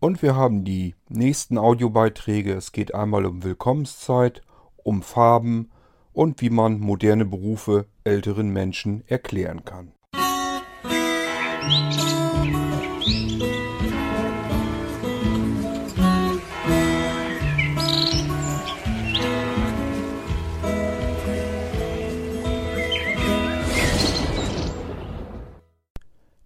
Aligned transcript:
Und 0.00 0.22
wir 0.22 0.34
haben 0.34 0.64
die 0.64 0.94
nächsten 1.10 1.58
Audiobeiträge. 1.58 2.54
Es 2.54 2.72
geht 2.72 2.94
einmal 2.94 3.26
um 3.26 3.44
Willkommenszeit, 3.44 4.40
um 4.82 5.02
Farben 5.02 5.70
und 6.14 6.40
wie 6.40 6.48
man 6.48 6.80
moderne 6.80 7.26
Berufe 7.26 7.84
älteren 8.02 8.48
Menschen 8.48 9.04
erklären 9.06 9.62
kann. 9.66 9.92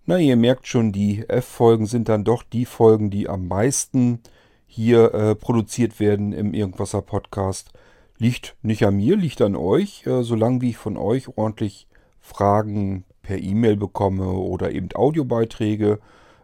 Na, 0.07 0.19
ihr 0.19 0.37
merkt 0.37 0.67
schon, 0.67 0.93
die 0.93 1.27
F-Folgen 1.31 1.87
sind 1.87 2.11
dann 2.11 2.25
doch 2.25 2.43
die 2.43 2.67
Folgen, 2.67 3.09
die 3.09 3.27
am 3.27 3.49
meisten 3.49 4.21
hier 4.67 5.15
äh, 5.15 5.35
produziert 5.35 5.99
werden 5.99 6.35
im 6.35 6.53
Irgendwasser 6.53 7.01
Podcast. 7.01 7.71
Liegt 8.19 8.55
nicht 8.61 8.85
an 8.85 8.97
mir, 8.97 9.17
liegt 9.17 9.41
an 9.41 9.57
euch. 9.57 10.07
Äh, 10.07 10.23
solange 10.23 10.61
wie 10.61 10.71
ich 10.71 10.77
von 10.77 10.99
euch 10.99 11.39
ordentlich 11.39 11.89
Fragen 12.21 13.05
per 13.23 13.39
E-Mail 13.39 13.77
bekomme 13.77 14.29
oder 14.29 14.73
eben 14.73 14.91
Audiobeiträge, 14.95 16.01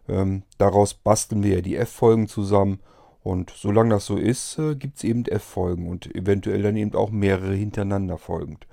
ähm, 0.09 0.43
daraus 0.57 0.95
basteln 0.95 1.43
wir 1.43 1.57
ja 1.57 1.61
die 1.61 1.77
F-Folgen 1.77 2.29
zusammen. 2.29 2.81
Und 3.23 3.53
solange 3.55 3.91
das 3.91 4.07
so 4.07 4.17
ist, 4.17 4.59
äh, 4.59 4.75
gibt 4.75 4.97
es 4.97 5.05
eben 5.05 5.27
F-Folgen 5.27 5.87
und 5.87 6.15
eventuell 6.15 6.63
dann 6.63 6.77
eben 6.77 6.95
auch 6.95 7.11
mehrere 7.11 7.53
hintereinander 7.53 8.17
folgend. 8.17 8.67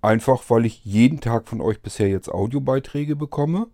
Einfach 0.00 0.44
weil 0.48 0.64
ich 0.64 0.82
jeden 0.82 1.20
Tag 1.20 1.46
von 1.46 1.60
euch 1.60 1.82
bisher 1.82 2.08
jetzt 2.08 2.32
Audiobeiträge 2.32 3.16
bekomme 3.16 3.66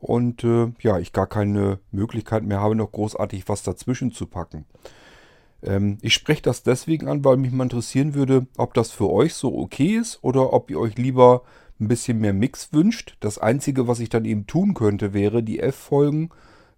und 0.00 0.42
äh, 0.44 0.72
ja, 0.80 0.98
ich 0.98 1.12
gar 1.12 1.26
keine 1.26 1.78
Möglichkeit 1.92 2.42
mehr 2.42 2.60
habe, 2.60 2.74
noch 2.74 2.90
großartig 2.90 3.48
was 3.48 3.62
dazwischen 3.62 4.12
zu 4.12 4.26
packen. 4.26 4.64
Ähm, 5.62 5.98
ich 6.00 6.14
spreche 6.14 6.42
das 6.42 6.62
deswegen 6.62 7.06
an, 7.06 7.24
weil 7.24 7.36
mich 7.36 7.52
mal 7.52 7.64
interessieren 7.64 8.14
würde, 8.14 8.46
ob 8.56 8.74
das 8.74 8.90
für 8.90 9.10
euch 9.10 9.34
so 9.34 9.56
okay 9.56 9.96
ist 9.96 10.18
oder 10.22 10.52
ob 10.52 10.70
ihr 10.70 10.80
euch 10.80 10.96
lieber 10.96 11.42
ein 11.78 11.88
bisschen 11.88 12.18
mehr 12.18 12.32
Mix 12.32 12.72
wünscht. 12.72 13.16
Das 13.20 13.38
Einzige, 13.38 13.86
was 13.86 14.00
ich 14.00 14.08
dann 14.08 14.24
eben 14.24 14.46
tun 14.46 14.74
könnte, 14.74 15.12
wäre 15.12 15.42
die 15.42 15.60
F-Folgen. 15.60 16.30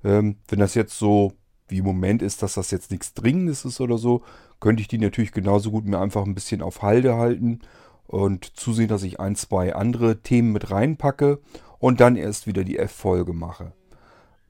Ähm, 0.04 0.36
wenn 0.48 0.58
das 0.58 0.74
jetzt 0.74 0.98
so 0.98 1.32
wie 1.68 1.78
im 1.78 1.84
Moment 1.84 2.22
ist, 2.22 2.42
dass 2.42 2.54
das 2.54 2.70
jetzt 2.70 2.90
nichts 2.90 3.14
Dringendes 3.14 3.64
ist 3.64 3.80
oder 3.80 3.98
so, 3.98 4.22
könnte 4.60 4.82
ich 4.82 4.88
die 4.88 4.98
natürlich 4.98 5.32
genauso 5.32 5.70
gut 5.70 5.86
mir 5.86 6.00
einfach 6.00 6.24
ein 6.24 6.34
bisschen 6.34 6.60
auf 6.60 6.82
Halde 6.82 7.16
halten 7.16 7.60
und 8.06 8.44
zusehen, 8.58 8.88
dass 8.88 9.04
ich 9.04 9.20
ein, 9.20 9.36
zwei 9.36 9.74
andere 9.74 10.22
Themen 10.22 10.52
mit 10.52 10.70
reinpacke 10.70 11.40
und 11.82 12.00
dann 12.00 12.14
erst 12.14 12.46
wieder 12.46 12.62
die 12.62 12.78
F-Folge 12.78 13.32
mache. 13.32 13.72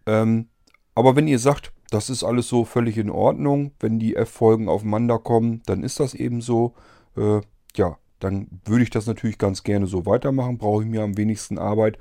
Ähm, 0.05 0.51
aber 0.95 1.17
wenn 1.17 1.27
ihr 1.27 1.39
sagt, 1.39 1.73
das 1.89 2.11
ist 2.11 2.25
alles 2.25 2.47
so 2.47 2.67
völlig 2.67 2.99
in 2.99 3.09
Ordnung, 3.09 3.73
wenn 3.81 3.99
die 3.99 4.17
F-Folgen 4.17 4.69
aufeinander 4.69 5.19
kommen, 5.19 5.63
dann 5.65 5.83
ist 5.83 5.99
das 5.99 6.13
eben 6.13 6.43
so. 6.43 6.75
Äh, 7.17 7.41
ja, 7.75 7.97
dann 8.21 8.61
würde 8.67 8.85
ich 8.85 8.91
das 8.91 9.07
natürlich 9.07 9.39
ganz 9.39 9.63
gerne 9.63 9.87
so 9.87 10.05
weitermachen. 10.05 10.59
Brauche 10.59 10.83
ich 10.83 10.89
mir 10.91 11.03
am 11.03 11.17
wenigsten 11.17 11.57
Arbeit 11.57 11.99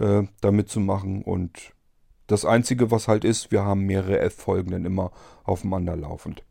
äh, 0.00 0.24
damit 0.40 0.68
zu 0.68 0.80
machen. 0.80 1.22
Und 1.22 1.72
das 2.26 2.44
Einzige, 2.44 2.90
was 2.90 3.06
halt 3.06 3.24
ist, 3.24 3.52
wir 3.52 3.62
haben 3.64 3.82
mehrere 3.82 4.18
F-Folgen 4.18 4.72
dann 4.72 4.84
immer 4.84 5.12
aufeinander 5.44 5.94
laufend. 5.94 6.42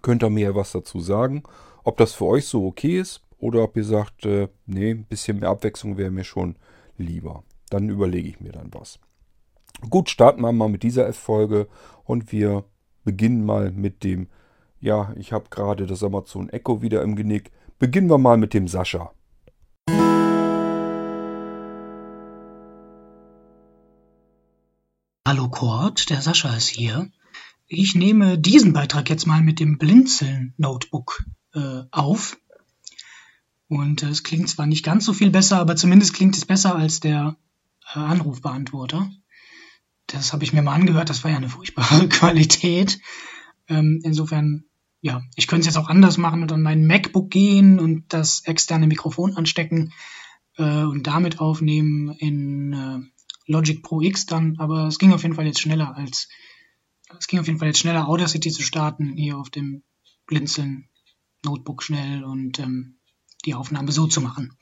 Könnt 0.00 0.22
ihr 0.22 0.30
mir 0.30 0.54
was 0.54 0.70
dazu 0.70 1.00
sagen, 1.00 1.42
ob 1.82 1.96
das 1.96 2.12
für 2.12 2.26
euch 2.26 2.46
so 2.46 2.64
okay 2.68 3.00
ist 3.00 3.20
oder 3.40 3.64
ob 3.64 3.76
ihr 3.76 3.84
sagt, 3.84 4.26
äh, 4.26 4.46
nee, 4.66 4.92
ein 4.92 5.06
bisschen 5.06 5.40
mehr 5.40 5.48
Abwechslung 5.48 5.96
wäre 5.96 6.12
mir 6.12 6.22
schon 6.22 6.54
lieber. 6.98 7.42
Dann 7.68 7.88
überlege 7.88 8.28
ich 8.28 8.40
mir 8.40 8.52
dann 8.52 8.72
was. 8.72 8.98
Gut, 9.88 10.10
starten 10.10 10.42
wir 10.42 10.52
mal 10.52 10.68
mit 10.68 10.82
dieser 10.82 11.06
F-Folge 11.08 11.68
und 12.04 12.32
wir 12.32 12.64
beginnen 13.04 13.44
mal 13.44 13.70
mit 13.70 14.02
dem, 14.04 14.28
ja, 14.80 15.14
ich 15.16 15.32
habe 15.32 15.46
gerade 15.50 15.86
das 15.86 16.02
Amazon 16.02 16.48
Echo 16.48 16.82
wieder 16.82 17.02
im 17.02 17.16
Genick. 17.16 17.52
Beginnen 17.78 18.10
wir 18.10 18.18
mal 18.18 18.36
mit 18.36 18.54
dem 18.54 18.66
Sascha. 18.66 19.12
Hallo 25.26 25.48
Kurt, 25.48 26.10
der 26.10 26.22
Sascha 26.22 26.56
ist 26.56 26.68
hier. 26.68 27.10
Ich 27.66 27.94
nehme 27.94 28.38
diesen 28.38 28.72
Beitrag 28.72 29.10
jetzt 29.10 29.26
mal 29.26 29.42
mit 29.42 29.60
dem 29.60 29.76
Blinzeln-Notebook 29.76 31.24
äh, 31.54 31.82
auf. 31.90 32.38
Und 33.68 34.02
äh, 34.02 34.08
es 34.08 34.22
klingt 34.22 34.48
zwar 34.48 34.66
nicht 34.66 34.84
ganz 34.84 35.04
so 35.04 35.12
viel 35.12 35.30
besser, 35.30 35.58
aber 35.58 35.76
zumindest 35.76 36.14
klingt 36.14 36.34
es 36.34 36.46
besser 36.46 36.74
als 36.74 37.00
der 37.00 37.36
Anrufbeantworter. 37.92 39.10
Das 40.06 40.32
habe 40.32 40.44
ich 40.44 40.52
mir 40.52 40.62
mal 40.62 40.74
angehört, 40.74 41.10
das 41.10 41.24
war 41.24 41.30
ja 41.30 41.36
eine 41.36 41.48
furchtbare 41.48 42.08
Qualität. 42.08 43.00
Ähm, 43.68 44.00
insofern, 44.02 44.64
ja, 45.00 45.22
ich 45.36 45.46
könnte 45.46 45.60
es 45.60 45.74
jetzt 45.74 45.82
auch 45.82 45.88
anders 45.88 46.16
machen 46.16 46.42
und 46.42 46.52
an 46.52 46.62
mein 46.62 46.86
MacBook 46.86 47.30
gehen 47.30 47.78
und 47.78 48.12
das 48.12 48.40
externe 48.44 48.86
Mikrofon 48.86 49.36
anstecken 49.36 49.92
äh, 50.56 50.82
und 50.82 51.06
damit 51.06 51.40
aufnehmen 51.40 52.10
in 52.18 52.72
äh, 52.72 53.52
Logic 53.52 53.82
Pro 53.82 54.00
X 54.00 54.26
dann, 54.26 54.56
aber 54.58 54.86
es 54.86 54.98
ging 54.98 55.12
auf 55.12 55.22
jeden 55.22 55.34
Fall 55.34 55.46
jetzt 55.46 55.60
schneller 55.60 55.96
als 55.96 56.28
es 57.18 57.26
ging 57.26 57.40
auf 57.40 57.46
jeden 57.46 57.58
Fall 57.58 57.68
jetzt 57.68 57.78
schneller, 57.78 58.08
Audacity 58.08 58.50
zu 58.50 58.62
starten, 58.62 59.14
hier 59.16 59.38
auf 59.38 59.50
dem 59.50 59.82
Blinzeln 60.26 60.88
Notebook 61.44 61.82
schnell 61.82 62.24
und 62.24 62.58
ähm, 62.58 62.98
die 63.44 63.54
Aufnahme 63.54 63.92
so 63.92 64.06
zu 64.06 64.20
machen. 64.20 64.56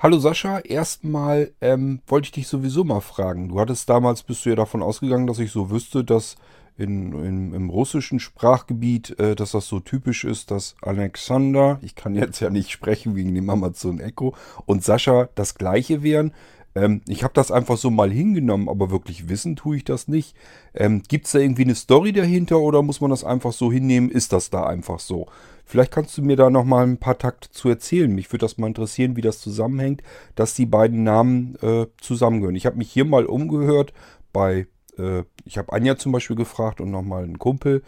Hallo 0.00 0.20
Sascha, 0.20 0.60
erstmal 0.60 1.50
ähm, 1.60 2.02
wollte 2.06 2.26
ich 2.26 2.30
dich 2.30 2.46
sowieso 2.46 2.84
mal 2.84 3.00
fragen. 3.00 3.48
Du 3.48 3.58
hattest 3.58 3.88
damals, 3.88 4.22
bist 4.22 4.44
du 4.44 4.50
ja 4.50 4.54
davon 4.54 4.80
ausgegangen, 4.80 5.26
dass 5.26 5.40
ich 5.40 5.50
so 5.50 5.70
wüsste, 5.70 6.04
dass 6.04 6.36
in, 6.76 7.12
in, 7.14 7.52
im 7.52 7.68
russischen 7.68 8.20
Sprachgebiet, 8.20 9.18
äh, 9.18 9.34
dass 9.34 9.50
das 9.50 9.66
so 9.66 9.80
typisch 9.80 10.22
ist, 10.22 10.52
dass 10.52 10.76
Alexander, 10.82 11.80
ich 11.82 11.96
kann 11.96 12.14
jetzt 12.14 12.38
ja 12.38 12.48
nicht 12.48 12.70
sprechen 12.70 13.16
wegen 13.16 13.34
dem 13.34 13.50
Amazon 13.50 13.98
Echo, 13.98 14.36
und 14.66 14.84
Sascha 14.84 15.30
das 15.34 15.56
gleiche 15.56 16.04
wären. 16.04 16.32
Ähm, 16.78 17.02
ich 17.08 17.24
habe 17.24 17.34
das 17.34 17.50
einfach 17.50 17.76
so 17.76 17.90
mal 17.90 18.10
hingenommen, 18.10 18.68
aber 18.68 18.90
wirklich 18.90 19.28
wissen 19.28 19.56
tue 19.56 19.76
ich 19.76 19.84
das 19.84 20.08
nicht. 20.08 20.36
Ähm, 20.74 21.02
Gibt 21.08 21.26
es 21.26 21.32
da 21.32 21.38
irgendwie 21.38 21.64
eine 21.64 21.74
Story 21.74 22.12
dahinter 22.12 22.58
oder 22.58 22.82
muss 22.82 23.00
man 23.00 23.10
das 23.10 23.24
einfach 23.24 23.52
so 23.52 23.72
hinnehmen? 23.72 24.10
Ist 24.10 24.32
das 24.32 24.50
da 24.50 24.64
einfach 24.64 25.00
so? 25.00 25.26
Vielleicht 25.64 25.92
kannst 25.92 26.16
du 26.16 26.22
mir 26.22 26.36
da 26.36 26.48
nochmal 26.48 26.86
ein 26.86 26.96
paar 26.96 27.18
Takte 27.18 27.50
zu 27.50 27.68
erzählen. 27.68 28.14
Mich 28.14 28.32
würde 28.32 28.46
das 28.46 28.56
mal 28.56 28.68
interessieren, 28.68 29.16
wie 29.16 29.20
das 29.20 29.40
zusammenhängt, 29.40 30.02
dass 30.34 30.54
die 30.54 30.66
beiden 30.66 31.02
Namen 31.02 31.56
äh, 31.60 31.86
zusammengehören. 32.00 32.56
Ich 32.56 32.64
habe 32.64 32.78
mich 32.78 32.90
hier 32.90 33.04
mal 33.04 33.26
umgehört 33.26 33.92
bei, 34.32 34.66
äh, 34.96 35.24
ich 35.44 35.58
habe 35.58 35.72
Anja 35.72 35.96
zum 35.98 36.12
Beispiel 36.12 36.36
gefragt 36.36 36.80
und 36.80 36.90
nochmal 36.90 37.24
einen 37.24 37.38
Kumpel 37.38 37.82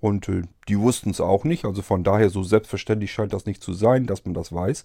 und 0.00 0.28
äh, 0.28 0.42
die 0.68 0.78
wussten 0.78 1.10
es 1.10 1.20
auch 1.20 1.44
nicht. 1.44 1.64
Also 1.64 1.82
von 1.82 2.04
daher 2.04 2.30
so 2.30 2.42
selbstverständlich 2.42 3.12
scheint 3.12 3.32
das 3.32 3.44
nicht 3.44 3.62
zu 3.62 3.74
sein, 3.74 4.06
dass 4.06 4.24
man 4.24 4.32
das 4.32 4.52
weiß. 4.52 4.84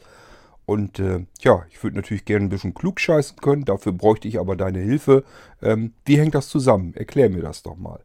Und 0.65 0.99
äh, 0.99 1.25
ja, 1.41 1.65
ich 1.69 1.83
würde 1.83 1.97
natürlich 1.97 2.25
gerne 2.25 2.45
ein 2.45 2.49
bisschen 2.49 2.73
klug 2.73 2.99
scheißen 2.99 3.37
können, 3.37 3.65
dafür 3.65 3.91
bräuchte 3.91 4.27
ich 4.27 4.39
aber 4.39 4.55
deine 4.55 4.79
Hilfe. 4.79 5.23
Ähm, 5.61 5.93
wie 6.05 6.17
hängt 6.17 6.35
das 6.35 6.49
zusammen? 6.49 6.93
Erklär 6.93 7.29
mir 7.29 7.41
das 7.41 7.63
doch 7.63 7.75
mal. 7.75 7.99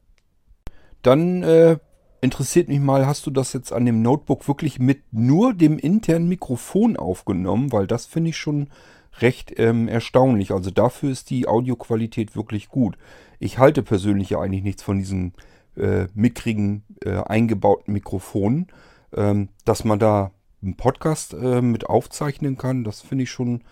Dann 1.02 1.42
äh, 1.42 1.78
interessiert 2.20 2.68
mich 2.68 2.80
mal, 2.80 3.06
hast 3.06 3.26
du 3.26 3.30
das 3.30 3.52
jetzt 3.52 3.72
an 3.72 3.86
dem 3.86 4.02
Notebook 4.02 4.48
wirklich 4.48 4.78
mit 4.78 5.02
nur 5.12 5.54
dem 5.54 5.78
internen 5.78 6.28
Mikrofon 6.28 6.96
aufgenommen? 6.96 7.72
Weil 7.72 7.86
das 7.86 8.06
finde 8.06 8.30
ich 8.30 8.36
schon 8.36 8.68
recht 9.20 9.58
ähm, 9.58 9.88
erstaunlich. 9.88 10.52
Also 10.52 10.70
dafür 10.70 11.10
ist 11.10 11.30
die 11.30 11.46
Audioqualität 11.46 12.34
wirklich 12.36 12.68
gut. 12.68 12.98
Ich 13.38 13.58
halte 13.58 13.82
persönlich 13.82 14.30
ja 14.30 14.40
eigentlich 14.40 14.64
nichts 14.64 14.82
von 14.82 14.98
diesen 14.98 15.34
äh, 15.76 16.06
mickrigen 16.14 16.82
äh, 17.04 17.16
eingebauten 17.16 17.92
Mikrofonen. 17.92 18.68
Ähm, 19.14 19.48
dass 19.64 19.84
man 19.84 19.98
da 19.98 20.32
einen 20.62 20.76
Podcast 20.76 21.34
äh, 21.34 21.62
mit 21.62 21.86
aufzeichnen 21.86 22.56
kann, 22.56 22.84
das 22.84 23.00
finde 23.00 23.24
ich 23.24 23.30
schon 23.30 23.62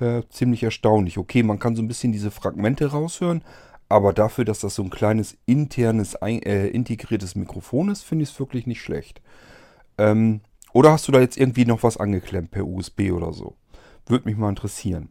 äh, 0.00 0.22
ziemlich 0.30 0.62
erstaunlich. 0.62 1.18
Okay, 1.18 1.42
man 1.42 1.58
kann 1.58 1.76
so 1.76 1.82
ein 1.82 1.88
bisschen 1.88 2.12
diese 2.12 2.30
Fragmente 2.30 2.90
raushören, 2.90 3.42
aber 3.88 4.12
dafür, 4.12 4.44
dass 4.44 4.60
das 4.60 4.74
so 4.74 4.82
ein 4.82 4.90
kleines 4.90 5.36
internes, 5.46 6.14
äh, 6.14 6.68
integriertes 6.68 7.34
Mikrofon 7.34 7.88
ist, 7.88 8.02
finde 8.02 8.22
ich 8.24 8.30
es 8.30 8.38
wirklich 8.38 8.66
nicht 8.66 8.80
schlecht. 8.80 9.20
Ähm, 9.96 10.40
oder 10.72 10.92
hast 10.92 11.08
du 11.08 11.12
da 11.12 11.20
jetzt 11.20 11.36
irgendwie 11.36 11.64
noch 11.64 11.82
was 11.82 11.96
angeklemmt 11.96 12.50
per 12.50 12.66
USB 12.66 13.10
oder 13.10 13.32
so? 13.32 13.56
Würde 14.06 14.28
mich 14.28 14.36
mal 14.36 14.50
interessieren. 14.50 15.10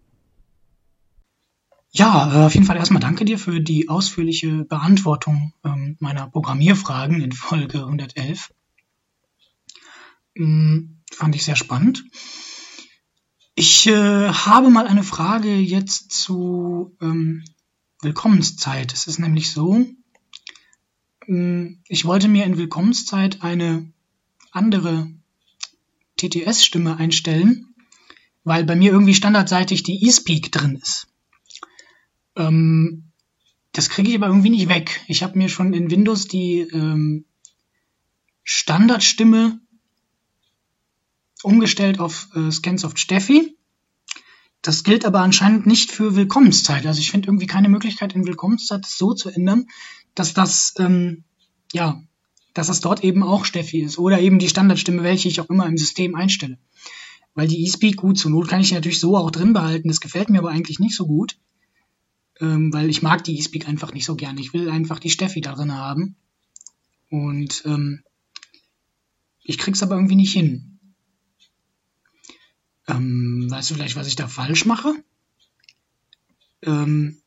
Ja, 1.91 2.31
äh, 2.31 2.45
auf 2.45 2.53
jeden 2.53 2.65
Fall 2.65 2.77
erstmal 2.77 3.01
danke 3.01 3.25
dir 3.25 3.39
für 3.39 3.59
die 3.59 3.89
ausführliche 3.89 4.65
Beantwortung 4.65 5.53
ähm, 5.63 5.97
meiner 6.00 6.27
Programmierfragen 6.27 7.21
in 7.21 7.31
Folge 7.31 7.79
111. 7.79 8.53
Ähm, 10.35 10.96
fand 11.12 11.36
ich 11.36 11.45
sehr 11.45 11.56
spannend. 11.56 12.06
Ich 13.56 13.88
äh, 13.88 14.30
habe 14.30 14.69
mal 14.69 14.88
eine 14.88 15.04
Frage 15.04 15.56
jetzt 15.56 16.12
zu 16.12 16.95
ähm, 17.01 17.44
Willkommenszeit. 18.01 18.94
Es 18.94 19.07
ist 19.07 19.18
nämlich 19.18 19.51
so, 19.51 19.86
hm, 21.25 21.81
ich 21.88 22.06
wollte 22.06 22.27
mir 22.27 22.45
in 22.45 22.57
Willkommenszeit 22.57 23.42
eine 23.42 23.92
andere 24.51 25.12
TTS-Stimme 26.18 26.98
einstellen, 26.98 27.74
weil 28.44 28.63
bei 28.63 28.75
mir 28.75 28.92
irgendwie 28.92 29.15
standardseitig 29.15 29.83
die 29.83 30.07
eSpeak 30.07 30.51
drin 30.51 30.75
ist. 30.75 31.07
Ähm, 32.36 33.12
das 33.71 33.89
kriege 33.89 34.10
ich 34.10 34.15
aber 34.15 34.27
irgendwie 34.27 34.50
nicht 34.50 34.69
weg. 34.69 35.01
Ich 35.07 35.24
habe 35.24 35.38
mir 35.38 35.50
schon 35.50 35.74
in 35.74 35.92
Windows 35.92 36.27
die 36.27 36.60
ähm, 36.60 37.25
Standardstimme 38.44 39.60
umgestellt 41.44 42.00
auf 42.00 42.30
äh, 42.36 42.51
Scansoft 42.51 43.00
Steffi. 43.00 43.56
Das 44.62 44.84
gilt 44.84 45.06
aber 45.06 45.22
anscheinend 45.22 45.66
nicht 45.66 45.92
für 45.92 46.16
Willkommenszeit. 46.16 46.86
Also 46.86 47.00
ich 47.00 47.12
finde 47.12 47.28
irgendwie 47.28 47.48
keine 47.48 47.69
Möglichkeit 47.69 48.13
in 48.16 48.25
Willkommenszeit 48.25 48.86
so 48.86 49.13
zu 49.13 49.30
ändern, 49.30 49.68
dass 50.16 50.34
das 50.34 50.74
ähm, 50.80 51.24
ja, 51.74 52.01
dass 52.54 52.68
das 52.68 52.81
dort 52.81 53.04
eben 53.04 53.24
auch 53.24 53.45
Steffi 53.45 53.81
ist 53.81 54.00
oder 54.00 54.19
eben 54.19 54.39
die 54.39 54.50
Standardstimme, 54.50 55.04
welche 55.04 55.28
ich 55.28 55.39
auch 55.39 55.50
immer 55.50 55.68
im 55.68 55.78
System 55.78 56.16
einstelle. 56.16 56.57
Weil 57.36 57.48
die 57.48 57.63
eSpeak 57.63 57.98
gut 57.98 58.18
zur 58.18 58.31
Not 58.31 58.48
kann 58.48 58.62
ich 58.62 58.72
natürlich 58.72 59.00
so 59.00 59.16
auch 59.16 59.30
drin 59.30 59.54
behalten. 59.54 59.89
Das 59.89 60.01
gefällt 60.01 60.30
mir 60.30 60.39
aber 60.39 60.50
eigentlich 60.50 60.80
nicht 60.80 60.95
so 60.95 61.06
gut, 61.06 61.38
ähm, 62.39 62.74
weil 62.74 62.89
ich 62.89 63.04
mag 63.04 63.24
die 63.24 63.38
eSpeak 63.38 63.68
einfach 63.68 63.94
nicht 63.94 64.06
so 64.06 64.16
gern. 64.16 64.39
Ich 64.39 64.54
will 64.54 64.69
einfach 64.69 65.00
die 65.00 65.12
Steffi 65.12 65.39
da 65.42 65.54
drin 65.54 65.74
haben 65.74 66.16
und 67.12 67.62
ähm, 67.66 68.04
ich 69.44 69.57
krieg's 69.60 69.84
aber 69.84 69.95
irgendwie 69.95 70.16
nicht 70.16 70.34
hin. 70.34 70.76
Ähm, 72.88 73.48
weißt 73.50 73.69
du 73.69 73.74
vielleicht, 73.75 73.95
was 73.95 74.07
ich 74.07 74.16
da 74.16 74.28
falsch 74.28 74.66
mache? 74.66 74.94
Ähm, 76.63 77.18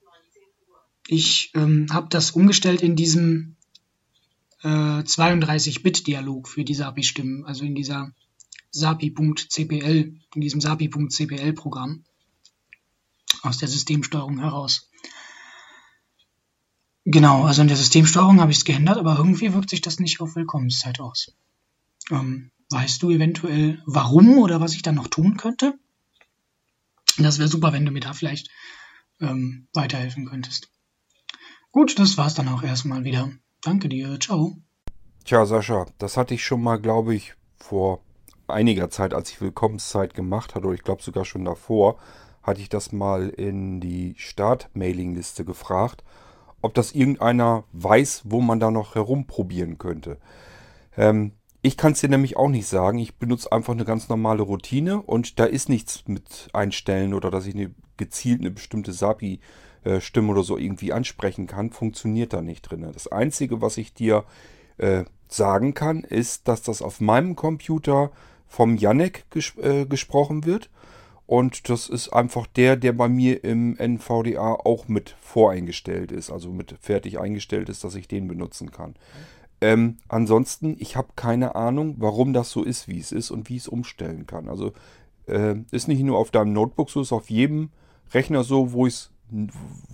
ich 1.06 1.52
ähm, 1.54 1.88
habe 1.90 2.08
das 2.08 2.32
umgestellt 2.32 2.82
in 2.82 2.96
diesem 2.96 3.56
äh, 4.62 4.68
32-Bit-Dialog 4.68 6.48
für 6.48 6.64
die 6.64 6.74
SAPI-Stimmen, 6.74 7.44
also 7.44 7.64
in 7.64 7.74
dieser 7.74 8.12
SAPI.cpl, 8.72 10.14
in 10.34 10.40
diesem 10.40 10.60
SAPI.cpl-Programm 10.60 12.04
aus 13.42 13.58
der 13.58 13.68
Systemsteuerung 13.68 14.38
heraus. 14.38 14.90
Genau, 17.04 17.44
also 17.44 17.62
in 17.62 17.68
der 17.68 17.76
Systemsteuerung 17.76 18.40
habe 18.40 18.52
ich 18.52 18.58
es 18.58 18.64
geändert, 18.64 18.98
aber 18.98 19.16
irgendwie 19.16 19.52
wirkt 19.52 19.70
sich 19.70 19.80
das 19.80 19.98
nicht 19.98 20.20
auf 20.20 20.36
Willkommenszeit 20.36 21.00
aus. 21.00 21.34
Ähm, 22.10 22.50
weißt 22.70 23.02
du 23.02 23.10
eventuell, 23.10 23.82
warum 23.86 24.38
oder 24.38 24.60
was 24.60 24.74
ich 24.74 24.82
dann 24.82 24.94
noch 24.94 25.08
tun 25.08 25.36
könnte? 25.36 25.78
Das 27.18 27.38
wäre 27.38 27.48
super, 27.48 27.72
wenn 27.72 27.84
du 27.84 27.92
mir 27.92 28.00
da 28.00 28.12
vielleicht 28.12 28.48
ähm, 29.20 29.68
weiterhelfen 29.74 30.26
könntest. 30.26 30.70
Gut, 31.72 31.98
das 31.98 32.16
war's 32.16 32.34
dann 32.34 32.48
auch 32.48 32.62
erstmal 32.62 33.04
wieder. 33.04 33.30
Danke 33.62 33.88
dir, 33.88 34.18
ciao. 34.18 34.56
Tja, 35.24 35.44
Sascha, 35.44 35.86
das 35.98 36.16
hatte 36.16 36.34
ich 36.34 36.44
schon 36.44 36.62
mal, 36.62 36.80
glaube 36.80 37.14
ich, 37.14 37.34
vor 37.56 38.02
einiger 38.48 38.90
Zeit, 38.90 39.14
als 39.14 39.30
ich 39.30 39.40
Willkommenszeit 39.40 40.14
gemacht 40.14 40.54
hatte, 40.54 40.66
oder 40.66 40.74
ich 40.74 40.82
glaube 40.82 41.02
sogar 41.02 41.24
schon 41.24 41.44
davor, 41.44 41.98
hatte 42.42 42.60
ich 42.60 42.68
das 42.68 42.90
mal 42.90 43.28
in 43.28 43.80
die 43.80 44.14
Start-Mailing-Liste 44.16 45.44
gefragt, 45.44 46.02
ob 46.62 46.74
das 46.74 46.92
irgendeiner 46.92 47.64
weiß, 47.72 48.22
wo 48.24 48.40
man 48.40 48.60
da 48.60 48.70
noch 48.70 48.94
herumprobieren 48.94 49.78
könnte. 49.78 50.18
Ähm, 50.96 51.32
ich 51.62 51.76
kann 51.76 51.92
es 51.92 52.00
dir 52.00 52.08
nämlich 52.08 52.36
auch 52.36 52.48
nicht 52.48 52.66
sagen. 52.66 52.98
Ich 52.98 53.16
benutze 53.16 53.52
einfach 53.52 53.72
eine 53.72 53.84
ganz 53.84 54.08
normale 54.08 54.42
Routine 54.42 55.02
und 55.02 55.38
da 55.38 55.44
ist 55.44 55.68
nichts 55.68 56.04
mit 56.06 56.48
einstellen 56.52 57.14
oder 57.14 57.30
dass 57.30 57.46
ich 57.46 57.54
eine 57.54 57.74
gezielt 57.96 58.40
eine 58.40 58.50
bestimmte 58.50 58.92
SAPI-Stimme 58.92 60.32
oder 60.32 60.42
so 60.42 60.56
irgendwie 60.56 60.92
ansprechen 60.92 61.46
kann. 61.46 61.70
Funktioniert 61.70 62.32
da 62.32 62.40
nicht 62.40 62.62
drin. 62.62 62.88
Das 62.92 63.08
Einzige, 63.08 63.60
was 63.60 63.76
ich 63.76 63.92
dir 63.92 64.24
äh, 64.78 65.04
sagen 65.28 65.74
kann, 65.74 66.02
ist, 66.02 66.48
dass 66.48 66.62
das 66.62 66.80
auf 66.82 67.00
meinem 67.00 67.36
Computer 67.36 68.10
vom 68.48 68.76
Janek 68.76 69.26
ges 69.30 69.54
äh, 69.58 69.84
gesprochen 69.84 70.44
wird. 70.44 70.70
Und 71.26 71.68
das 71.68 71.88
ist 71.88 72.08
einfach 72.08 72.48
der, 72.48 72.74
der 72.74 72.92
bei 72.92 73.08
mir 73.08 73.44
im 73.44 73.76
NVDA 73.76 74.54
auch 74.54 74.88
mit 74.88 75.14
voreingestellt 75.20 76.10
ist, 76.10 76.30
also 76.30 76.50
mit 76.50 76.74
fertig 76.80 77.20
eingestellt 77.20 77.68
ist, 77.68 77.84
dass 77.84 77.94
ich 77.94 78.08
den 78.08 78.26
benutzen 78.26 78.72
kann. 78.72 78.96
Ähm, 79.60 79.98
ansonsten, 80.08 80.76
ich 80.78 80.96
habe 80.96 81.08
keine 81.16 81.54
Ahnung, 81.54 81.96
warum 81.98 82.32
das 82.32 82.50
so 82.50 82.62
ist, 82.62 82.88
wie 82.88 82.98
es 82.98 83.12
ist 83.12 83.30
und 83.30 83.48
wie 83.48 83.56
es 83.56 83.68
umstellen 83.68 84.26
kann. 84.26 84.48
Also 84.48 84.72
äh, 85.26 85.56
ist 85.70 85.88
nicht 85.88 86.02
nur 86.02 86.18
auf 86.18 86.30
deinem 86.30 86.52
Notebook 86.52 86.90
so, 86.90 87.02
ist 87.02 87.12
auf 87.12 87.30
jedem 87.30 87.70
Rechner 88.12 88.42
so, 88.42 88.72
wo, 88.72 88.88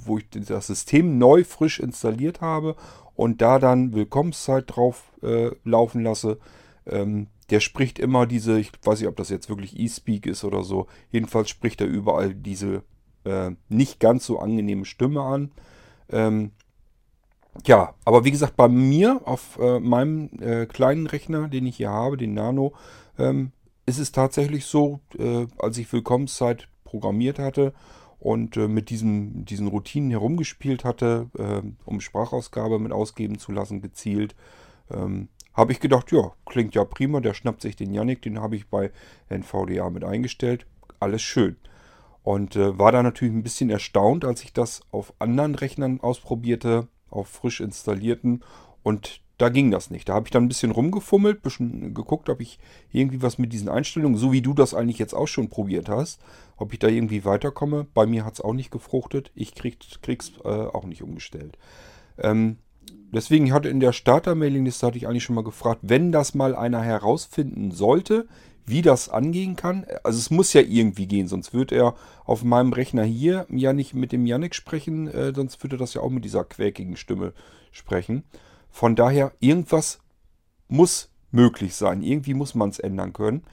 wo 0.05 0.19
ich 0.19 0.27
das 0.31 0.69
System 0.69 1.19
neu 1.19 1.45
frisch 1.45 1.81
installiert 1.81 2.41
habe 2.41 2.77
und 3.15 3.43
da 3.43 3.59
dann 3.59 3.93
Willkommenszeit 3.95 4.65
drauf 4.69 5.13
äh, 5.23 5.51
laufen 5.65 6.03
lasse. 6.03 6.39
Ähm, 6.87 7.27
der 7.51 7.61
spricht 7.61 7.99
immer 7.99 8.27
diese, 8.27 8.59
ich 8.59 8.73
weiß 8.83 9.01
nicht, 9.01 9.09
ob 9.09 9.17
das 9.17 9.31
jetzt 9.31 9.49
wirklich 9.49 9.79
eSpeak 9.79 10.27
ist 10.27 10.45
oder 10.45 10.63
so. 10.63 10.87
Jedenfalls 11.11 11.49
spricht 11.49 11.81
er 11.81 11.87
überall 11.87 12.35
diese 12.35 12.83
äh, 13.25 13.51
nicht 13.69 14.01
ganz 14.01 14.27
so 14.27 14.39
angenehme 14.39 14.85
Stimme 14.85 15.23
an. 15.23 15.53
Ähm, 16.09 16.53
ja, 17.65 17.95
aber 18.05 18.25
wie 18.25 18.31
gesagt, 18.31 18.57
bei 18.57 18.69
mir 18.69 19.21
auf 19.25 19.59
äh, 19.61 19.81
meinem 19.81 20.31
äh, 20.41 20.67
kleinen 20.67 21.07
Rechner, 21.07 21.49
den 21.49 21.67
ich 21.67 21.77
hier 21.77 21.91
habe, 21.91 22.17
den 22.17 22.35
Nano, 22.35 22.75
ähm, 23.19 23.53
ist 23.87 23.99
es 23.99 24.13
tatsächlich 24.13 24.67
so, 24.67 25.01
äh, 25.19 25.47
als 25.59 25.79
ich 25.79 25.93
Willkommenszeit 25.93 26.69
programmiert 26.85 27.39
hatte 27.39 27.73
und 28.19 28.57
äh, 28.57 28.69
mit 28.69 28.91
diesem, 28.91 29.45
diesen 29.45 29.69
Routinen 29.69 30.11
herumgespielt 30.11 30.85
hatte, 30.85 31.31
äh, 31.39 31.63
um 31.85 32.01
Sprachausgabe 32.01 32.79
mit 32.79 32.93
ausgeben 32.93 33.39
zu 33.39 33.53
lassen, 33.53 33.83
gezielt, 33.83 34.35
ähm, 34.91 35.29
habe 35.55 35.73
ich 35.73 35.81
gedacht, 35.81 36.13
ja, 36.13 36.33
klingt 36.45 36.75
ja 36.75 36.85
prima, 36.85 37.21
der 37.21 37.35
schnappt 37.35 37.63
sich 37.63 37.77
den 37.77 37.93
Yannick, 37.95 38.23
den 38.23 38.41
habe 38.41 38.57
ich 38.57 38.69
bei 38.69 38.91
NVDA 39.29 39.89
mit 39.91 40.05
eingestellt, 40.05 40.67
alles 41.01 41.23
schön. 41.23 41.57
Und 42.23 42.57
äh, 42.57 42.79
war 42.79 42.93
da 42.93 43.03
natürlich 43.03 43.33
ein 43.33 43.43
bisschen 43.43 43.71
erstaunt, 43.71 44.25
als 44.25 44.43
ich 44.43 44.53
das 44.53 44.81
auf 44.91 45.15
anderen 45.19 45.55
Rechnern 45.55 46.01
ausprobierte, 46.01 46.89
auf 47.11 47.29
frisch 47.29 47.61
installierten 47.61 48.43
und 48.83 49.21
da 49.39 49.51
ging 49.51 49.71
das 49.71 49.91
nicht. 49.91 50.09
Da 50.09 50.15
habe 50.15 50.27
ich 50.27 50.31
dann 50.31 50.45
ein 50.45 50.49
bisschen 50.49 50.71
rumgefummelt, 50.71 51.39
ein 51.39 51.43
bisschen 51.43 51.95
geguckt, 51.95 52.31
ob 52.31 52.41
ich 52.41 52.59
irgendwie 52.91 53.21
was 53.21 53.39
mit 53.39 53.53
diesen 53.53 53.69
Einstellungen, 53.69 54.17
so 54.17 54.33
wie 54.33 54.41
du 54.41 54.55
das 54.55 54.73
eigentlich 54.73 54.99
jetzt 54.99 55.15
auch 55.15 55.29
schon 55.29 55.51
probiert 55.51 55.89
hast, 55.89 56.21
ob 56.57 56.73
ich 56.73 56.79
da 56.79 56.89
irgendwie 56.89 57.25
weiterkomme. 57.25 57.87
Bei 57.93 58.07
mir 58.07 58.25
hat 58.25 58.35
es 58.35 58.41
auch 58.41 58.55
nicht 58.55 58.71
gefruchtet. 58.71 59.31
Ich 59.35 59.55
krieg, 59.55 59.79
krieg's 60.01 60.33
äh, 60.45 60.49
auch 60.49 60.87
nicht 60.87 61.03
umgestellt. 61.03 61.59
Ähm, 62.19 62.57
deswegen 63.13 63.53
hatte 63.53 63.69
in 63.69 63.81
der 63.81 63.93
Starter-Mailing-Liste 63.93 64.87
hatte 64.87 64.97
ich 64.97 65.07
eigentlich 65.07 65.25
schon 65.25 65.37
mal 65.37 65.45
gefragt, 65.45 65.81
wenn 65.83 66.13
das 66.13 66.35
mal 66.35 66.55
einer 66.55 66.81
herausfinden 66.81 67.73
sollte, 67.73 68.27
wie 68.67 68.83
das 68.83 69.09
angehen 69.09 69.57
kann. 69.57 69.87
Also 70.03 70.19
es 70.19 70.31
muss 70.31 70.53
ja 70.53 70.61
irgendwie 70.61 71.07
gehen, 71.07 71.29
sonst 71.29 71.55
würde 71.55 71.77
er 71.77 71.95
auf 72.25 72.43
meinem 72.43 72.73
Rechner 72.73 73.05
hier 73.05 73.47
ja 73.49 73.73
nicht 73.73 73.95
mit 73.95 74.13
dem 74.13 74.27
Yannick 74.27 74.55
sprechen, 74.55 75.07
äh, 75.09 75.33
sonst 75.35 75.63
würde 75.63 75.77
das 75.77 75.95
ja 75.95 76.03
auch 76.03 76.11
mit 76.11 76.25
dieser 76.25 76.45
quäkigen 76.45 76.97
Stimme 76.97 77.33
sprechen. 77.71 78.25
Von 78.71 78.97
daher, 78.97 79.33
irgendwas 79.41 80.01
muss 80.69 81.11
möglich 81.31 81.75
sein. 81.75 82.03
Irgendwie 82.03 82.35
muss 82.35 82.55
man 82.55 82.71
es 82.71 82.79
ändern 82.79 83.13
können. 83.13 83.45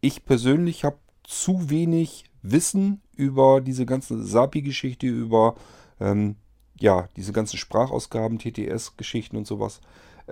Ich 0.00 0.24
persönlich 0.24 0.84
habe 0.84 0.98
zu 1.24 1.68
wenig 1.68 2.24
Wissen 2.42 3.02
über 3.14 3.60
diese 3.60 3.86
ganze 3.86 4.22
SAPI-Geschichte, 4.22 5.06
über 5.06 5.56
ähm, 6.00 6.36
ja, 6.78 7.08
diese 7.16 7.32
ganzen 7.32 7.58
Sprachausgaben, 7.58 8.38
TTS-Geschichten 8.38 9.36
und 9.36 9.46
sowas. 9.46 9.80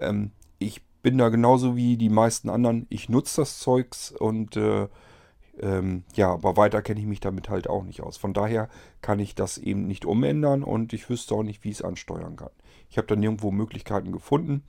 Ähm, 0.00 0.30
ich 0.58 0.82
bin 1.08 1.16
da 1.16 1.30
genauso 1.30 1.74
wie 1.74 1.96
die 1.96 2.10
meisten 2.10 2.50
anderen. 2.50 2.86
Ich 2.90 3.08
nutze 3.08 3.40
das 3.40 3.60
Zeugs 3.60 4.12
und 4.12 4.58
äh, 4.58 4.88
ähm, 5.58 6.04
ja, 6.12 6.30
aber 6.30 6.58
weiter 6.58 6.82
kenne 6.82 7.00
ich 7.00 7.06
mich 7.06 7.20
damit 7.20 7.48
halt 7.48 7.66
auch 7.66 7.82
nicht 7.82 8.02
aus. 8.02 8.18
Von 8.18 8.34
daher 8.34 8.68
kann 9.00 9.18
ich 9.18 9.34
das 9.34 9.56
eben 9.56 9.86
nicht 9.86 10.04
umändern 10.04 10.62
und 10.62 10.92
ich 10.92 11.08
wüsste 11.08 11.34
auch 11.34 11.42
nicht, 11.42 11.64
wie 11.64 11.70
ich 11.70 11.76
es 11.76 11.82
ansteuern 11.82 12.36
kann. 12.36 12.50
Ich 12.90 12.98
habe 12.98 13.06
da 13.06 13.16
nirgendwo 13.16 13.50
Möglichkeiten 13.50 14.12
gefunden. 14.12 14.64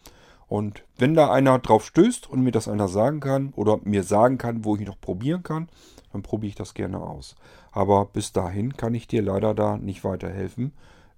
Und 0.48 0.86
wenn 0.98 1.13
da 1.13 1.29
einer 1.29 1.60
drauf 1.60 1.86
stößt 1.86 2.29
und 2.29 2.39
mir 2.39 2.51
das 2.51 2.69
einer 2.69 2.88
sagen 2.88 3.19
kann 3.19 3.51
oder 3.58 3.81
mir 3.84 4.03
sagen 4.03 4.38
kann, 4.38 4.63
wo 4.63 4.77
ich 4.77 4.88
noch 4.88 5.01
probieren 5.01 5.43
kann, 5.43 5.67
dann 6.13 6.22
probiere 6.22 6.51
ich 6.51 6.55
das 6.55 6.74
gerne 6.74 7.01
aus. 7.01 7.36
Aber 7.74 8.05
bis 8.05 8.31
dahin 8.31 8.77
kann 8.77 8.93
ich 8.93 9.08
dir 9.08 9.22
leider 9.22 9.53
da 9.53 9.75
nicht 9.75 10.05
weiterhelfen. 10.05 10.72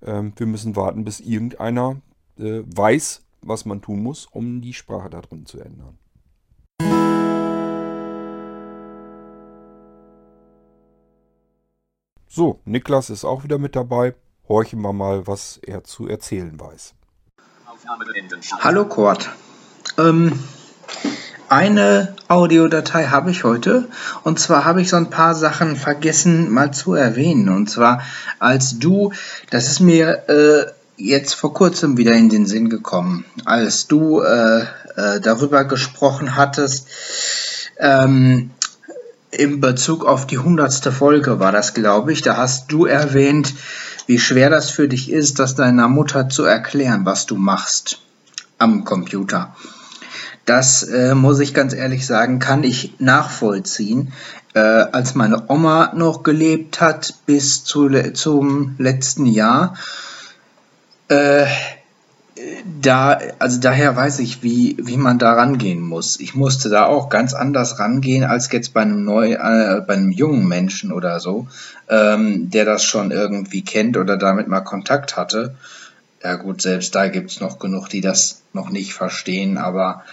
Ähm, 0.03 0.33
wir 0.35 0.47
müssen 0.47 0.75
warten, 0.75 1.03
bis 1.03 1.19
irgendeiner 1.19 2.01
äh, 2.39 2.63
weiß, 2.65 3.21
was 3.41 3.65
man 3.65 3.81
tun 3.81 4.01
muss, 4.03 4.27
um 4.31 4.62
die 4.62 4.74
Sprache 4.74 5.10
da 5.10 5.21
drin 5.21 5.45
zu 5.45 5.60
ändern. 5.60 5.98
So, 12.27 12.62
Niklas 12.63 13.10
ist 13.10 13.25
auch 13.25 13.43
wieder 13.43 13.57
mit 13.57 13.75
dabei. 13.75 14.15
Horchen 14.48 14.81
wir 14.81 14.93
mal, 14.93 15.27
was 15.27 15.57
er 15.57 15.83
zu 15.83 16.07
erzählen 16.07 16.57
weiß. 16.57 16.93
Hallo 18.60 18.86
Kurt. 18.86 19.29
Ähm, 19.98 20.39
eine 21.50 22.15
Audiodatei 22.29 23.07
habe 23.07 23.31
ich 23.31 23.43
heute 23.43 23.89
und 24.24 24.39
zwar 24.39 24.63
habe 24.63 24.81
ich 24.81 24.89
so 24.89 24.95
ein 24.95 25.10
paar 25.10 25.36
Sachen 25.36 25.75
vergessen 25.75 26.50
mal 26.50 26.71
zu 26.71 26.93
erwähnen 26.93 27.50
und 27.50 27.69
zwar 27.69 28.01
als 28.39 28.79
du, 28.79 29.12
das 29.50 29.67
ist 29.67 29.81
mir 29.81 30.29
äh, 30.29 30.71
jetzt 31.05 31.34
vor 31.34 31.53
kurzem 31.53 31.98
wieder 31.98 32.13
in 32.13 32.29
den 32.29 32.46
Sinn 32.46 32.70
gekommen, 32.70 33.25
als 33.46 33.88
du 33.88 34.22
äh, 34.22 34.62
äh, 34.96 35.20
darüber 35.22 35.65
gesprochen 35.65 36.36
hattest, 36.36 36.88
ähm, 37.77 38.51
in 39.31 39.62
Bezug 39.62 40.05
auf 40.05 40.27
die 40.27 40.38
hundertste 40.38 40.91
Folge 40.91 41.39
war 41.39 41.51
das, 41.51 41.74
glaube 41.74 42.12
ich. 42.12 42.22
Da 42.22 42.38
hast 42.38 42.72
du 42.72 42.86
erwähnt, 42.86 43.53
wie 44.05 44.20
schwer 44.20 44.50
das 44.50 44.70
für 44.70 44.88
dich 44.88 45.10
ist, 45.10 45.39
das 45.39 45.55
deiner 45.55 45.88
Mutter 45.88 46.29
zu 46.29 46.43
erklären, 46.43 47.05
was 47.05 47.25
du 47.25 47.38
machst 47.38 48.00
am 48.58 48.84
Computer. 48.84 49.55
Das 50.46 50.84
äh, 50.84 51.15
muss 51.15 51.39
ich 51.39 51.53
ganz 51.53 51.74
ehrlich 51.74 52.05
sagen, 52.05 52.39
kann 52.39 52.63
ich 52.63 52.96
nachvollziehen. 53.00 54.12
Äh, 54.53 54.60
als 54.60 55.15
meine 55.15 55.50
Oma 55.50 55.93
noch 55.96 56.24
gelebt 56.24 56.81
hat 56.81 57.13
bis 57.25 57.63
zu, 57.63 57.89
zum 58.13 58.75
letzten 58.77 59.25
Jahr, 59.25 59.75
äh, 61.12 61.46
da, 62.82 63.20
also 63.39 63.60
daher 63.60 63.96
weiß 63.96 64.20
ich, 64.20 64.41
wie, 64.44 64.77
wie 64.80 64.98
man 64.98 65.20
da 65.20 65.34
rangehen 65.34 65.82
muss. 65.82 66.20
Ich 66.20 66.36
musste 66.36 66.70
da 66.70 66.86
auch 66.86 67.10
ganz 67.10 67.34
anders 67.34 67.80
rangehen 67.80 68.24
als 68.24 68.51
jetzt 68.51 68.74
bei 68.74 68.82
einem 68.82 69.03
neu, 69.03 69.34
äh, 69.34 69.82
bei 69.86 69.94
einem 69.94 70.12
jungen 70.12 70.48
Menschen 70.48 70.91
oder 70.91 71.20
so, 71.20 71.48
ähm, 71.89 72.50
der 72.50 72.65
das 72.65 72.84
schon 72.84 73.12
irgendwie 73.12 73.63
kennt 73.63 73.98
oder 73.98 74.18
damit 74.18 74.48
mal 74.48 74.62
Kontakt 74.62 75.18
hatte. 75.18 75.56
Ja 76.24 76.36
gut, 76.36 76.62
selbst 76.62 76.96
da 76.96 77.08
gibt 77.08 77.32
es 77.32 77.41
noch 77.41 77.60
genug, 77.60 77.89
die 77.89 78.01
das 78.01 78.41
noch 78.53 78.70
nicht 78.70 78.94
verstehen, 78.94 79.58
aber 79.58 80.03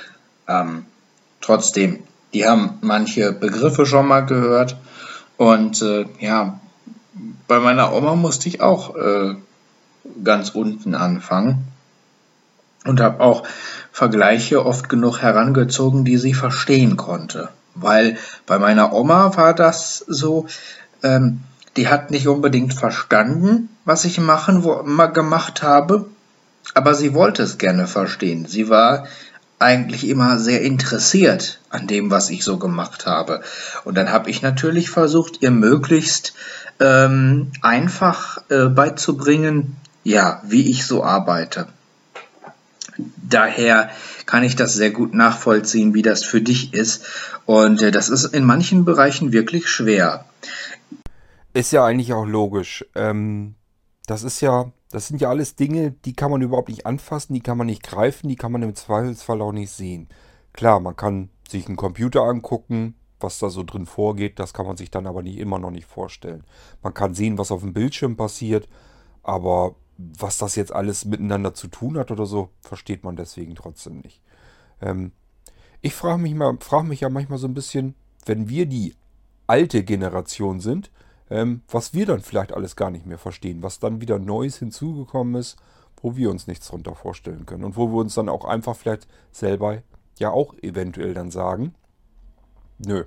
ähm, 0.49 0.85
trotzdem, 1.41 2.01
die 2.35 2.47
haben 2.47 2.79
manche 2.81 3.33
Begriffe 3.33 3.87
schon 3.87 4.09
mal 4.09 4.27
gehört. 4.27 4.77
Und 5.37 5.81
äh, 5.83 6.07
ja, 6.19 6.59
bei 7.47 7.61
meiner 7.61 7.93
Oma 7.93 8.17
musste 8.17 8.49
ich 8.49 8.61
auch 8.61 8.97
äh, 8.97 9.37
ganz 10.25 10.51
unten 10.51 10.95
anfangen 10.95 11.69
und 12.85 13.01
habe 13.01 13.21
auch 13.21 13.45
Vergleiche 13.93 14.65
oft 14.65 14.89
genug 14.89 15.21
herangezogen, 15.23 16.05
die 16.05 16.19
sie 16.19 16.35
verstehen 16.35 16.97
konnte. 16.97 17.49
Weil 17.75 18.17
bei 18.47 18.59
meiner 18.59 18.93
Oma 18.93 19.37
war 19.37 19.55
das 19.55 20.05
so, 20.07 20.47
ähm, 21.03 21.41
die 21.77 21.89
hat 21.89 22.11
nicht 22.11 22.29
unbedingt 22.29 22.75
verstanden, 22.75 23.69
was 23.85 24.05
ich 24.05 24.19
machen, 24.19 24.65
wo, 24.65 24.83
gemacht 25.13 25.63
habe, 25.63 26.07
aber 26.75 26.95
sie 26.95 27.15
wollte 27.15 27.43
es 27.43 27.59
gerne 27.59 27.87
verstehen. 27.87 28.47
Sie 28.47 28.69
war 28.69 29.07
eigentlich 29.59 30.09
immer 30.09 30.39
sehr 30.39 30.63
interessiert 30.63 31.61
an 31.71 31.87
dem, 31.87 32.11
was 32.11 32.31
ich 32.31 32.45
so 32.45 32.59
gemacht 32.59 33.07
habe. 33.07 33.43
Und 33.85 33.97
dann 33.97 34.13
habe 34.13 34.31
ich 34.31 34.43
natürlich 34.43 34.91
versucht, 34.91 35.43
ihr 35.43 35.51
möglichst 35.51 36.35
ähm, 36.81 37.51
einfach 37.63 38.39
äh, 38.51 38.67
beizubringen, 38.67 39.77
ja, 40.05 40.43
wie 40.45 40.71
ich 40.71 40.87
so 40.87 41.05
arbeite. 41.05 41.69
Daher 42.97 43.91
kann 44.27 44.43
ich 44.43 44.57
das 44.57 44.75
sehr 44.75 44.91
gut 44.91 45.15
nachvollziehen, 45.15 45.95
wie 45.95 46.03
das 46.03 46.25
für 46.25 46.41
dich 46.41 46.75
ist. 46.75 47.05
Und 47.47 47.81
äh, 47.83 47.91
das 47.91 48.09
ist 48.09 48.25
in 48.25 48.45
manchen 48.45 48.85
Bereichen 48.85 49.33
wirklich 49.33 49.69
schwer. 49.69 50.25
Ist 51.55 51.73
ja 51.73 51.85
eigentlich 51.85 52.13
auch 52.13 52.27
logisch. 52.27 52.85
Ähm, 52.95 53.55
das 54.07 54.23
ist 54.23 54.41
ja, 54.41 54.73
das 54.91 55.09
sind 55.09 55.21
ja 55.21 55.29
alles 55.29 55.55
Dinge, 55.55 55.93
die 56.05 56.15
kann 56.15 56.31
man 56.31 56.43
überhaupt 56.43 56.69
nicht 56.69 56.87
anfassen, 56.87 57.35
die 57.35 57.41
kann 57.41 57.59
man 57.59 57.67
nicht 57.67 57.83
greifen, 57.83 58.29
die 58.29 58.37
kann 58.37 58.53
man 58.53 58.63
im 58.63 58.75
Zweifelsfall 58.75 59.41
auch 59.43 59.53
nicht 59.53 59.71
sehen. 59.71 60.09
Klar, 60.53 60.81
man 60.81 60.97
kann 60.97 61.31
sich 61.49 61.67
einen 61.67 61.77
Computer 61.77 62.23
angucken, 62.23 62.95
was 63.21 63.39
da 63.39 63.51
so 63.51 63.63
drin 63.63 63.87
vorgeht, 63.87 64.39
das 64.39 64.55
kann 64.55 64.67
man 64.67 64.77
sich 64.77 64.91
dann 64.91 65.07
aber 65.07 65.23
nicht 65.23 65.39
immer 65.39 65.59
noch 65.59 65.71
nicht 65.71 65.87
vorstellen. 65.87 66.45
Man 66.83 66.95
kann 66.95 67.15
sehen, 67.15 67.39
was 67.39 67.51
auf 67.51 67.61
dem 67.61 67.73
Bildschirm 67.73 68.17
passiert, 68.17 68.69
aber 69.23 69.75
was 69.99 70.39
das 70.39 70.55
jetzt 70.55 70.73
alles 70.73 71.05
miteinander 71.05 71.55
zu 71.55 71.69
tun 71.69 71.99
hat 71.99 72.11
oder 72.11 72.25
so, 72.25 72.51
versteht 72.61 73.05
man 73.05 73.17
deswegen 73.17 73.57
trotzdem 73.57 73.99
nicht. 73.99 74.23
Ähm, 74.81 75.13
ich 75.81 75.95
frage 75.95 76.23
mich, 76.23 76.35
frag 76.61 76.85
mich 76.85 77.01
ja 77.01 77.09
manchmal 77.09 77.39
so 77.39 77.49
ein 77.49 77.55
bisschen, 77.55 77.95
wenn 78.25 78.49
wir 78.49 78.67
die 78.67 78.95
alte 79.47 79.83
Generation 79.83 80.61
sind, 80.61 80.91
ähm, 81.31 81.63
was 81.69 81.95
wir 81.95 82.07
dann 82.07 82.21
vielleicht 82.21 82.53
alles 82.53 82.77
gar 82.77 82.91
nicht 82.91 83.07
mehr 83.07 83.19
verstehen, 83.19 83.63
was 83.63 83.81
dann 83.81 84.01
wieder 84.01 84.19
Neues 84.19 84.59
hinzugekommen 84.59 85.35
ist, 85.35 85.57
wo 86.01 86.17
wir 86.17 86.31
uns 86.31 86.47
nichts 86.47 86.67
darunter 86.67 86.95
vorstellen 86.95 87.45
können 87.45 87.65
und 87.65 87.77
wo 87.77 87.89
wir 87.89 87.97
uns 87.99 88.15
dann 88.15 88.29
auch 88.29 88.45
einfach 88.45 88.77
vielleicht 88.77 89.09
selber 89.33 89.83
ja 90.19 90.31
auch 90.31 90.55
eventuell 90.63 91.15
dann 91.15 91.31
sagen, 91.31 91.75
nö, 92.79 93.05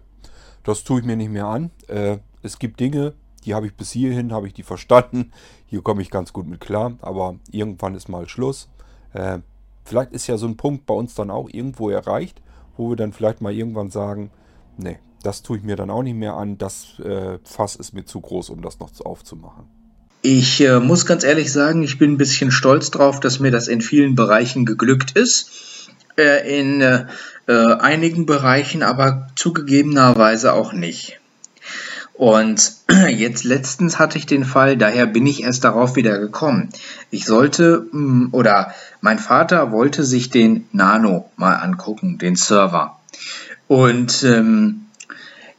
das 0.64 0.84
tue 0.84 1.00
ich 1.00 1.06
mir 1.06 1.16
nicht 1.16 1.32
mehr 1.32 1.48
an. 1.48 1.72
Äh, 1.88 2.18
es 2.42 2.60
gibt 2.60 2.80
Dinge, 2.80 3.14
die 3.46 3.54
habe 3.54 3.68
ich 3.68 3.74
bis 3.74 3.92
hierhin, 3.92 4.34
habe 4.34 4.48
ich 4.48 4.54
die 4.54 4.64
verstanden. 4.64 5.32
Hier 5.66 5.82
komme 5.82 6.02
ich 6.02 6.10
ganz 6.10 6.34
gut 6.34 6.48
mit 6.48 6.62
klar, 6.62 6.98
aber 7.02 7.36
irgendwann 7.52 7.96
ist 7.96 8.10
mal 8.10 8.28
Schluss. 8.28 8.70
Äh, 9.14 9.40
vielleicht 9.84 10.12
ist 10.14 10.28
ja 10.28 10.38
so 10.38 10.48
ein 10.48 10.58
Punkt 10.58 10.86
bei 10.86 10.94
uns 10.94 11.16
dann 11.16 11.32
auch 11.32 11.50
irgendwo 11.52 11.90
erreicht, 11.90 12.42
wo 12.78 12.90
wir 12.90 12.96
dann 12.96 13.14
vielleicht 13.14 13.42
mal 13.42 13.54
irgendwann 13.54 13.90
sagen, 13.90 14.32
nee, 14.78 15.00
das 15.24 15.42
tue 15.42 15.58
ich 15.58 15.64
mir 15.64 15.76
dann 15.76 15.90
auch 15.90 16.04
nicht 16.04 16.16
mehr 16.16 16.34
an. 16.34 16.58
Das 16.58 17.00
äh, 17.00 17.40
Fass 17.44 17.76
ist 17.76 17.94
mir 17.94 18.06
zu 18.06 18.22
groß, 18.22 18.50
um 18.50 18.62
das 18.62 18.80
noch 18.80 18.92
aufzumachen. 19.04 19.66
Ich 20.24 20.62
äh, 20.62 20.80
muss 20.80 21.06
ganz 21.06 21.24
ehrlich 21.24 21.52
sagen, 21.52 21.84
ich 21.84 21.98
bin 21.98 22.14
ein 22.14 22.18
bisschen 22.18 22.52
stolz 22.52 22.92
drauf, 22.92 23.20
dass 23.20 23.40
mir 23.40 23.52
das 23.52 23.68
in 23.68 23.82
vielen 23.82 24.16
Bereichen 24.16 24.66
geglückt 24.66 25.12
ist. 25.12 25.90
Äh, 26.18 26.60
in 26.60 26.82
äh, 26.82 27.06
äh, 27.48 27.74
einigen 27.76 28.26
Bereichen 28.26 28.84
aber 28.84 29.28
zugegebenerweise 29.36 30.54
auch 30.54 30.74
nicht. 30.74 31.21
Und 32.22 32.74
jetzt 33.10 33.46
letztens 33.46 33.98
hatte 33.98 34.20
ich 34.20 34.28
den 34.28 34.46
Fall, 34.46 34.78
daher 34.78 35.08
bin 35.08 35.26
ich 35.26 35.42
erst 35.42 35.64
darauf 35.64 35.96
wieder 35.96 36.20
gekommen. 36.20 36.70
Ich 37.10 37.26
sollte, 37.26 37.88
mm, 37.92 38.28
oder 38.32 38.76
mein 39.02 39.18
Vater 39.18 39.72
wollte 39.72 40.04
sich 40.04 40.30
den 40.30 40.68
Nano 40.72 41.32
mal 41.36 41.56
angucken, 41.56 42.20
den 42.20 42.36
Server. 42.36 43.00
Und 43.68 44.22
ähm, 44.22 44.86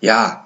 ja, 0.00 0.41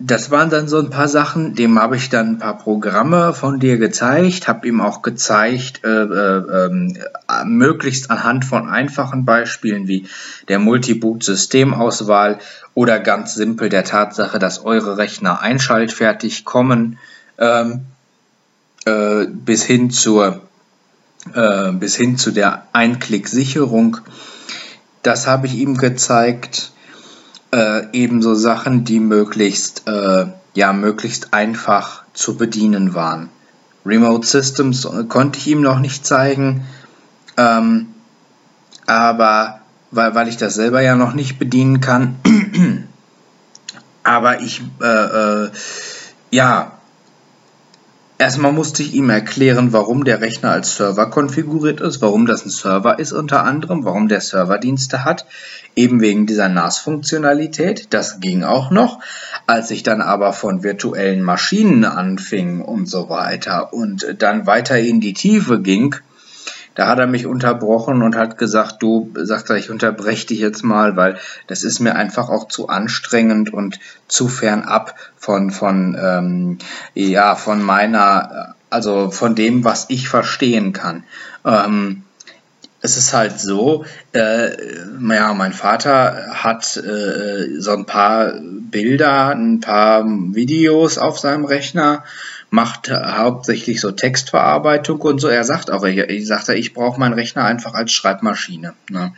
das 0.00 0.30
waren 0.30 0.48
dann 0.48 0.68
so 0.68 0.78
ein 0.78 0.90
paar 0.90 1.08
Sachen, 1.08 1.56
dem 1.56 1.80
habe 1.80 1.96
ich 1.96 2.08
dann 2.08 2.34
ein 2.34 2.38
paar 2.38 2.56
Programme 2.56 3.34
von 3.34 3.58
dir 3.58 3.78
gezeigt, 3.78 4.46
habe 4.46 4.68
ihm 4.68 4.80
auch 4.80 5.02
gezeigt, 5.02 5.82
äh, 5.82 6.04
äh, 6.04 6.66
äh, 6.66 7.44
möglichst 7.44 8.08
anhand 8.08 8.44
von 8.44 8.68
einfachen 8.68 9.24
Beispielen 9.24 9.88
wie 9.88 10.06
der 10.46 10.60
Multiboot-Systemauswahl 10.60 12.38
oder 12.74 13.00
ganz 13.00 13.34
simpel 13.34 13.70
der 13.70 13.82
Tatsache, 13.82 14.38
dass 14.38 14.64
eure 14.64 14.98
Rechner 14.98 15.40
einschaltfertig 15.40 16.44
kommen, 16.44 16.98
ähm, 17.38 17.80
äh, 18.84 19.26
bis 19.26 19.64
hin 19.64 19.90
zur 19.90 20.42
äh, 21.34 21.72
bis 21.72 21.96
hin 21.96 22.16
zu 22.16 22.30
der 22.30 22.68
Einklick-Sicherung. 22.72 23.98
Das 25.02 25.26
habe 25.26 25.48
ich 25.48 25.56
ihm 25.56 25.76
gezeigt 25.76 26.70
äh, 27.52 27.86
ebenso 27.92 28.34
Sachen, 28.34 28.84
die 28.84 29.00
möglichst, 29.00 29.86
äh, 29.86 30.26
ja, 30.54 30.72
möglichst 30.72 31.32
einfach 31.32 32.04
zu 32.12 32.36
bedienen 32.36 32.94
waren. 32.94 33.30
Remote 33.86 34.26
Systems 34.26 34.88
konnte 35.08 35.38
ich 35.38 35.46
ihm 35.46 35.62
noch 35.62 35.78
nicht 35.78 36.04
zeigen, 36.04 36.66
ähm, 37.36 37.88
aber 38.86 39.60
weil, 39.90 40.14
weil 40.14 40.28
ich 40.28 40.36
das 40.36 40.54
selber 40.54 40.82
ja 40.82 40.94
noch 40.94 41.14
nicht 41.14 41.38
bedienen 41.38 41.80
kann. 41.80 42.16
aber 44.02 44.40
ich, 44.40 44.62
äh, 44.82 45.44
äh, 45.44 45.50
ja, 46.30 46.77
Erstmal 48.20 48.52
musste 48.52 48.82
ich 48.82 48.94
ihm 48.94 49.10
erklären, 49.10 49.72
warum 49.72 50.02
der 50.02 50.20
Rechner 50.20 50.50
als 50.50 50.74
Server 50.74 51.08
konfiguriert 51.08 51.80
ist, 51.80 52.02
warum 52.02 52.26
das 52.26 52.44
ein 52.44 52.50
Server 52.50 52.98
ist 52.98 53.12
unter 53.12 53.44
anderem, 53.44 53.84
warum 53.84 54.08
der 54.08 54.20
Serverdienste 54.20 55.04
hat, 55.04 55.24
eben 55.76 56.00
wegen 56.00 56.26
dieser 56.26 56.48
NAS-Funktionalität. 56.48 57.86
Das 57.90 58.18
ging 58.18 58.42
auch 58.42 58.72
noch. 58.72 58.98
Als 59.46 59.70
ich 59.70 59.84
dann 59.84 60.02
aber 60.02 60.32
von 60.32 60.64
virtuellen 60.64 61.22
Maschinen 61.22 61.84
anfing 61.84 62.60
und 62.60 62.88
so 62.88 63.08
weiter 63.08 63.72
und 63.72 64.16
dann 64.18 64.48
weiter 64.48 64.76
in 64.80 65.00
die 65.00 65.14
Tiefe 65.14 65.60
ging, 65.60 65.94
da 66.78 66.86
hat 66.86 67.00
er 67.00 67.08
mich 67.08 67.26
unterbrochen 67.26 68.02
und 68.02 68.14
hat 68.14 68.38
gesagt, 68.38 68.76
du, 68.84 69.12
sagt 69.16 69.50
er, 69.50 69.56
ich 69.56 69.68
unterbreche 69.68 70.28
dich 70.28 70.38
jetzt 70.38 70.62
mal, 70.62 70.94
weil 70.94 71.18
das 71.48 71.64
ist 71.64 71.80
mir 71.80 71.96
einfach 71.96 72.28
auch 72.28 72.46
zu 72.46 72.68
anstrengend 72.68 73.52
und 73.52 73.80
zu 74.06 74.28
fernab 74.28 74.94
von, 75.16 75.50
von, 75.50 75.98
ähm, 76.00 76.58
ja, 76.94 77.34
von 77.34 77.62
meiner, 77.62 78.54
also 78.70 79.10
von 79.10 79.34
dem, 79.34 79.64
was 79.64 79.86
ich 79.88 80.08
verstehen 80.08 80.72
kann. 80.72 81.02
Ähm, 81.44 82.04
es 82.80 82.96
ist 82.96 83.12
halt 83.12 83.40
so, 83.40 83.84
äh, 84.12 84.50
ja, 85.00 85.34
mein 85.34 85.52
Vater 85.52 86.28
hat 86.32 86.76
äh, 86.76 87.58
so 87.58 87.72
ein 87.72 87.86
paar 87.86 88.34
Bilder, 88.40 89.30
ein 89.30 89.58
paar 89.58 90.04
Videos 90.06 90.96
auf 90.96 91.18
seinem 91.18 91.44
Rechner 91.44 92.04
macht 92.50 92.90
hauptsächlich 92.90 93.80
so 93.80 93.90
Textverarbeitung 93.90 95.00
und 95.00 95.20
so. 95.20 95.28
Er 95.28 95.44
sagt 95.44 95.70
auch, 95.70 95.84
ich, 95.84 95.98
ich 95.98 96.26
sagte, 96.26 96.54
ich 96.54 96.74
brauche 96.74 96.98
meinen 96.98 97.14
Rechner 97.14 97.44
einfach 97.44 97.74
als 97.74 97.92
Schreibmaschine. 97.92 98.74
Ne? 98.90 99.12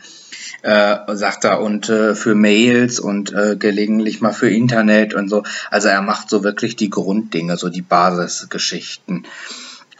Äh, 0.63 1.15
sagt 1.15 1.45
er, 1.45 1.61
und 1.61 1.89
äh, 1.89 2.13
für 2.13 2.35
Mails 2.35 2.99
und 2.99 3.33
äh, 3.33 3.55
gelegentlich 3.55 4.21
mal 4.21 4.33
für 4.33 4.49
Internet 4.49 5.13
und 5.13 5.29
so. 5.29 5.43
Also 5.69 5.87
er 5.87 6.01
macht 6.01 6.29
so 6.29 6.43
wirklich 6.43 6.75
die 6.75 6.89
Grunddinge, 6.89 7.57
so 7.57 7.69
die 7.69 7.81
Basisgeschichten. 7.81 9.25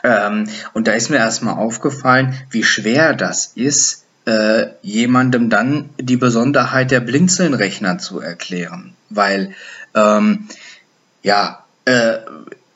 Ähm, 0.03 0.47
und 0.73 0.87
da 0.87 0.93
ist 0.93 1.09
mir 1.09 1.17
erstmal 1.17 1.55
aufgefallen, 1.55 2.35
wie 2.49 2.63
schwer 2.63 3.13
das 3.13 3.53
ist, 3.55 4.05
äh, 4.25 4.67
jemandem 4.81 5.49
dann 5.49 5.89
die 5.99 6.17
Besonderheit 6.17 6.91
der 6.91 6.99
Blinzelnrechner 6.99 7.97
zu 7.97 8.19
erklären. 8.19 8.93
Weil, 9.09 9.53
ähm, 9.95 10.47
ja, 11.23 11.65
äh, 11.85 12.17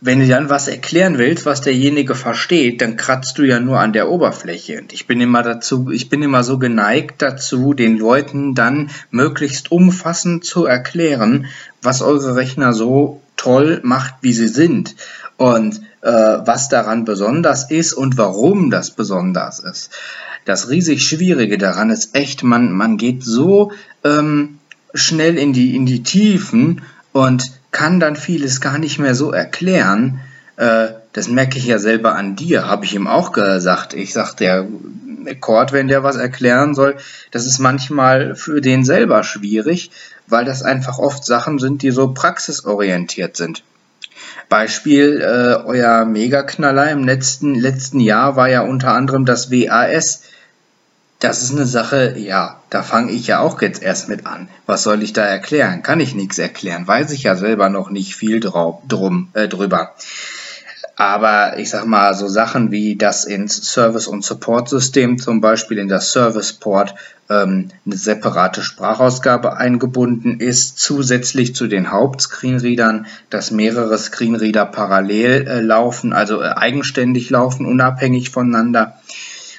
wenn 0.05 0.19
du 0.19 0.27
dann 0.27 0.51
was 0.51 0.67
erklären 0.67 1.17
willst, 1.17 1.47
was 1.47 1.61
derjenige 1.61 2.13
versteht, 2.13 2.79
dann 2.81 2.95
kratzt 2.95 3.39
du 3.39 3.43
ja 3.43 3.59
nur 3.59 3.79
an 3.79 3.91
der 3.91 4.07
Oberfläche. 4.09 4.79
Und 4.79 4.93
ich 4.93 5.07
bin 5.07 5.19
immer 5.19 5.41
dazu, 5.41 5.89
ich 5.91 6.09
bin 6.09 6.21
immer 6.21 6.43
so 6.43 6.59
geneigt 6.59 7.23
dazu, 7.23 7.73
den 7.73 7.97
Leuten 7.97 8.53
dann 8.53 8.91
möglichst 9.09 9.71
umfassend 9.71 10.45
zu 10.45 10.65
erklären, 10.65 11.47
was 11.81 12.03
eure 12.03 12.35
Rechner 12.35 12.71
so 12.73 13.21
toll 13.35 13.79
macht, 13.83 14.15
wie 14.21 14.33
sie 14.33 14.47
sind. 14.47 14.95
Und 15.37 15.81
äh, 16.01 16.11
was 16.11 16.69
daran 16.69 17.03
besonders 17.03 17.71
ist 17.71 17.93
und 17.93 18.15
warum 18.17 18.69
das 18.69 18.91
besonders 18.91 19.59
ist. 19.59 19.89
Das 20.45 20.69
riesig 20.69 21.03
Schwierige 21.03 21.57
daran 21.57 21.89
ist 21.89 22.13
echt, 22.13 22.43
man, 22.43 22.71
man 22.71 22.97
geht 22.97 23.23
so 23.23 23.71
ähm, 24.03 24.59
schnell 24.93 25.35
in 25.37 25.51
die, 25.51 25.75
in 25.75 25.87
die 25.87 26.03
Tiefen 26.03 26.83
und 27.11 27.51
kann 27.75 27.99
dann 27.99 28.15
vieles 28.15 28.61
gar 28.61 28.77
nicht 28.77 28.99
mehr 28.99 29.15
so 29.15 29.33
erklären. 29.33 30.21
Äh, 30.55 30.87
das 31.11 31.27
merke 31.27 31.57
ich 31.57 31.65
ja 31.65 31.77
selber 31.77 32.15
an 32.15 32.37
dir, 32.37 32.67
habe 32.67 32.85
ich 32.85 32.95
ihm 32.95 33.05
auch 33.05 33.33
gesagt. 33.33 33.93
Ich 33.93 34.13
sagte 34.13 34.65
der 35.25 35.35
Cord, 35.35 35.73
wenn 35.73 35.89
der 35.89 36.01
was 36.01 36.15
erklären 36.15 36.73
soll, 36.73 36.95
das 37.31 37.45
ist 37.45 37.59
manchmal 37.59 38.33
für 38.35 38.61
den 38.61 38.85
selber 38.85 39.25
schwierig, 39.25 39.91
weil 40.25 40.45
das 40.45 40.63
einfach 40.63 40.99
oft 40.99 41.25
Sachen 41.25 41.59
sind, 41.59 41.81
die 41.81 41.91
so 41.91 42.13
praxisorientiert 42.13 43.35
sind. 43.35 43.61
Beispiel, 44.47 45.19
äh, 45.19 45.61
euer 45.65 46.05
Megaknaller 46.05 46.89
im 46.91 47.03
letzten, 47.03 47.55
letzten 47.55 47.99
Jahr 47.99 48.37
war 48.37 48.47
ja 48.47 48.61
unter 48.61 48.93
anderem 48.93 49.25
das 49.25 49.51
WAS. 49.51 50.21
Das 51.25 51.41
ist 51.41 51.53
eine 51.53 51.65
Sache, 51.65 52.19
ja, 52.19 52.59
da 52.69 52.83
fange 52.83 53.11
ich 53.11 53.25
ja 53.25 53.39
auch 53.39 53.59
jetzt 53.59 53.81
erst 53.81 54.09
mit 54.09 54.27
an. 54.27 54.47
Was 54.67 54.83
soll 54.83 55.01
ich 55.01 55.11
da 55.11 55.23
erklären? 55.23 55.81
Kann 55.81 55.99
ich 55.99 56.13
nichts 56.13 56.37
erklären, 56.37 56.87
weiß 56.87 57.09
ich 57.13 57.23
ja 57.23 57.35
selber 57.35 57.69
noch 57.69 57.89
nicht 57.89 58.15
viel 58.15 58.39
drauf, 58.39 58.83
drum, 58.87 59.29
äh, 59.33 59.47
drüber. 59.47 59.95
Aber 60.95 61.57
ich 61.57 61.71
sag 61.71 61.87
mal, 61.87 62.13
so 62.13 62.27
Sachen 62.27 62.69
wie 62.69 62.95
das 62.95 63.25
ins 63.25 63.55
Service- 63.55 64.05
und 64.05 64.23
Support-System, 64.23 65.17
zum 65.17 65.41
Beispiel 65.41 65.79
in 65.79 65.87
das 65.87 66.11
Service-Port, 66.11 66.93
ähm, 67.27 67.69
eine 67.87 67.95
separate 67.95 68.61
Sprachausgabe 68.61 69.57
eingebunden 69.57 70.39
ist, 70.39 70.77
zusätzlich 70.77 71.55
zu 71.55 71.65
den 71.65 71.91
Hauptscreenreadern, 71.91 73.07
dass 73.31 73.49
mehrere 73.49 73.97
Screenreader 73.97 74.67
parallel 74.67 75.47
äh, 75.47 75.59
laufen, 75.61 76.13
also 76.13 76.39
äh, 76.43 76.49
eigenständig 76.49 77.31
laufen, 77.31 77.65
unabhängig 77.65 78.29
voneinander. 78.29 78.99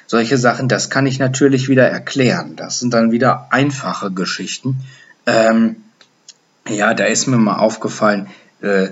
Solche 0.07 0.37
Sachen, 0.37 0.69
das 0.69 0.89
kann 0.89 1.05
ich 1.05 1.19
natürlich 1.19 1.67
wieder 1.67 1.87
erklären. 1.87 2.55
Das 2.55 2.79
sind 2.79 2.93
dann 2.93 3.11
wieder 3.11 3.47
einfache 3.51 4.09
Geschichten. 4.09 4.77
Ähm, 5.25 5.75
ja, 6.67 6.93
da 6.93 7.05
ist 7.05 7.27
mir 7.27 7.37
mal 7.37 7.57
aufgefallen, 7.57 8.27
äh, 8.61 8.89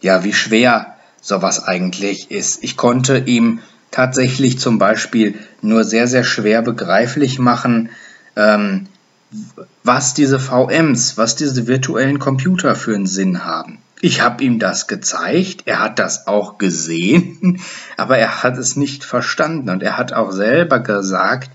ja, 0.00 0.24
wie 0.24 0.32
schwer 0.32 0.96
sowas 1.20 1.64
eigentlich 1.64 2.30
ist. 2.30 2.64
Ich 2.64 2.76
konnte 2.76 3.18
ihm 3.18 3.60
tatsächlich 3.90 4.58
zum 4.58 4.78
Beispiel 4.78 5.38
nur 5.62 5.84
sehr, 5.84 6.08
sehr 6.08 6.24
schwer 6.24 6.62
begreiflich 6.62 7.38
machen, 7.38 7.90
ähm, 8.36 8.86
was 9.82 10.14
diese 10.14 10.38
VMs, 10.38 11.16
was 11.16 11.36
diese 11.36 11.66
virtuellen 11.66 12.18
Computer 12.18 12.74
für 12.74 12.94
einen 12.94 13.06
Sinn 13.06 13.44
haben. 13.44 13.78
Ich 14.04 14.20
habe 14.20 14.44
ihm 14.44 14.58
das 14.58 14.86
gezeigt, 14.86 15.62
er 15.64 15.80
hat 15.80 15.98
das 15.98 16.26
auch 16.26 16.58
gesehen, 16.58 17.62
aber 17.96 18.18
er 18.18 18.42
hat 18.42 18.58
es 18.58 18.76
nicht 18.76 19.02
verstanden 19.02 19.70
und 19.70 19.82
er 19.82 19.96
hat 19.96 20.12
auch 20.12 20.30
selber 20.30 20.80
gesagt, 20.80 21.50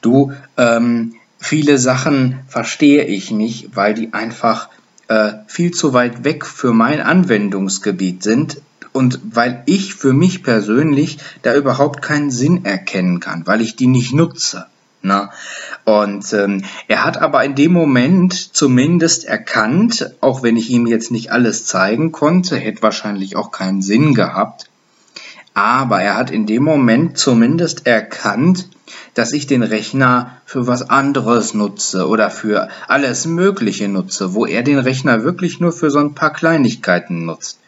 du, 0.00 0.32
ähm, 0.56 1.16
viele 1.40 1.76
Sachen 1.76 2.38
verstehe 2.46 3.02
ich 3.02 3.32
nicht, 3.32 3.74
weil 3.74 3.94
die 3.94 4.12
einfach 4.12 4.68
äh, 5.08 5.32
viel 5.48 5.72
zu 5.72 5.92
weit 5.92 6.22
weg 6.22 6.46
für 6.46 6.72
mein 6.72 7.00
Anwendungsgebiet 7.00 8.22
sind 8.22 8.62
und 8.92 9.18
weil 9.32 9.64
ich 9.66 9.96
für 9.96 10.12
mich 10.12 10.44
persönlich 10.44 11.18
da 11.42 11.56
überhaupt 11.56 12.00
keinen 12.00 12.30
Sinn 12.30 12.64
erkennen 12.64 13.18
kann, 13.18 13.44
weil 13.48 13.60
ich 13.60 13.74
die 13.74 13.88
nicht 13.88 14.14
nutze. 14.14 14.66
Na? 15.02 15.32
Und 15.88 16.34
ähm, 16.34 16.64
er 16.86 17.02
hat 17.02 17.16
aber 17.16 17.42
in 17.44 17.54
dem 17.54 17.72
Moment 17.72 18.34
zumindest 18.54 19.24
erkannt, 19.24 20.14
auch 20.20 20.42
wenn 20.42 20.58
ich 20.58 20.68
ihm 20.68 20.86
jetzt 20.86 21.10
nicht 21.10 21.32
alles 21.32 21.64
zeigen 21.64 22.12
konnte, 22.12 22.56
hätte 22.56 22.82
wahrscheinlich 22.82 23.36
auch 23.36 23.52
keinen 23.52 23.80
Sinn 23.80 24.12
gehabt, 24.12 24.68
aber 25.54 26.02
er 26.02 26.18
hat 26.18 26.30
in 26.30 26.44
dem 26.44 26.62
Moment 26.62 27.16
zumindest 27.16 27.86
erkannt, 27.86 28.68
dass 29.14 29.32
ich 29.32 29.46
den 29.46 29.62
Rechner 29.62 30.36
für 30.44 30.66
was 30.66 30.90
anderes 30.90 31.54
nutze 31.54 32.06
oder 32.06 32.28
für 32.28 32.68
alles 32.86 33.24
Mögliche 33.24 33.88
nutze, 33.88 34.34
wo 34.34 34.44
er 34.44 34.62
den 34.62 34.78
Rechner 34.78 35.24
wirklich 35.24 35.58
nur 35.58 35.72
für 35.72 35.90
so 35.90 36.00
ein 36.00 36.12
paar 36.12 36.34
Kleinigkeiten 36.34 37.24
nutzt. 37.24 37.60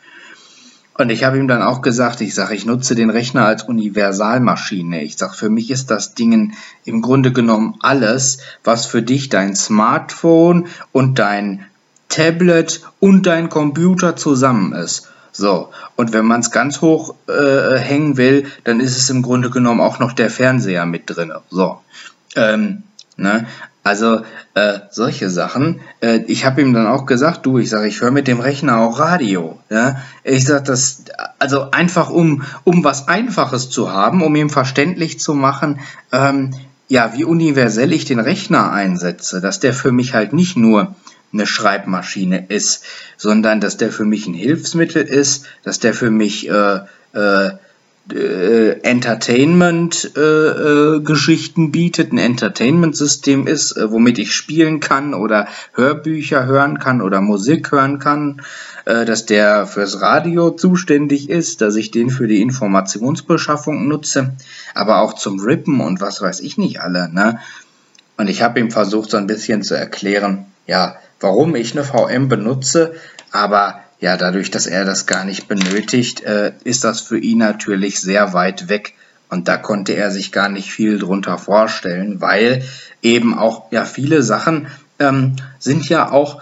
Und 1.01 1.09
ich 1.09 1.25
habe 1.25 1.39
ihm 1.39 1.49
dann 1.49 1.63
auch 1.63 1.81
gesagt, 1.81 2.21
ich 2.21 2.35
sage, 2.35 2.55
ich 2.55 2.67
nutze 2.67 2.95
den 2.95 3.09
Rechner 3.09 3.47
als 3.47 3.63
Universalmaschine. 3.63 5.03
Ich 5.03 5.17
sage, 5.17 5.33
für 5.33 5.49
mich 5.49 5.71
ist 5.71 5.91
das 5.91 6.13
Ding 6.13 6.53
im 6.85 7.01
Grunde 7.01 7.33
genommen 7.33 7.77
alles, 7.81 8.41
was 8.65 8.85
für 8.85 9.01
dich 9.01 9.31
dein 9.31 9.57
Smartphone 9.57 10.67
und 10.93 11.19
dein 11.19 11.65
Tablet 12.11 12.83
und 12.99 13.27
dein 13.27 13.49
Computer 13.49 14.15
zusammen 14.15 14.75
ist. 14.75 15.09
So, 15.33 15.71
und 15.97 16.13
wenn 16.13 16.27
man 16.27 16.41
es 16.41 16.51
ganz 16.51 16.83
hoch 16.83 17.15
äh, 17.29 17.79
hängen 17.79 18.19
will, 18.19 18.45
dann 18.65 18.79
ist 18.79 18.99
es 18.99 19.09
im 19.09 19.23
Grunde 19.23 19.49
genommen 19.49 19.81
auch 19.81 20.01
noch 20.01 20.13
der 20.13 20.29
Fernseher 20.29 20.85
mit 20.85 21.05
drin. 21.07 21.33
So, 21.49 21.81
ähm, 22.37 22.83
ne? 23.17 23.47
Also 23.83 24.21
äh, 24.55 24.81
solche 24.91 25.31
Sachen. 25.31 25.81
Äh, 26.01 26.21
ich 26.27 26.45
habe 26.45 26.61
ihm 26.61 26.75
dann 26.75 26.87
auch 26.87 27.07
gesagt, 27.07 27.47
du, 27.47 27.59
ich 27.59 27.71
sage, 27.71 27.89
ich 27.89 28.01
höre 28.01 28.11
mit 28.11 28.29
dem 28.29 28.41
Rechner 28.41 28.79
auch 28.79 28.99
Radio. 28.99 29.59
Ja? 29.71 30.03
Ich 30.23 30.45
sage 30.45 30.65
das, 30.65 31.05
also 31.39 31.71
einfach 31.71 32.11
um, 32.11 32.43
um 32.65 32.85
was 32.85 33.09
Einfaches 33.09 33.71
zu 33.71 33.93
haben, 33.93 34.23
um 34.23 34.37
ihm 34.37 34.51
verständlich 34.51 35.19
zu 35.19 35.35
machen, 35.35 35.81
ähm, 36.13 36.55
ja, 36.89 37.13
wie 37.15 37.25
universell 37.25 37.93
ich 37.93 38.05
den 38.05 38.19
Rechner 38.19 38.73
einsetze, 38.73 39.41
dass 39.41 39.61
der 39.61 39.73
für 39.73 39.93
mich 39.93 40.13
halt 40.13 40.33
nicht 40.33 40.57
nur 40.57 40.97
eine 41.33 41.47
Schreibmaschine 41.47 42.47
ist, 42.49 42.85
sondern 43.17 43.61
dass 43.61 43.77
der 43.77 43.93
für 43.93 44.05
mich 44.05 44.27
ein 44.27 44.35
Hilfsmittel 44.35 45.05
ist, 45.05 45.47
dass 45.63 45.79
der 45.79 45.95
für 45.95 46.11
mich 46.11 46.51
äh, 46.51 46.81
äh, 47.13 47.51
äh, 48.13 48.81
Entertainment-Geschichten 48.83 51.63
äh, 51.63 51.67
äh, 51.67 51.71
bietet, 51.71 52.13
ein 52.13 52.19
Entertainment-System 52.19 53.47
ist, 53.47 53.77
äh, 53.77 53.91
womit 53.91 54.19
ich 54.19 54.35
spielen 54.35 54.81
kann 54.81 55.15
oder 55.15 55.49
Hörbücher 55.73 56.47
hören 56.47 56.79
kann 56.79 57.03
oder 57.03 57.21
Musik 57.21 57.73
hören 57.73 57.99
kann, 57.99 58.43
äh, 58.85 59.05
dass 59.05 59.27
der 59.27 59.67
fürs 59.67 60.01
Radio 60.01 60.51
zuständig 60.51 61.31
ist, 61.31 61.61
dass 61.61 61.77
ich 61.77 61.91
den 61.91 62.11
für 62.11 62.27
die 62.27 62.43
Informationsbeschaffung 62.43 63.89
nutze, 63.89 64.35
aber 64.75 65.01
auch 65.01 65.15
zum 65.15 65.41
Rippen 65.41 65.81
und 65.81 66.01
was 66.01 66.23
weiß 66.23 66.41
ich 66.41 66.59
nicht 66.59 66.81
alle. 66.81 67.13
Ne? 67.13 67.39
Und 68.17 68.29
ich 68.29 68.43
habe 68.43 68.61
ihm 68.61 68.71
versucht, 68.71 69.11
so 69.11 69.17
ein 69.17 69.27
bisschen 69.27 69.63
zu 69.63 69.75
erklären, 69.75 70.47
ja, 70.67 70.97
warum 71.21 71.57
ich 71.57 71.73
eine 71.73 71.85
VM 71.85 72.29
benutze, 72.29 72.95
aber 73.31 73.81
ja, 74.01 74.17
dadurch, 74.17 74.51
dass 74.51 74.67
er 74.67 74.85
das 74.85 75.07
gar 75.07 75.25
nicht 75.25 75.47
benötigt, 75.47 76.23
äh, 76.23 76.53
ist 76.65 76.85
das 76.85 77.01
für 77.01 77.19
ihn 77.19 77.39
natürlich 77.39 78.01
sehr 78.01 78.33
weit 78.33 78.69
weg. 78.69 78.95
Und 79.29 79.47
da 79.47 79.57
konnte 79.57 79.93
er 79.93 80.11
sich 80.11 80.33
gar 80.33 80.49
nicht 80.49 80.73
viel 80.73 80.99
drunter 80.99 81.39
vorstellen, 81.39 82.21
weil 82.21 82.65
eben 83.03 83.39
auch 83.39 83.71
ja 83.71 83.85
viele 83.85 84.23
Sachen 84.23 84.67
ähm, 84.99 85.37
sind 85.59 85.89
ja 85.89 86.11
auch 86.11 86.41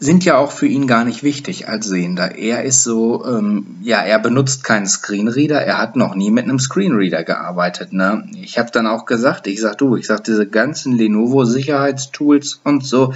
sind 0.00 0.24
ja 0.24 0.36
auch 0.38 0.52
für 0.52 0.66
ihn 0.66 0.86
gar 0.86 1.04
nicht 1.04 1.24
wichtig 1.24 1.68
als 1.68 1.88
Sehender. 1.88 2.36
Er 2.38 2.62
ist 2.62 2.84
so, 2.84 3.26
ähm, 3.26 3.78
ja, 3.82 4.00
er 4.00 4.20
benutzt 4.20 4.62
keinen 4.62 4.86
Screenreader, 4.86 5.60
er 5.60 5.78
hat 5.78 5.96
noch 5.96 6.14
nie 6.14 6.30
mit 6.30 6.44
einem 6.44 6.60
Screenreader 6.60 7.24
gearbeitet. 7.24 7.92
Ne? 7.92 8.24
Ich 8.40 8.58
habe 8.58 8.70
dann 8.70 8.86
auch 8.86 9.06
gesagt, 9.06 9.48
ich 9.48 9.60
sag 9.60 9.76
du, 9.78 9.96
ich 9.96 10.06
sag 10.06 10.22
diese 10.22 10.46
ganzen 10.46 10.96
Lenovo 10.96 11.44
Sicherheitstools 11.44 12.60
und 12.62 12.84
so, 12.84 13.12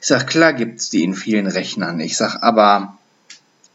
ich 0.00 0.06
sag, 0.06 0.26
klar 0.26 0.52
gibt's 0.52 0.90
die 0.90 1.02
in 1.02 1.14
vielen 1.14 1.46
Rechnern. 1.46 2.00
Ich 2.00 2.16
sag, 2.16 2.42
aber 2.42 2.98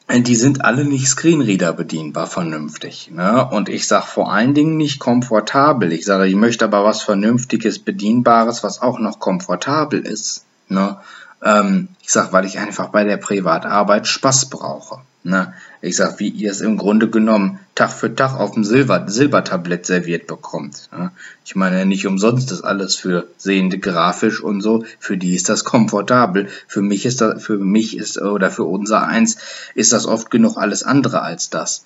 äh, 0.08 0.22
die 0.22 0.36
sind 0.36 0.64
alle 0.64 0.86
nicht 0.86 1.08
Screenreader 1.08 1.74
bedienbar 1.74 2.28
vernünftig. 2.28 3.12
Ne? 3.12 3.48
Und 3.50 3.70
ich 3.70 3.88
sag 3.88 4.06
vor 4.06 4.32
allen 4.32 4.54
Dingen 4.54 4.78
nicht 4.78 5.00
komfortabel. 5.00 5.92
Ich 5.92 6.06
sage, 6.06 6.28
ich 6.28 6.36
möchte 6.36 6.66
aber 6.66 6.84
was 6.84 7.02
Vernünftiges, 7.02 7.80
Bedienbares, 7.80 8.64
was 8.64 8.82
auch 8.82 9.00
noch 9.00 9.20
komfortabel 9.20 10.00
ist. 10.06 10.46
Ne? 10.70 10.98
Ähm, 11.44 11.90
ich 12.02 12.12
sag, 12.12 12.32
weil 12.34 12.46
ich 12.46 12.60
einfach 12.60 12.90
bei 12.90 13.04
der 13.04 13.18
Privatarbeit 13.18 14.08
Spaß 14.08 14.50
brauche. 14.50 15.02
Ne? 15.24 15.54
Ich 15.84 15.98
sag, 15.98 16.18
wie 16.22 16.30
ihr 16.30 16.50
es 16.50 16.62
im 16.62 16.78
Grunde 16.78 17.10
genommen 17.10 17.60
Tag 17.76 17.92
für 17.92 18.16
Tag 18.16 18.40
auf 18.40 18.52
dem 18.52 18.64
Silber, 18.64 19.04
Silbertablett 19.08 19.86
serviert 19.86 20.28
bekommt. 20.28 20.88
Ne? 20.94 21.12
Ich 21.44 21.58
meine, 21.58 21.86
nicht 21.86 22.08
umsonst 22.08 22.54
ist 22.54 22.62
alles 22.62 22.96
für 22.96 23.28
Sehende 23.36 23.80
grafisch 23.80 24.42
und 24.42 24.62
so. 24.62 24.86
Für 24.98 25.18
die 25.18 25.36
ist 25.36 25.50
das 25.50 25.66
komfortabel. 25.66 26.48
Für 26.68 26.82
mich 26.82 27.06
ist 27.06 27.20
das, 27.20 27.44
für 27.44 27.58
mich 27.58 27.98
ist, 27.98 28.18
oder 28.18 28.50
für 28.50 28.64
unser 28.64 29.06
eins 29.06 29.36
ist 29.76 29.92
das 29.92 30.06
oft 30.06 30.32
genug 30.32 30.56
alles 30.56 30.84
andere 30.84 31.22
als 31.22 31.50
das. 31.50 31.84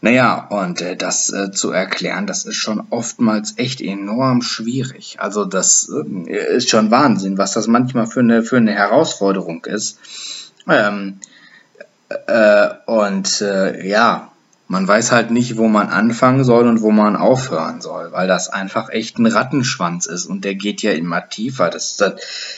Naja, 0.00 0.46
und 0.50 0.80
äh, 0.80 0.94
das 0.94 1.32
äh, 1.32 1.50
zu 1.50 1.72
erklären, 1.72 2.28
das 2.28 2.44
ist 2.44 2.58
schon 2.58 2.80
oftmals 2.90 3.54
echt 3.56 3.80
enorm 3.80 4.40
schwierig. 4.40 5.16
Also 5.18 5.44
das 5.46 5.90
äh, 5.90 6.56
ist 6.56 6.70
schon 6.70 6.92
Wahnsinn, 6.92 7.38
was 7.38 7.54
das 7.54 7.66
manchmal 7.66 8.06
für 8.06 8.20
eine, 8.20 8.44
für 8.44 8.58
eine 8.58 8.72
Herausforderung 8.72 9.64
ist. 9.64 9.98
Ähm, 10.68 11.18
Äh, 12.26 12.68
und 12.86 13.40
äh, 13.40 13.86
ja, 13.86 14.30
man 14.66 14.88
weiß 14.88 15.12
halt 15.12 15.30
nicht, 15.30 15.56
wo 15.56 15.68
man 15.68 15.88
anfangen 15.88 16.42
soll 16.42 16.66
und 16.66 16.80
wo 16.80 16.90
man 16.90 17.16
aufhören 17.16 17.80
soll, 17.80 18.12
weil 18.12 18.26
das 18.26 18.48
einfach 18.48 18.88
echt 18.88 19.18
ein 19.18 19.26
Rattenschwanz 19.26 20.06
ist 20.06 20.26
und 20.26 20.44
der 20.44 20.54
geht 20.54 20.82
ja 20.82 20.92
immer 20.92 21.28
tiefer. 21.28 21.70
Das, 21.70 21.96
das, 21.96 22.14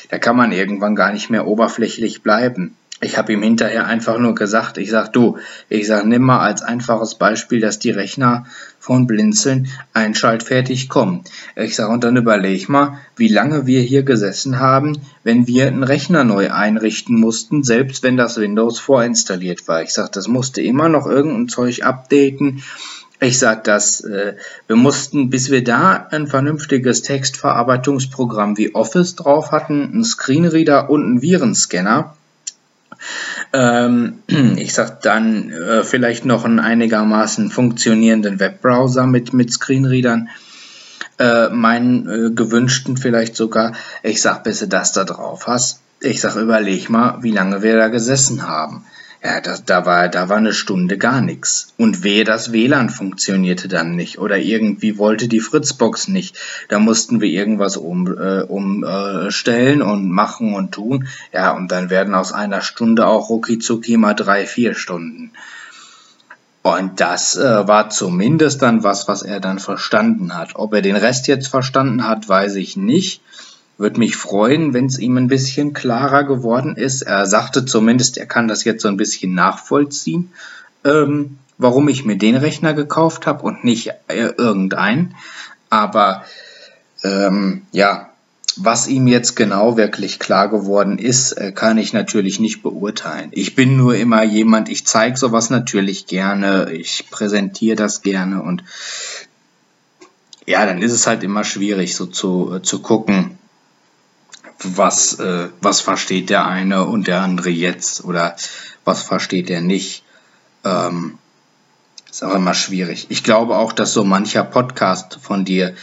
da 0.09 0.19
kann 0.19 0.37
man 0.37 0.53
irgendwann 0.53 0.95
gar 0.95 1.13
nicht 1.13 1.31
mehr 1.31 1.47
oberflächlich 1.47 2.23
bleiben. 2.23 2.77
Ich 3.03 3.19
habe 3.19 3.35
ihm 3.35 3.43
hinterher 3.43 3.87
einfach 3.87 4.19
nur 4.19 4.35
gesagt, 4.35 4.79
ich 4.79 4.91
sag 4.91 5.13
du, 5.13 5.37
ich 5.69 5.87
sag 5.87 6.07
nimm 6.07 6.23
mal 6.23 6.41
als 6.41 6.63
einfaches 6.63 7.17
Beispiel, 7.17 7.61
dass 7.61 7.79
die 7.79 7.91
Rechner 7.91 8.47
von 8.79 9.07
Blinzeln 9.07 9.69
einschaltfertig 9.93 10.89
kommen. 10.89 11.23
Ich 11.57 11.77
sag 11.77 11.91
und 11.91 12.05
dann 12.05 12.17
überleg 12.17 12.71
mal, 12.71 12.99
wie 13.15 13.29
lange 13.29 13.67
wir 13.67 13.83
hier 13.83 14.03
gesessen 14.03 14.61
haben, 14.61 14.97
wenn 15.25 15.47
wir 15.47 15.67
einen 15.67 15.83
Rechner 15.83 16.25
neu 16.25 16.51
einrichten 16.51 17.21
mussten, 17.21 17.63
selbst 17.63 18.03
wenn 18.03 18.17
das 18.17 18.39
Windows 18.39 18.79
vorinstalliert 18.79 19.69
war. 19.69 19.83
Ich 19.83 19.93
sag, 19.93 20.13
das 20.13 20.27
musste 20.27 20.63
immer 20.63 20.89
noch 20.89 21.07
irgendein 21.07 21.49
Zeug 21.49 21.85
updaten. 21.85 22.63
Ich 23.21 23.39
sag 23.39 23.65
das, 23.65 24.01
äh, 24.01 24.37
wir 24.69 24.77
mussten, 24.77 25.29
bis 25.29 25.51
wir 25.51 25.63
da 25.63 26.07
ein 26.11 26.29
vernünftiges 26.29 27.03
Textverarbeitungsprogramm 27.03 28.57
wie 28.57 28.75
Office 28.75 29.17
drauf 29.17 29.53
hatten, 29.53 29.83
einen 29.83 30.05
Screenreader 30.05 30.89
und 30.89 31.05
einen 31.05 31.23
Virenscanner, 31.23 32.15
ich 34.57 34.75
sag 34.75 35.03
dann 35.03 35.51
äh, 35.51 35.83
vielleicht 35.83 36.25
noch 36.25 36.45
einen 36.45 36.61
einigermaßen 36.61 37.51
funktionierenden 37.51 38.39
Webbrowser 38.41 39.07
mit, 39.07 39.33
mit 39.33 39.53
Screenreadern. 39.53 40.29
Äh, 41.19 41.49
meinen 41.49 42.09
äh, 42.09 42.31
gewünschten 42.31 42.97
vielleicht 42.97 43.37
sogar. 43.37 43.73
Ich 44.03 44.21
sag, 44.21 44.45
bis 44.45 44.59
du 44.59 44.69
das 44.69 44.93
da 44.93 45.05
drauf 45.05 45.47
hast. 45.47 45.81
Ich 46.01 46.21
sag, 46.21 46.37
überleg 46.37 46.91
mal, 46.91 47.23
wie 47.23 47.33
lange 47.33 47.63
wir 47.63 47.79
da 47.79 47.89
gesessen 47.89 48.47
haben. 48.47 48.85
Ja, 49.27 49.41
das, 49.41 49.65
da, 49.65 49.85
war, 49.87 50.09
da 50.09 50.29
war 50.29 50.37
eine 50.37 50.53
Stunde 50.53 50.99
gar 50.99 51.21
nichts. 51.21 51.75
Und 51.77 52.05
wehe, 52.05 52.23
das 52.23 52.53
WLAN 52.53 52.91
funktionierte 52.91 53.67
dann 53.67 53.97
nicht. 53.97 54.21
Oder 54.21 54.39
irgendwie 54.39 54.99
wollte 54.99 55.27
die 55.27 55.41
Fritzbox 55.41 56.07
nicht. 56.07 56.39
Da 56.69 56.79
mussten 56.79 57.21
wir 57.21 57.29
irgendwas 57.29 57.77
umstellen 57.77 58.47
um, 59.83 59.89
äh, 59.89 59.91
und 59.91 60.09
machen 60.13 60.55
und 60.55 60.71
tun. 60.71 61.09
Ja, 61.33 61.51
und 61.57 61.73
dann 61.73 61.91
werden 61.91 62.15
aus 62.15 62.33
einer 62.33 62.61
Stunde 62.61 63.09
auch 63.09 63.29
rucki 63.29 63.97
mal 63.97 64.15
drei, 64.15 64.47
vier 64.47 64.77
Stunden. 64.77 65.33
Und 66.63 67.01
das 67.01 67.37
äh, 67.37 67.67
war 67.67 67.91
zumindest 67.91 68.63
dann 68.63 68.85
was, 68.85 69.09
was 69.09 69.23
er 69.23 69.41
dann 69.41 69.59
verstanden 69.59 70.37
hat. 70.37 70.51
Ob 70.55 70.73
er 70.73 70.83
den 70.83 70.95
Rest 70.95 71.27
jetzt 71.27 71.49
verstanden 71.49 72.07
hat, 72.07 72.29
weiß 72.29 72.55
ich 72.55 72.77
nicht. 72.77 73.23
Würde 73.79 73.99
mich 73.99 74.17
freuen, 74.17 74.73
wenn 74.73 74.87
es 74.87 74.99
ihm 74.99 75.17
ein 75.17 75.29
bisschen 75.29 75.73
klarer 75.75 76.25
geworden 76.25 76.77
ist. 76.77 77.03
Er 77.03 77.27
sagte 77.27 77.65
zumindest, 77.67 78.17
er 78.17 78.27
kann 78.27 78.49
das 78.49 78.65
jetzt 78.65 78.83
so 78.83 78.89
ein 78.89 78.97
bisschen 78.97 79.35
nachvollziehen, 79.35 80.33
ähm, 80.85 81.39
warum 81.59 81.89
ich 81.89 82.05
mir 82.05 82.17
den 82.17 82.37
Rechner 82.37 82.73
gekauft 82.75 83.27
habe 83.27 83.45
und 83.45 83.65
nicht 83.65 83.93
äh, 84.09 84.33
irgendeinen. 84.37 85.15
Aber 85.69 86.25
ähm, 87.05 87.63
ja, 87.73 88.11
was 88.57 88.89
ihm 88.89 89.07
jetzt 89.07 89.37
genau 89.37 89.77
wirklich 89.77 90.19
klar 90.19 90.49
geworden 90.49 90.99
ist, 90.99 91.33
äh, 91.33 91.53
kann 91.53 91.77
ich 91.77 91.93
natürlich 91.93 92.41
nicht 92.41 92.63
beurteilen. 92.63 93.29
Ich 93.33 93.55
bin 93.55 93.77
nur 93.77 93.95
immer 93.97 94.23
jemand, 94.23 94.71
ich 94.71 94.87
zeige 94.87 95.19
sowas 95.19 95.51
natürlich 95.51 96.07
gerne, 96.07 96.73
ich 96.73 97.11
präsentiere 97.11 97.77
das 97.77 98.01
gerne 98.01 98.43
und 98.43 98.65
ja, 100.47 100.65
dann 100.65 100.81
ist 100.81 100.93
es 100.93 101.07
halt 101.07 101.23
immer 101.23 101.45
schwierig, 101.45 101.97
so 101.97 102.07
zu, 102.07 102.55
äh, 102.55 102.63
zu 102.63 102.81
gucken, 102.81 103.37
was, 104.63 105.19
äh, 105.19 105.49
was 105.61 105.81
versteht 105.81 106.31
der 106.31 106.47
eine 106.47 106.85
und 106.85 107.07
der 107.07 107.23
andere 107.23 107.51
jetzt 107.51 108.05
oder 108.05 108.37
was 108.85 109.03
versteht 109.03 109.51
er 109.51 109.61
nicht. 109.61 110.05
Ähm, 110.65 111.19
ist 112.11 112.25
auch 112.25 112.35
immer 112.35 112.55
schwierig. 112.55 113.07
Ich 113.11 113.23
glaube 113.23 113.57
auch, 113.57 113.73
dass 113.73 113.93
so 113.93 114.05
mancher 114.05 114.45
Podcast 114.45 115.19
von 115.21 115.45
dir 115.45 115.75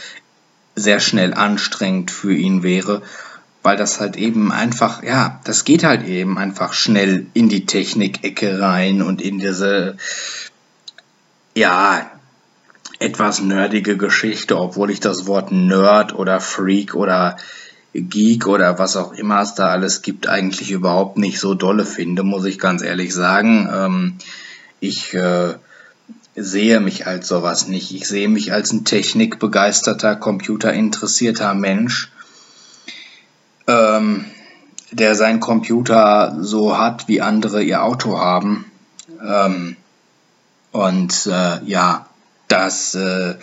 sehr 0.74 0.98
schnell 0.98 1.34
anstrengend 1.34 2.10
für 2.10 2.34
ihn 2.34 2.62
wäre, 2.62 3.02
weil 3.62 3.76
das 3.76 4.00
halt 4.00 4.16
eben 4.16 4.50
einfach, 4.50 5.02
ja, 5.02 5.40
das 5.44 5.64
geht 5.64 5.84
halt 5.84 6.04
eben 6.06 6.36
einfach 6.36 6.72
schnell 6.72 7.26
in 7.34 7.48
die 7.48 7.66
Technik-Ecke 7.66 8.60
rein 8.60 9.00
und 9.02 9.22
in 9.22 9.38
diese, 9.38 9.96
ja, 11.54 12.10
etwas 12.98 13.40
nerdige 13.40 13.96
Geschichte, 13.96 14.58
obwohl 14.58 14.90
ich 14.90 15.00
das 15.00 15.26
Wort 15.26 15.52
Nerd 15.52 16.14
oder 16.14 16.40
Freak 16.40 16.94
oder 16.94 17.36
Geek 17.94 18.48
oder 18.48 18.78
was 18.78 18.96
auch 18.96 19.12
immer 19.12 19.40
es 19.40 19.54
da 19.54 19.68
alles 19.68 20.02
gibt, 20.02 20.28
eigentlich 20.28 20.72
überhaupt 20.72 21.16
nicht 21.16 21.38
so 21.38 21.54
dolle 21.54 21.86
finde, 21.86 22.24
muss 22.24 22.44
ich 22.44 22.58
ganz 22.58 22.82
ehrlich 22.82 23.14
sagen. 23.14 23.68
Ähm, 23.72 24.14
ich 24.80 25.14
äh, 25.14 25.54
sehe 26.34 26.80
mich 26.80 27.06
als 27.06 27.28
sowas 27.28 27.68
nicht. 27.68 27.94
Ich 27.94 28.08
sehe 28.08 28.28
mich 28.28 28.52
als 28.52 28.72
ein 28.72 28.84
technikbegeisterter, 28.84 30.16
computerinteressierter 30.16 31.54
Mensch, 31.54 32.10
ähm, 33.68 34.24
der 34.90 35.14
sein 35.14 35.38
Computer 35.38 36.36
so 36.40 36.76
hat, 36.76 37.06
wie 37.06 37.20
andere 37.20 37.62
ihr 37.62 37.84
Auto 37.84 38.18
haben. 38.18 38.64
Ähm, 39.24 39.76
und 40.72 41.26
äh, 41.26 41.64
ja, 41.64 42.06
das, 42.48 42.96
äh, 42.96 43.36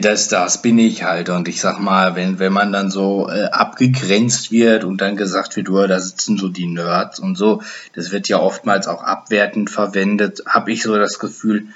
das, 0.00 0.28
das 0.28 0.62
bin 0.62 0.78
ich 0.78 1.04
halt. 1.04 1.28
Und 1.28 1.48
ich 1.48 1.60
sag 1.60 1.78
mal, 1.80 2.16
wenn, 2.16 2.38
wenn 2.38 2.52
man 2.52 2.72
dann 2.72 2.90
so 2.90 3.28
äh, 3.28 3.44
abgegrenzt 3.44 4.50
wird 4.50 4.84
und 4.84 5.00
dann 5.00 5.16
gesagt 5.16 5.56
wird, 5.56 5.68
oh, 5.70 5.86
da 5.86 6.00
sitzen 6.00 6.36
so 6.36 6.48
die 6.48 6.66
Nerds 6.66 7.18
und 7.18 7.36
so, 7.36 7.62
das 7.94 8.12
wird 8.12 8.28
ja 8.28 8.40
oftmals 8.40 8.88
auch 8.88 9.02
abwertend 9.02 9.70
verwendet, 9.70 10.42
habe 10.46 10.72
ich 10.72 10.82
so 10.82 10.96
das 10.96 11.18
Gefühl, 11.18 11.66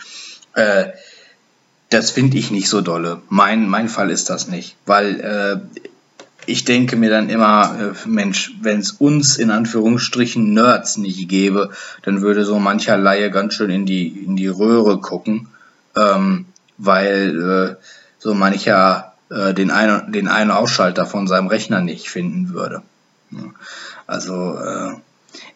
äh, 0.54 0.86
das 1.88 2.10
finde 2.10 2.38
ich 2.38 2.50
nicht 2.50 2.68
so 2.68 2.80
dolle. 2.80 3.20
Mein, 3.28 3.68
mein 3.68 3.88
Fall 3.88 4.10
ist 4.10 4.30
das 4.30 4.48
nicht, 4.48 4.76
weil 4.86 5.20
äh, 5.20 5.80
ich 6.46 6.64
denke 6.64 6.96
mir 6.96 7.10
dann 7.10 7.28
immer, 7.28 7.94
äh, 8.04 8.08
Mensch, 8.08 8.52
wenn 8.60 8.80
es 8.80 8.92
uns 8.92 9.36
in 9.36 9.50
Anführungsstrichen 9.50 10.52
Nerds 10.52 10.96
nicht 10.96 11.28
gäbe, 11.28 11.70
dann 12.02 12.22
würde 12.22 12.44
so 12.44 12.58
mancher 12.58 12.96
Laie 12.96 13.30
ganz 13.30 13.54
schön 13.54 13.70
in 13.70 13.86
die, 13.86 14.08
in 14.08 14.36
die 14.36 14.48
Röhre 14.48 15.00
gucken. 15.00 15.48
Ähm, 15.96 16.46
weil 16.80 17.76
äh, 17.78 17.99
so 18.20 18.34
mancher 18.34 19.14
äh, 19.30 19.52
den, 19.54 19.72
ein, 19.72 20.12
den 20.12 20.28
einen 20.28 20.52
Ausschalter 20.52 21.06
von 21.06 21.26
seinem 21.26 21.48
Rechner 21.48 21.80
nicht 21.80 22.08
finden 22.08 22.50
würde. 22.50 22.82
Also 24.06 24.58
äh, 24.58 24.94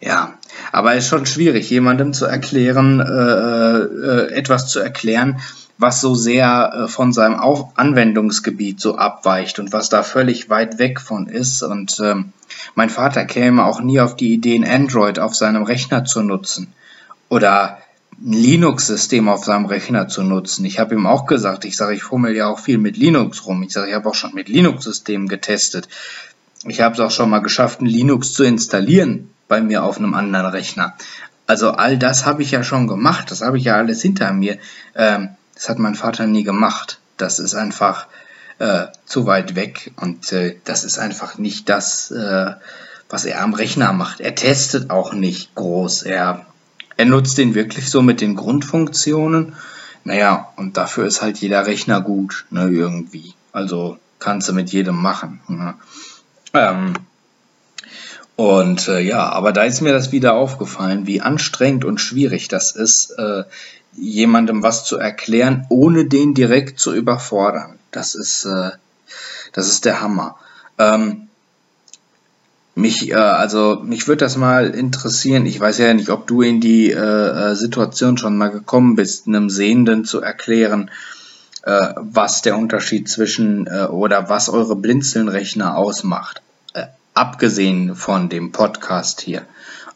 ja, 0.01 0.33
aber 0.71 0.93
es 0.93 1.05
ist 1.05 1.09
schon 1.09 1.25
schwierig, 1.25 1.69
jemandem 1.69 2.13
zu 2.13 2.25
erklären, 2.25 2.99
äh, 2.99 3.79
äh, 3.79 4.31
etwas 4.33 4.67
zu 4.67 4.79
erklären, 4.79 5.39
was 5.77 5.99
so 5.99 6.15
sehr 6.15 6.73
äh, 6.73 6.87
von 6.87 7.11
seinem 7.11 7.35
Auf 7.35 7.77
Anwendungsgebiet 7.77 8.79
so 8.79 8.97
abweicht 8.97 9.59
und 9.59 9.73
was 9.73 9.89
da 9.89 10.03
völlig 10.03 10.49
weit 10.49 10.79
weg 10.79 11.01
von 11.01 11.27
ist. 11.27 11.63
Und 11.63 11.99
ähm, 12.01 12.31
mein 12.75 12.89
Vater 12.89 13.25
käme 13.25 13.65
auch 13.65 13.81
nie 13.81 13.99
auf 13.99 14.15
die 14.15 14.33
Idee, 14.33 14.63
Android 14.65 15.19
auf 15.19 15.35
seinem 15.35 15.63
Rechner 15.63 16.05
zu 16.05 16.21
nutzen. 16.21 16.73
Oder 17.27 17.79
ein 18.19 18.33
Linux-System 18.33 19.27
auf 19.27 19.43
seinem 19.43 19.65
Rechner 19.65 20.07
zu 20.07 20.23
nutzen. 20.23 20.65
Ich 20.65 20.79
habe 20.79 20.95
ihm 20.95 21.05
auch 21.05 21.25
gesagt, 21.25 21.65
ich 21.65 21.75
sage, 21.75 21.95
ich 21.95 22.03
fummel 22.03 22.35
ja 22.35 22.47
auch 22.47 22.59
viel 22.59 22.77
mit 22.77 22.97
Linux 22.97 23.45
rum. 23.45 23.63
Ich 23.63 23.73
sage, 23.73 23.89
ich 23.89 23.95
habe 23.95 24.09
auch 24.09 24.15
schon 24.15 24.33
mit 24.33 24.47
Linux-Systemen 24.47 25.27
getestet. 25.27 25.89
Ich 26.63 26.81
habe 26.81 26.93
es 26.95 26.99
auch 26.99 27.11
schon 27.11 27.29
mal 27.29 27.39
geschafft, 27.39 27.81
ein 27.81 27.85
Linux 27.85 28.33
zu 28.33 28.43
installieren 28.43 29.29
bei 29.47 29.61
mir 29.61 29.83
auf 29.83 29.97
einem 29.97 30.13
anderen 30.13 30.47
Rechner. 30.47 30.95
Also 31.47 31.71
all 31.71 31.97
das 31.97 32.25
habe 32.25 32.41
ich 32.41 32.51
ja 32.51 32.63
schon 32.63 32.87
gemacht. 32.87 33.29
Das 33.31 33.41
habe 33.41 33.57
ich 33.57 33.65
ja 33.65 33.75
alles 33.75 34.01
hinter 34.01 34.31
mir. 34.33 34.57
Ähm, 34.95 35.29
das 35.53 35.69
hat 35.69 35.77
mein 35.77 35.95
Vater 35.95 36.25
nie 36.25 36.43
gemacht. 36.43 36.99
Das 37.17 37.39
ist 37.39 37.53
einfach 37.53 38.07
äh, 38.59 38.87
zu 39.05 39.25
weit 39.25 39.55
weg 39.55 39.91
und 39.97 40.31
äh, 40.31 40.57
das 40.63 40.83
ist 40.83 40.97
einfach 40.97 41.37
nicht 41.37 41.69
das, 41.69 42.11
äh, 42.11 42.53
was 43.09 43.25
er 43.25 43.41
am 43.41 43.53
Rechner 43.53 43.93
macht. 43.93 44.21
Er 44.21 44.35
testet 44.35 44.89
auch 44.89 45.13
nicht 45.13 45.53
groß. 45.55 46.03
Er 46.03 46.45
er 46.97 47.05
nutzt 47.05 47.37
den 47.37 47.55
wirklich 47.55 47.89
so 47.89 48.01
mit 48.01 48.21
den 48.21 48.35
Grundfunktionen. 48.35 49.55
Naja, 50.03 50.49
und 50.55 50.77
dafür 50.77 51.05
ist 51.05 51.21
halt 51.21 51.37
jeder 51.37 51.65
Rechner 51.65 52.01
gut, 52.01 52.45
ne, 52.51 52.69
irgendwie. 52.69 53.33
Also 53.51 53.97
kannst 54.19 54.47
du 54.49 54.53
mit 54.53 54.71
jedem 54.71 55.01
machen. 55.01 55.41
Ne? 55.47 55.73
Ähm, 56.53 56.93
und 58.35 58.87
äh, 58.87 58.99
ja, 58.99 59.29
aber 59.29 59.51
da 59.51 59.63
ist 59.63 59.81
mir 59.81 59.93
das 59.93 60.11
wieder 60.11 60.33
aufgefallen, 60.33 61.07
wie 61.07 61.21
anstrengend 61.21 61.85
und 61.85 61.99
schwierig 61.99 62.47
das 62.47 62.71
ist, 62.71 63.11
äh, 63.17 63.43
jemandem 63.93 64.61
was 64.61 64.85
zu 64.85 64.97
erklären, 64.97 65.65
ohne 65.69 66.05
den 66.05 66.33
direkt 66.33 66.79
zu 66.79 66.93
überfordern. 66.93 67.79
Das 67.91 68.13
ist, 68.13 68.45
äh, 68.45 68.71
das 69.53 69.69
ist 69.69 69.85
der 69.85 70.01
Hammer. 70.01 70.35
Ähm, 70.77 71.29
mich, 72.75 73.09
äh, 73.09 73.15
also 73.15 73.81
mich 73.83 74.07
würde 74.07 74.25
das 74.25 74.37
mal 74.37 74.69
interessieren. 74.69 75.45
Ich 75.45 75.59
weiß 75.59 75.77
ja 75.79 75.93
nicht, 75.93 76.09
ob 76.09 76.27
du 76.27 76.41
in 76.41 76.61
die 76.61 76.91
äh, 76.91 76.97
äh, 76.97 77.55
Situation 77.55 78.17
schon 78.17 78.37
mal 78.37 78.51
gekommen 78.51 78.95
bist, 78.95 79.27
einem 79.27 79.49
Sehenden 79.49 80.05
zu 80.05 80.21
erklären, 80.21 80.91
äh, 81.63 81.93
was 81.95 82.41
der 82.41 82.57
Unterschied 82.57 83.09
zwischen 83.09 83.67
äh, 83.67 83.85
oder 83.85 84.29
was 84.29 84.49
eure 84.49 84.75
Blinzelnrechner 84.75 85.77
ausmacht. 85.77 86.41
Äh, 86.73 86.87
abgesehen 87.13 87.95
von 87.95 88.29
dem 88.29 88.51
Podcast 88.51 89.21
hier. 89.21 89.43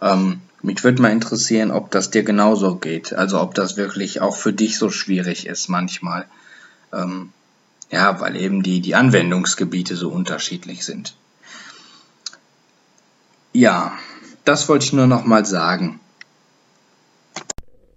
Ähm, 0.01 0.41
Mich 0.61 0.83
würde 0.83 1.01
mal 1.01 1.11
interessieren, 1.11 1.71
ob 1.71 1.91
das 1.91 2.09
dir 2.09 2.23
genauso 2.23 2.75
geht. 2.75 3.13
Also 3.13 3.39
ob 3.39 3.55
das 3.55 3.77
wirklich 3.77 4.21
auch 4.21 4.35
für 4.35 4.53
dich 4.53 4.77
so 4.77 4.89
schwierig 4.89 5.47
ist 5.47 5.69
manchmal. 5.69 6.25
Ähm, 6.93 7.31
ja, 7.91 8.19
weil 8.19 8.35
eben 8.35 8.61
die, 8.61 8.81
die 8.81 8.95
Anwendungsgebiete 8.95 9.95
so 9.95 10.09
unterschiedlich 10.09 10.85
sind. 10.85 11.15
Ja, 13.59 13.91
das 14.45 14.69
wollte 14.69 14.85
ich 14.85 14.93
nur 14.93 15.05
noch 15.05 15.25
mal 15.25 15.45
sagen. 15.45 15.99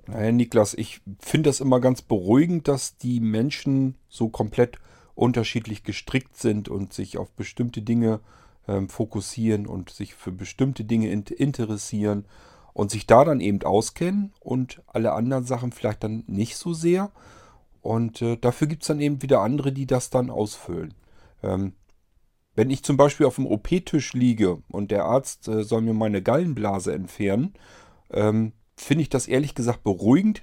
Naja, 0.08 0.32
Niklas, 0.32 0.74
ich 0.74 1.00
finde 1.20 1.50
das 1.50 1.60
immer 1.60 1.78
ganz 1.78 2.02
beruhigend, 2.02 2.66
dass 2.66 2.96
die 2.96 3.20
Menschen 3.20 3.94
so 4.08 4.28
komplett 4.28 4.80
unterschiedlich 5.14 5.84
gestrickt 5.84 6.36
sind 6.36 6.68
und 6.68 6.92
sich 6.92 7.16
auf 7.16 7.30
bestimmte 7.34 7.80
Dinge 7.80 8.18
ähm, 8.66 8.88
fokussieren 8.88 9.68
und 9.68 9.90
sich 9.90 10.16
für 10.16 10.32
bestimmte 10.32 10.82
Dinge 10.82 11.12
in 11.12 11.22
interessieren 11.22 12.24
und 12.72 12.90
sich 12.90 13.06
da 13.06 13.24
dann 13.24 13.38
eben 13.38 13.62
auskennen 13.62 14.32
und 14.40 14.82
alle 14.88 15.12
anderen 15.12 15.44
Sachen 15.44 15.70
vielleicht 15.70 16.02
dann 16.02 16.24
nicht 16.26 16.56
so 16.56 16.74
sehr. 16.74 17.12
Und 17.82 18.20
äh, 18.20 18.36
dafür 18.36 18.66
gibt 18.66 18.82
es 18.82 18.88
dann 18.88 18.98
eben 18.98 19.22
wieder 19.22 19.42
andere, 19.42 19.70
die 19.70 19.86
das 19.86 20.10
dann 20.10 20.28
ausfüllen. 20.28 20.92
Ähm, 21.44 21.74
wenn 22.54 22.70
ich 22.70 22.82
zum 22.82 22.96
Beispiel 22.96 23.26
auf 23.26 23.36
dem 23.36 23.46
OP-Tisch 23.46 24.12
liege 24.12 24.62
und 24.68 24.90
der 24.90 25.04
Arzt 25.04 25.48
äh, 25.48 25.64
soll 25.64 25.82
mir 25.82 25.94
meine 25.94 26.22
Gallenblase 26.22 26.92
entfernen, 26.92 27.54
ähm, 28.10 28.52
finde 28.76 29.02
ich 29.02 29.08
das 29.08 29.26
ehrlich 29.26 29.54
gesagt 29.54 29.84
beruhigend, 29.84 30.42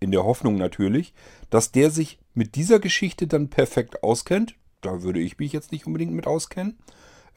in 0.00 0.10
der 0.10 0.24
Hoffnung 0.24 0.56
natürlich, 0.56 1.14
dass 1.50 1.72
der 1.72 1.90
sich 1.90 2.18
mit 2.34 2.56
dieser 2.56 2.80
Geschichte 2.80 3.26
dann 3.26 3.50
perfekt 3.50 4.02
auskennt. 4.02 4.56
Da 4.80 5.02
würde 5.02 5.20
ich 5.20 5.38
mich 5.38 5.52
jetzt 5.52 5.70
nicht 5.70 5.86
unbedingt 5.86 6.12
mit 6.12 6.26
auskennen. 6.26 6.78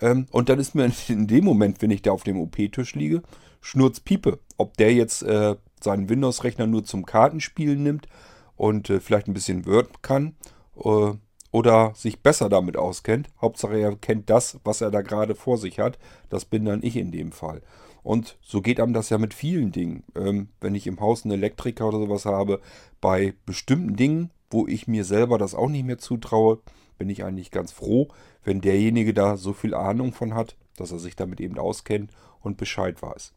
Ähm, 0.02 0.26
und 0.32 0.50
dann 0.50 0.60
ist 0.60 0.76
mir 0.76 0.91
in 1.08 1.28
dem 1.28 1.46
Moment, 1.46 1.82
wenn 1.82 1.91
ich 1.91 2.02
da 2.02 2.12
auf 2.12 2.24
dem 2.24 2.39
OP-Tisch 2.39 2.96
liege, 2.96 3.22
Schnurzpiepe. 3.62 4.39
Ob 4.58 4.78
der 4.78 4.94
jetzt 4.94 5.22
äh, 5.24 5.56
seinen 5.82 6.10
Windows-Rechner 6.10 6.68
nur 6.68 6.84
zum 6.84 7.06
Kartenspielen 7.06 7.82
nimmt 7.84 8.08
und 8.56 8.89
äh, 8.89 9.00
vielleicht 9.00 9.28
ein 9.28 9.34
bisschen 9.34 9.65
Word 9.65 10.02
kann 10.02 10.36
äh, 10.84 11.13
oder 11.56 11.94
sich 11.96 12.20
besser 12.20 12.50
damit 12.50 12.76
auskennt. 12.76 13.30
Hauptsache 13.39 13.78
er 13.78 13.96
kennt 13.96 14.30
das, 14.30 14.60
was 14.65 14.82
er 14.82 14.91
da 14.91 15.02
gerade 15.02 15.36
vor 15.36 15.58
sich 15.58 15.80
hat. 15.80 15.98
Das 16.28 16.44
bin 16.44 16.65
dann 16.65 16.84
ich 16.84 16.98
in 16.98 17.13
dem 17.13 17.32
Fall. 17.32 17.62
Und 18.04 18.38
so 18.41 18.62
geht 18.62 18.82
einem 18.82 18.91
das 18.91 19.10
ja 19.10 19.18
mit 19.18 19.34
vielen 19.34 19.72
Dingen. 19.72 20.04
Ähm, 20.18 20.50
wenn 20.60 20.76
ich 20.76 20.86
im 20.86 21.00
Haus 21.00 21.24
einen 21.24 21.32
Elektriker 21.32 21.88
oder 21.88 22.00
sowas 22.00 22.26
habe, 22.26 22.60
bei 23.00 23.36
bestimmten 23.46 23.96
Dingen, 23.96 24.32
wo 24.52 24.68
ich 24.68 24.89
mir 24.89 25.06
selber 25.06 25.38
das 25.38 25.56
auch 25.56 25.70
nicht 25.70 25.86
mehr 25.86 25.98
zutraue, 25.98 26.60
bin 26.98 27.10
ich 27.10 27.24
eigentlich 27.24 27.52
ganz 27.52 27.72
froh, 27.72 28.10
wenn 28.44 28.60
derjenige 28.60 29.13
da 29.13 29.38
so 29.38 29.54
viel 29.54 29.74
Ahnung 29.74 30.12
von 30.12 30.34
hat, 30.34 30.58
dass 30.76 30.91
er 30.91 31.00
sich 31.00 31.15
damit 31.15 31.39
eben 31.39 31.58
auskennt 31.58 32.12
und 32.41 32.58
Bescheid 32.58 33.02
weiß. 33.02 33.34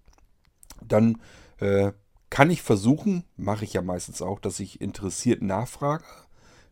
Dann 0.84 1.18
äh, 1.58 1.92
kann 2.30 2.50
ich 2.50 2.62
versuchen, 2.62 3.22
mache 3.36 3.64
ich 3.64 3.74
ja 3.74 3.82
meistens 3.82 4.22
auch, 4.22 4.40
dass 4.40 4.58
ich 4.58 4.80
interessiert 4.80 5.40
nachfrage, 5.40 6.02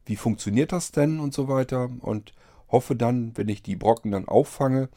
wie 0.06 0.16
funktioniert 0.16 0.72
das 0.72 0.92
denn 0.92 1.20
und 1.20 1.34
so 1.34 1.48
weiter 1.48 1.90
und 2.00 2.32
hoffe 2.68 2.96
dann, 2.96 3.36
wenn 3.36 3.48
ich 3.48 3.62
die 3.62 3.76
Brocken 3.76 4.12
dann 4.12 4.26
auffange, 4.26 4.88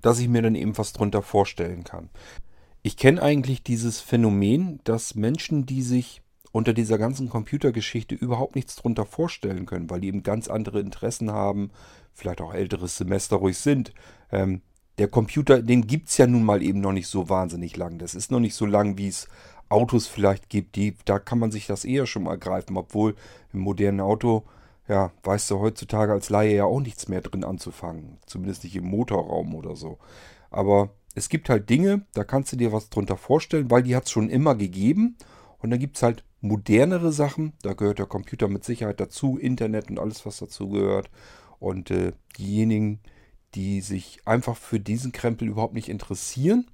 dass 0.00 0.18
ich 0.18 0.28
mir 0.28 0.42
dann 0.42 0.54
eben 0.54 0.76
was 0.78 0.92
drunter 0.92 1.22
vorstellen 1.22 1.84
kann. 1.84 2.10
Ich 2.82 2.96
kenne 2.96 3.22
eigentlich 3.22 3.62
dieses 3.62 4.00
Phänomen, 4.00 4.80
dass 4.84 5.14
Menschen, 5.14 5.66
die 5.66 5.82
sich 5.82 6.22
unter 6.50 6.74
dieser 6.74 6.98
ganzen 6.98 7.28
Computergeschichte 7.28 8.14
überhaupt 8.14 8.56
nichts 8.56 8.76
drunter 8.76 9.06
vorstellen 9.06 9.66
können, 9.66 9.88
weil 9.88 10.00
die 10.00 10.08
eben 10.08 10.22
ganz 10.22 10.48
andere 10.48 10.80
Interessen 10.80 11.30
haben, 11.30 11.70
vielleicht 12.12 12.40
auch 12.40 12.52
älteres 12.52 12.96
Semester 12.96 13.36
ruhig 13.36 13.56
sind. 13.58 13.92
Ähm, 14.30 14.62
der 14.98 15.08
Computer, 15.08 15.62
den 15.62 15.86
gibt 15.86 16.10
es 16.10 16.18
ja 16.18 16.26
nun 16.26 16.44
mal 16.44 16.62
eben 16.62 16.80
noch 16.80 16.92
nicht 16.92 17.08
so 17.08 17.28
wahnsinnig 17.30 17.76
lang. 17.76 17.98
Das 17.98 18.14
ist 18.14 18.30
noch 18.30 18.40
nicht 18.40 18.54
so 18.54 18.66
lang, 18.66 18.98
wie 18.98 19.08
es 19.08 19.28
Autos 19.72 20.06
vielleicht 20.06 20.48
gibt. 20.48 20.76
Die, 20.76 20.94
da 21.04 21.18
kann 21.18 21.38
man 21.38 21.50
sich 21.50 21.66
das 21.66 21.84
eher 21.84 22.06
schon 22.06 22.24
mal 22.24 22.38
greifen, 22.38 22.76
obwohl 22.76 23.16
im 23.52 23.60
modernen 23.60 24.00
Auto, 24.00 24.44
ja, 24.88 25.12
weißt 25.22 25.50
du 25.50 25.60
heutzutage 25.60 26.12
als 26.12 26.30
Laie 26.30 26.54
ja 26.54 26.64
auch 26.64 26.80
nichts 26.80 27.08
mehr 27.08 27.20
drin 27.20 27.44
anzufangen. 27.44 28.18
Zumindest 28.26 28.64
nicht 28.64 28.76
im 28.76 28.84
Motorraum 28.84 29.54
oder 29.54 29.74
so. 29.74 29.98
Aber 30.50 30.90
es 31.14 31.28
gibt 31.28 31.48
halt 31.48 31.70
Dinge, 31.70 32.06
da 32.14 32.24
kannst 32.24 32.52
du 32.52 32.56
dir 32.56 32.72
was 32.72 32.90
drunter 32.90 33.16
vorstellen, 33.16 33.70
weil 33.70 33.82
die 33.82 33.96
hat 33.96 34.04
es 34.04 34.10
schon 34.10 34.28
immer 34.28 34.54
gegeben. 34.54 35.16
Und 35.58 35.70
dann 35.70 35.78
gibt 35.78 35.96
es 35.96 36.02
halt 36.02 36.24
modernere 36.40 37.12
Sachen, 37.12 37.52
da 37.62 37.72
gehört 37.72 37.98
der 37.98 38.06
Computer 38.06 38.48
mit 38.48 38.64
Sicherheit 38.64 39.00
dazu, 39.00 39.38
Internet 39.38 39.90
und 39.90 39.98
alles, 39.98 40.26
was 40.26 40.38
dazu 40.38 40.68
gehört. 40.68 41.10
Und 41.60 41.90
äh, 41.90 42.12
diejenigen, 42.36 43.00
die 43.54 43.80
sich 43.80 44.18
einfach 44.24 44.56
für 44.56 44.80
diesen 44.80 45.12
Krempel 45.12 45.48
überhaupt 45.48 45.74
nicht 45.74 45.88
interessieren 45.88 46.66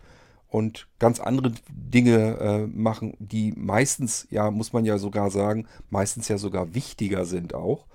und 0.49 0.89
ganz 0.99 1.21
andere 1.21 1.53
Dinge 1.71 2.39
äh, 2.39 2.67
machen, 2.67 3.15
die 3.19 3.53
meistens, 3.53 4.27
ja, 4.31 4.51
muss 4.51 4.73
man 4.73 4.85
ja 4.85 4.99
sogar 4.99 5.31
sagen, 5.31 5.67
meistens 5.91 6.29
ja 6.29 6.39
sogar 6.39 6.75
wichtiger 6.75 7.25
sind 7.25 7.55
auch. 7.55 7.87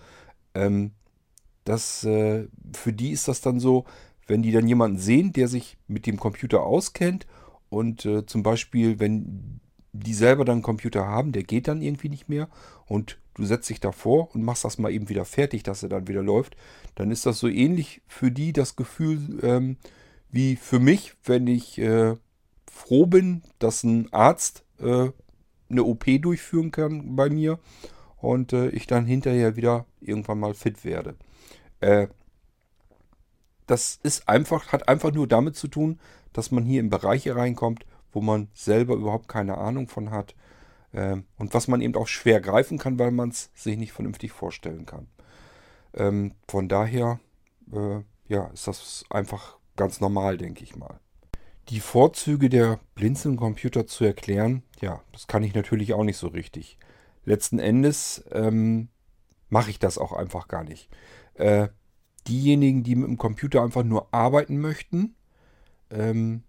Ähm, 0.53 0.91
das, 1.63 2.03
äh, 2.03 2.47
für 2.73 2.93
die 2.93 3.11
ist 3.11 3.27
das 3.27 3.41
dann 3.41 3.59
so, 3.59 3.85
wenn 4.27 4.43
die 4.43 4.51
dann 4.51 4.67
jemanden 4.67 4.99
sehen, 4.99 5.33
der 5.33 5.47
sich 5.47 5.77
mit 5.87 6.05
dem 6.05 6.19
Computer 6.19 6.63
auskennt 6.63 7.25
und 7.69 8.05
äh, 8.05 8.25
zum 8.25 8.43
Beispiel, 8.43 8.99
wenn 8.99 9.59
die 9.93 10.13
selber 10.13 10.45
dann 10.45 10.57
einen 10.57 10.63
Computer 10.63 11.05
haben, 11.05 11.31
der 11.31 11.43
geht 11.43 11.67
dann 11.67 11.81
irgendwie 11.81 12.09
nicht 12.09 12.29
mehr 12.29 12.49
und 12.85 13.19
du 13.35 13.45
setzt 13.45 13.69
dich 13.69 13.79
davor 13.79 14.33
und 14.33 14.43
machst 14.43 14.63
das 14.63 14.77
mal 14.77 14.91
eben 14.91 15.09
wieder 15.09 15.25
fertig, 15.25 15.63
dass 15.63 15.83
er 15.83 15.89
dann 15.89 16.07
wieder 16.07 16.23
läuft, 16.23 16.55
dann 16.95 17.11
ist 17.11 17.25
das 17.25 17.39
so 17.39 17.47
ähnlich 17.47 18.01
für 18.07 18.31
die 18.31 18.53
das 18.53 18.75
Gefühl 18.75 19.39
ähm, 19.43 19.77
wie 20.29 20.55
für 20.55 20.79
mich, 20.79 21.13
wenn 21.23 21.47
ich 21.47 21.77
äh, 21.77 22.15
froh 22.73 23.05
bin, 23.05 23.43
dass 23.59 23.83
ein 23.83 24.11
Arzt 24.11 24.65
äh, 24.79 25.09
eine 25.69 25.83
OP 25.83 26.05
durchführen 26.21 26.71
kann 26.71 27.15
bei 27.15 27.29
mir 27.29 27.59
und 28.17 28.51
äh, 28.51 28.69
ich 28.69 28.87
dann 28.87 29.05
hinterher 29.05 29.55
wieder 29.55 29.85
irgendwann 30.01 30.39
mal 30.39 30.53
fit 30.53 30.83
werde. 30.83 31.15
Äh, 31.79 32.07
das 33.67 33.99
ist 34.03 34.27
einfach, 34.27 34.71
hat 34.73 34.89
einfach 34.89 35.13
nur 35.13 35.27
damit 35.27 35.55
zu 35.55 35.67
tun, 35.67 35.99
dass 36.33 36.51
man 36.51 36.65
hier 36.65 36.81
in 36.81 36.89
Bereiche 36.89 37.35
reinkommt, 37.35 37.85
wo 38.11 38.21
man 38.21 38.49
selber 38.53 38.95
überhaupt 38.95 39.27
keine 39.27 39.57
Ahnung 39.57 39.87
von 39.87 40.11
hat 40.11 40.35
ähm, 40.93 41.25
und 41.37 41.53
was 41.53 41.67
man 41.67 41.81
eben 41.81 41.95
auch 41.95 42.07
schwer 42.07 42.41
greifen 42.41 42.77
kann, 42.77 42.99
weil 42.99 43.11
man 43.11 43.29
es 43.29 43.51
sich 43.53 43.77
nicht 43.77 43.93
vernünftig 43.93 44.31
vorstellen 44.31 44.85
kann. 44.85 45.07
Ähm, 45.93 46.33
von 46.47 46.67
daher 46.67 47.19
äh, 47.71 48.01
ja, 48.27 48.47
ist 48.47 48.67
das 48.67 49.05
einfach 49.09 49.57
ganz 49.75 50.01
normal, 50.01 50.37
denke 50.37 50.63
ich 50.63 50.75
mal. 50.75 50.99
Die 51.69 51.79
Vorzüge 51.79 52.49
der 52.49 52.79
Blinzeln-Computer 52.95 53.87
zu 53.87 54.03
erklären, 54.03 54.63
ja, 54.81 55.01
das 55.11 55.27
kann 55.27 55.43
ich 55.43 55.53
natürlich 55.53 55.93
auch 55.93 56.03
nicht 56.03 56.17
so 56.17 56.27
richtig. 56.27 56.77
Letzten 57.25 57.59
Endes 57.59 58.23
ähm, 58.31 58.89
mache 59.49 59.69
ich 59.69 59.79
das 59.79 59.97
auch 59.97 60.11
einfach 60.11 60.47
gar 60.47 60.63
nicht. 60.63 60.89
Äh, 61.35 61.69
diejenigen, 62.27 62.83
die 62.83 62.95
mit 62.95 63.07
dem 63.07 63.17
Computer 63.17 63.63
einfach 63.63 63.83
nur 63.83 64.13
arbeiten 64.13 64.59
möchten, 64.59 65.15
ähm, 65.89 66.43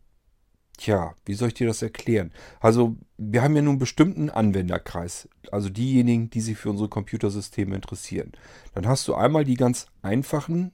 Tja, 0.76 1.14
wie 1.24 1.34
soll 1.34 1.48
ich 1.48 1.54
dir 1.54 1.68
das 1.68 1.82
erklären? 1.82 2.32
Also, 2.60 2.96
wir 3.16 3.42
haben 3.42 3.54
ja 3.54 3.62
nun 3.62 3.72
einen 3.72 3.78
bestimmten 3.78 4.28
Anwenderkreis. 4.28 5.28
Also 5.52 5.68
diejenigen, 5.68 6.30
die 6.30 6.40
sich 6.40 6.58
für 6.58 6.70
unsere 6.70 6.88
Computersysteme 6.88 7.76
interessieren. 7.76 8.32
Dann 8.74 8.88
hast 8.88 9.06
du 9.06 9.14
einmal 9.14 9.44
die 9.44 9.54
ganz 9.54 9.86
einfachen 10.02 10.72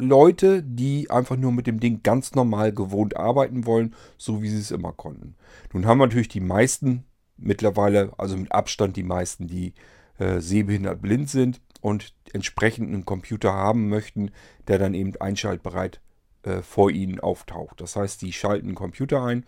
Leute, 0.00 0.62
die 0.62 1.10
einfach 1.10 1.36
nur 1.36 1.52
mit 1.52 1.66
dem 1.66 1.80
Ding 1.80 2.02
ganz 2.02 2.34
normal 2.34 2.72
gewohnt 2.72 3.16
arbeiten 3.16 3.66
wollen, 3.66 3.94
so 4.18 4.42
wie 4.42 4.48
sie 4.48 4.58
es 4.58 4.70
immer 4.70 4.92
konnten. 4.92 5.36
Nun 5.72 5.86
haben 5.86 5.98
natürlich 5.98 6.28
die 6.28 6.40
meisten 6.40 7.04
mittlerweile, 7.36 8.12
also 8.18 8.36
mit 8.36 8.52
Abstand 8.52 8.96
die 8.96 9.02
meisten, 9.02 9.46
die 9.46 9.74
äh, 10.18 10.40
sehbehindert 10.40 11.00
blind 11.00 11.28
sind 11.30 11.60
und 11.80 12.14
entsprechend 12.32 12.88
einen 12.88 13.04
Computer 13.04 13.52
haben 13.52 13.88
möchten, 13.88 14.30
der 14.68 14.78
dann 14.78 14.94
eben 14.94 15.16
einschaltbereit 15.16 16.00
äh, 16.42 16.62
vor 16.62 16.90
ihnen 16.90 17.20
auftaucht. 17.20 17.80
Das 17.80 17.96
heißt, 17.96 18.22
die 18.22 18.32
schalten 18.32 18.68
einen 18.68 18.74
Computer 18.74 19.22
ein, 19.22 19.44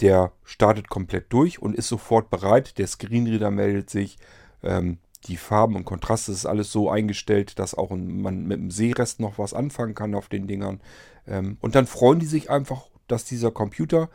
der 0.00 0.32
startet 0.44 0.88
komplett 0.88 1.32
durch 1.32 1.60
und 1.60 1.74
ist 1.74 1.88
sofort 1.88 2.30
bereit. 2.30 2.78
Der 2.78 2.86
Screenreader 2.86 3.50
meldet 3.50 3.90
sich. 3.90 4.16
Ähm, 4.62 4.98
die 5.26 5.36
Farben 5.36 5.76
und 5.76 5.84
Kontraste 5.84 6.32
ist 6.32 6.46
alles 6.46 6.70
so 6.70 6.90
eingestellt, 6.90 7.58
dass 7.58 7.74
auch 7.74 7.90
man 7.90 8.46
mit 8.46 8.58
dem 8.58 8.70
Sehrest 8.70 9.20
noch 9.20 9.38
was 9.38 9.52
anfangen 9.52 9.94
kann 9.94 10.14
auf 10.14 10.28
den 10.28 10.46
Dingern. 10.46 10.80
Ähm, 11.26 11.56
und 11.60 11.74
dann 11.74 11.86
freuen 11.86 12.20
die 12.20 12.26
sich 12.26 12.50
einfach, 12.50 12.88
dass 13.08 13.24
dieser 13.24 13.50
Computer 13.50 14.08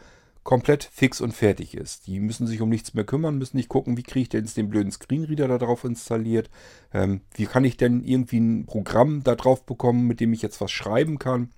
komplett 0.44 0.84
fix 0.84 1.22
und 1.22 1.34
fertig 1.34 1.76
ist. 1.76 2.08
Die 2.08 2.20
müssen 2.20 2.48
sich 2.48 2.62
um 2.62 2.70
nichts 2.70 2.94
mehr 2.94 3.06
kümmern, 3.06 3.38
müssen 3.38 3.58
nicht 3.58 3.70
gucken, 3.70 3.98
wie 3.98 4.04
kriege 4.04 4.24
ich 4.24 4.30
denn 4.30 4.44
jetzt 4.44 4.58
den 4.58 4.70
blöden 4.70 4.92
Screenreader 4.92 5.48
da 5.48 5.58
drauf 5.58 5.84
installiert. 5.84 6.50
Ähm, 6.94 7.22
wie 7.34 7.46
kann 7.46 7.64
ich 7.64 7.78
denn 7.78 8.04
irgendwie 8.04 8.40
ein 8.40 8.66
Programm 8.66 9.24
da 9.24 9.36
drauf 9.36 9.66
bekommen, 9.66 10.06
mit 10.06 10.20
dem 10.20 10.34
ich 10.34 10.42
jetzt 10.42 10.60
was 10.60 10.72
schreiben 10.72 11.18
kann. 11.18 11.52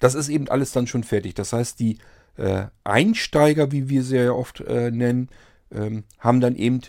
Das 0.00 0.14
ist 0.14 0.28
eben 0.28 0.48
alles 0.48 0.72
dann 0.72 0.86
schon 0.86 1.04
fertig. 1.04 1.34
Das 1.34 1.52
heißt, 1.52 1.80
die 1.80 1.98
äh, 2.36 2.66
Einsteiger, 2.84 3.72
wie 3.72 3.88
wir 3.88 4.02
sie 4.02 4.16
ja 4.16 4.32
oft 4.32 4.60
äh, 4.60 4.90
nennen, 4.90 5.28
ähm, 5.70 6.04
haben 6.18 6.40
dann 6.40 6.56
eben 6.56 6.80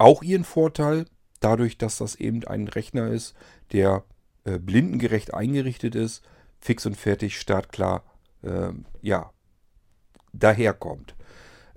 auch 0.00 0.22
ihren 0.22 0.44
Vorteil, 0.44 1.04
dadurch, 1.40 1.78
dass 1.78 1.98
das 1.98 2.14
eben 2.16 2.44
ein 2.44 2.68
Rechner 2.68 3.08
ist, 3.08 3.34
der 3.72 4.04
äh, 4.44 4.58
blindengerecht 4.58 5.34
eingerichtet 5.34 5.94
ist, 5.94 6.22
fix 6.58 6.86
und 6.86 6.96
fertig, 6.96 7.38
startklar, 7.38 8.04
äh, 8.42 8.72
ja, 9.02 9.30
daherkommt. 10.32 11.14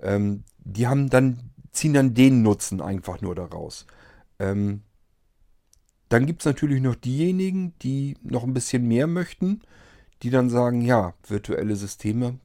Ähm, 0.00 0.44
die 0.58 0.86
haben 0.86 1.10
dann, 1.10 1.50
ziehen 1.72 1.94
dann 1.94 2.14
den 2.14 2.42
Nutzen 2.42 2.80
einfach 2.80 3.20
nur 3.20 3.34
daraus. 3.34 3.86
Ähm, 4.38 4.82
dann 6.08 6.26
gibt 6.26 6.42
es 6.42 6.46
natürlich 6.46 6.80
noch 6.80 6.94
diejenigen, 6.94 7.74
die 7.80 8.16
noch 8.22 8.44
ein 8.44 8.54
bisschen 8.54 8.86
mehr 8.86 9.06
möchten, 9.06 9.62
die 10.22 10.30
dann 10.30 10.48
sagen, 10.48 10.80
ja, 10.80 11.14
virtuelle 11.26 11.76
Systeme 11.76 12.38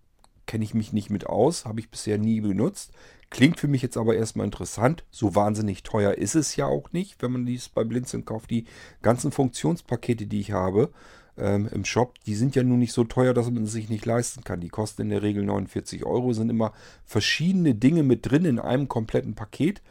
kenne 0.45 0.63
ich 0.63 0.73
mich 0.73 0.91
nicht 0.91 1.09
mit 1.09 1.27
aus, 1.27 1.65
habe 1.65 1.79
ich 1.79 1.91
bisher 1.91 2.17
nie 2.17 2.41
benutzt. 2.41 2.91
Klingt 3.29 3.59
für 3.59 3.67
mich 3.67 3.81
jetzt 3.81 3.97
aber 3.97 4.15
erstmal 4.15 4.45
interessant. 4.45 5.03
So 5.11 5.35
wahnsinnig 5.35 5.83
teuer 5.83 6.13
ist 6.13 6.35
es 6.35 6.55
ja 6.55 6.65
auch 6.65 6.91
nicht, 6.91 7.21
wenn 7.21 7.31
man 7.31 7.45
dies 7.45 7.69
bei 7.69 7.83
Blinzeln 7.83 8.25
kauft. 8.25 8.49
Die 8.49 8.65
ganzen 9.01 9.31
Funktionspakete, 9.31 10.25
die 10.25 10.39
ich 10.39 10.51
habe 10.51 10.91
ähm, 11.37 11.69
im 11.71 11.85
Shop, 11.85 12.15
die 12.25 12.33
sind 12.33 12.55
ja 12.55 12.63
nun 12.63 12.79
nicht 12.79 12.93
so 12.93 13.03
teuer, 13.03 13.35
dass 13.35 13.49
man 13.49 13.63
es 13.63 13.71
sich 13.71 13.89
nicht 13.89 14.05
leisten 14.05 14.43
kann. 14.43 14.61
Die 14.61 14.69
kosten 14.69 15.03
in 15.03 15.09
der 15.09 15.21
Regel 15.21 15.43
49 15.43 16.05
Euro, 16.05 16.33
sind 16.33 16.49
immer 16.49 16.73
verschiedene 17.05 17.75
Dinge 17.75 18.01
mit 18.01 18.29
drin 18.29 18.45
in 18.45 18.59
einem 18.59 18.87
kompletten 18.87 19.35
Paket. 19.35 19.81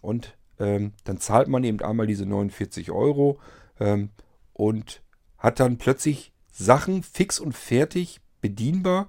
Und 0.00 0.34
ähm, 0.58 0.92
dann 1.04 1.20
zahlt 1.20 1.48
man 1.48 1.64
eben 1.64 1.80
einmal 1.82 2.06
diese 2.06 2.24
49 2.24 2.90
Euro 2.90 3.38
ähm, 3.78 4.10
und 4.54 5.02
hat 5.36 5.60
dann 5.60 5.76
plötzlich 5.76 6.32
Sachen 6.50 7.02
fix 7.02 7.38
und 7.38 7.52
fertig 7.52 8.20
bedienbar, 8.40 9.08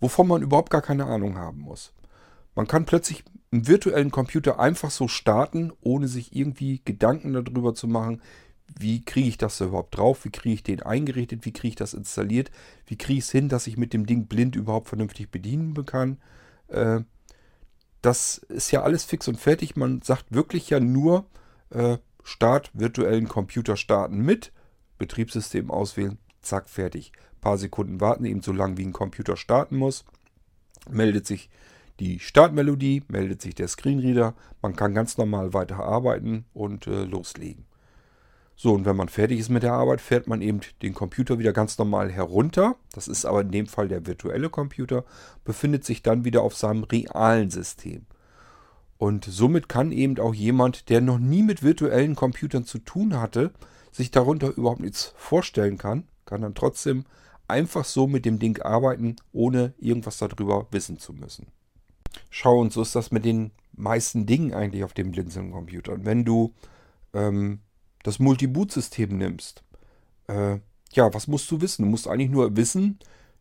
wovon 0.00 0.26
man 0.26 0.42
überhaupt 0.42 0.70
gar 0.70 0.82
keine 0.82 1.06
Ahnung 1.06 1.38
haben 1.38 1.60
muss. 1.60 1.92
Man 2.54 2.66
kann 2.66 2.86
plötzlich 2.86 3.24
einen 3.52 3.66
virtuellen 3.66 4.10
Computer 4.10 4.58
einfach 4.58 4.90
so 4.90 5.08
starten, 5.08 5.72
ohne 5.80 6.08
sich 6.08 6.34
irgendwie 6.34 6.82
Gedanken 6.84 7.32
darüber 7.32 7.74
zu 7.74 7.86
machen, 7.86 8.20
wie 8.78 9.04
kriege 9.04 9.28
ich 9.28 9.38
das 9.38 9.60
überhaupt 9.60 9.96
drauf, 9.96 10.24
wie 10.24 10.30
kriege 10.30 10.54
ich 10.54 10.62
den 10.62 10.82
eingerichtet, 10.82 11.44
wie 11.44 11.52
kriege 11.52 11.68
ich 11.68 11.76
das 11.76 11.94
installiert, 11.94 12.50
wie 12.86 12.96
kriege 12.96 13.18
ich 13.18 13.24
es 13.24 13.30
hin, 13.30 13.48
dass 13.48 13.66
ich 13.66 13.76
mit 13.76 13.92
dem 13.92 14.06
Ding 14.06 14.26
blind 14.26 14.56
überhaupt 14.56 14.88
vernünftig 14.88 15.30
bedienen 15.30 15.74
kann. 15.84 16.18
Äh, 16.68 17.00
das 18.02 18.38
ist 18.38 18.70
ja 18.70 18.82
alles 18.82 19.04
fix 19.04 19.28
und 19.28 19.38
fertig. 19.38 19.76
Man 19.76 20.02
sagt 20.02 20.26
wirklich 20.34 20.70
ja 20.70 20.80
nur 20.80 21.26
äh, 21.70 21.98
Start 22.22 22.70
virtuellen 22.72 23.28
Computer 23.28 23.76
starten 23.76 24.18
mit, 24.18 24.52
Betriebssystem 24.98 25.70
auswählen, 25.70 26.18
zack, 26.40 26.68
fertig. 26.68 27.12
Ein 27.14 27.40
paar 27.40 27.58
Sekunden 27.58 28.00
warten, 28.00 28.24
eben 28.24 28.40
so 28.40 28.52
lange 28.52 28.78
wie 28.78 28.84
ein 28.84 28.92
Computer 28.92 29.36
starten 29.36 29.76
muss. 29.76 30.04
Meldet 30.88 31.26
sich 31.26 31.50
die 32.00 32.18
Startmelodie, 32.18 33.04
meldet 33.08 33.40
sich 33.40 33.54
der 33.54 33.68
Screenreader. 33.68 34.34
Man 34.62 34.74
kann 34.76 34.94
ganz 34.94 35.16
normal 35.16 35.52
weiterarbeiten 35.52 36.44
und 36.52 36.86
äh, 36.86 37.04
loslegen. 37.04 37.66
So, 38.56 38.72
und 38.72 38.84
wenn 38.84 38.96
man 38.96 39.08
fertig 39.08 39.40
ist 39.40 39.48
mit 39.48 39.64
der 39.64 39.72
Arbeit, 39.72 40.00
fährt 40.00 40.28
man 40.28 40.40
eben 40.40 40.60
den 40.82 40.94
Computer 40.94 41.38
wieder 41.38 41.52
ganz 41.52 41.76
normal 41.76 42.10
herunter. 42.10 42.76
Das 42.92 43.08
ist 43.08 43.24
aber 43.24 43.40
in 43.40 43.50
dem 43.50 43.66
Fall 43.66 43.88
der 43.88 44.06
virtuelle 44.06 44.48
Computer, 44.48 45.04
befindet 45.44 45.84
sich 45.84 46.02
dann 46.02 46.24
wieder 46.24 46.42
auf 46.42 46.54
seinem 46.54 46.84
realen 46.84 47.50
System. 47.50 48.06
Und 48.96 49.24
somit 49.24 49.68
kann 49.68 49.90
eben 49.90 50.18
auch 50.18 50.34
jemand, 50.34 50.88
der 50.88 51.00
noch 51.00 51.18
nie 51.18 51.42
mit 51.42 51.62
virtuellen 51.62 52.14
Computern 52.14 52.64
zu 52.64 52.78
tun 52.78 53.20
hatte, 53.20 53.52
sich 53.90 54.10
darunter 54.10 54.56
überhaupt 54.56 54.80
nichts 54.80 55.14
vorstellen 55.16 55.78
kann, 55.78 56.04
kann 56.24 56.42
dann 56.42 56.54
trotzdem 56.54 57.04
einfach 57.48 57.84
so 57.84 58.06
mit 58.06 58.24
dem 58.24 58.38
Ding 58.38 58.62
arbeiten, 58.62 59.16
ohne 59.32 59.74
irgendwas 59.78 60.18
darüber 60.18 60.68
wissen 60.70 60.98
zu 60.98 61.12
müssen. 61.12 61.48
Schau, 62.30 62.58
und 62.60 62.72
so 62.72 62.82
ist 62.82 62.94
das 62.94 63.10
mit 63.10 63.24
den 63.24 63.50
meisten 63.72 64.26
Dingen 64.26 64.54
eigentlich 64.54 64.84
auf 64.84 64.94
dem 64.94 65.10
Blinzeln-Computer. 65.10 65.92
Und 65.92 66.04
wenn 66.04 66.24
du 66.24 66.54
ähm, 67.12 67.60
das 68.02 68.18
Multi-Boot-System 68.18 69.16
nimmst, 69.16 69.62
äh, 70.28 70.58
ja, 70.92 71.12
was 71.12 71.26
musst 71.26 71.50
du 71.50 71.60
wissen? 71.60 71.82
Du 71.82 71.88
musst 71.88 72.08
eigentlich 72.08 72.30
nur 72.30 72.56
wissen, 72.56 72.98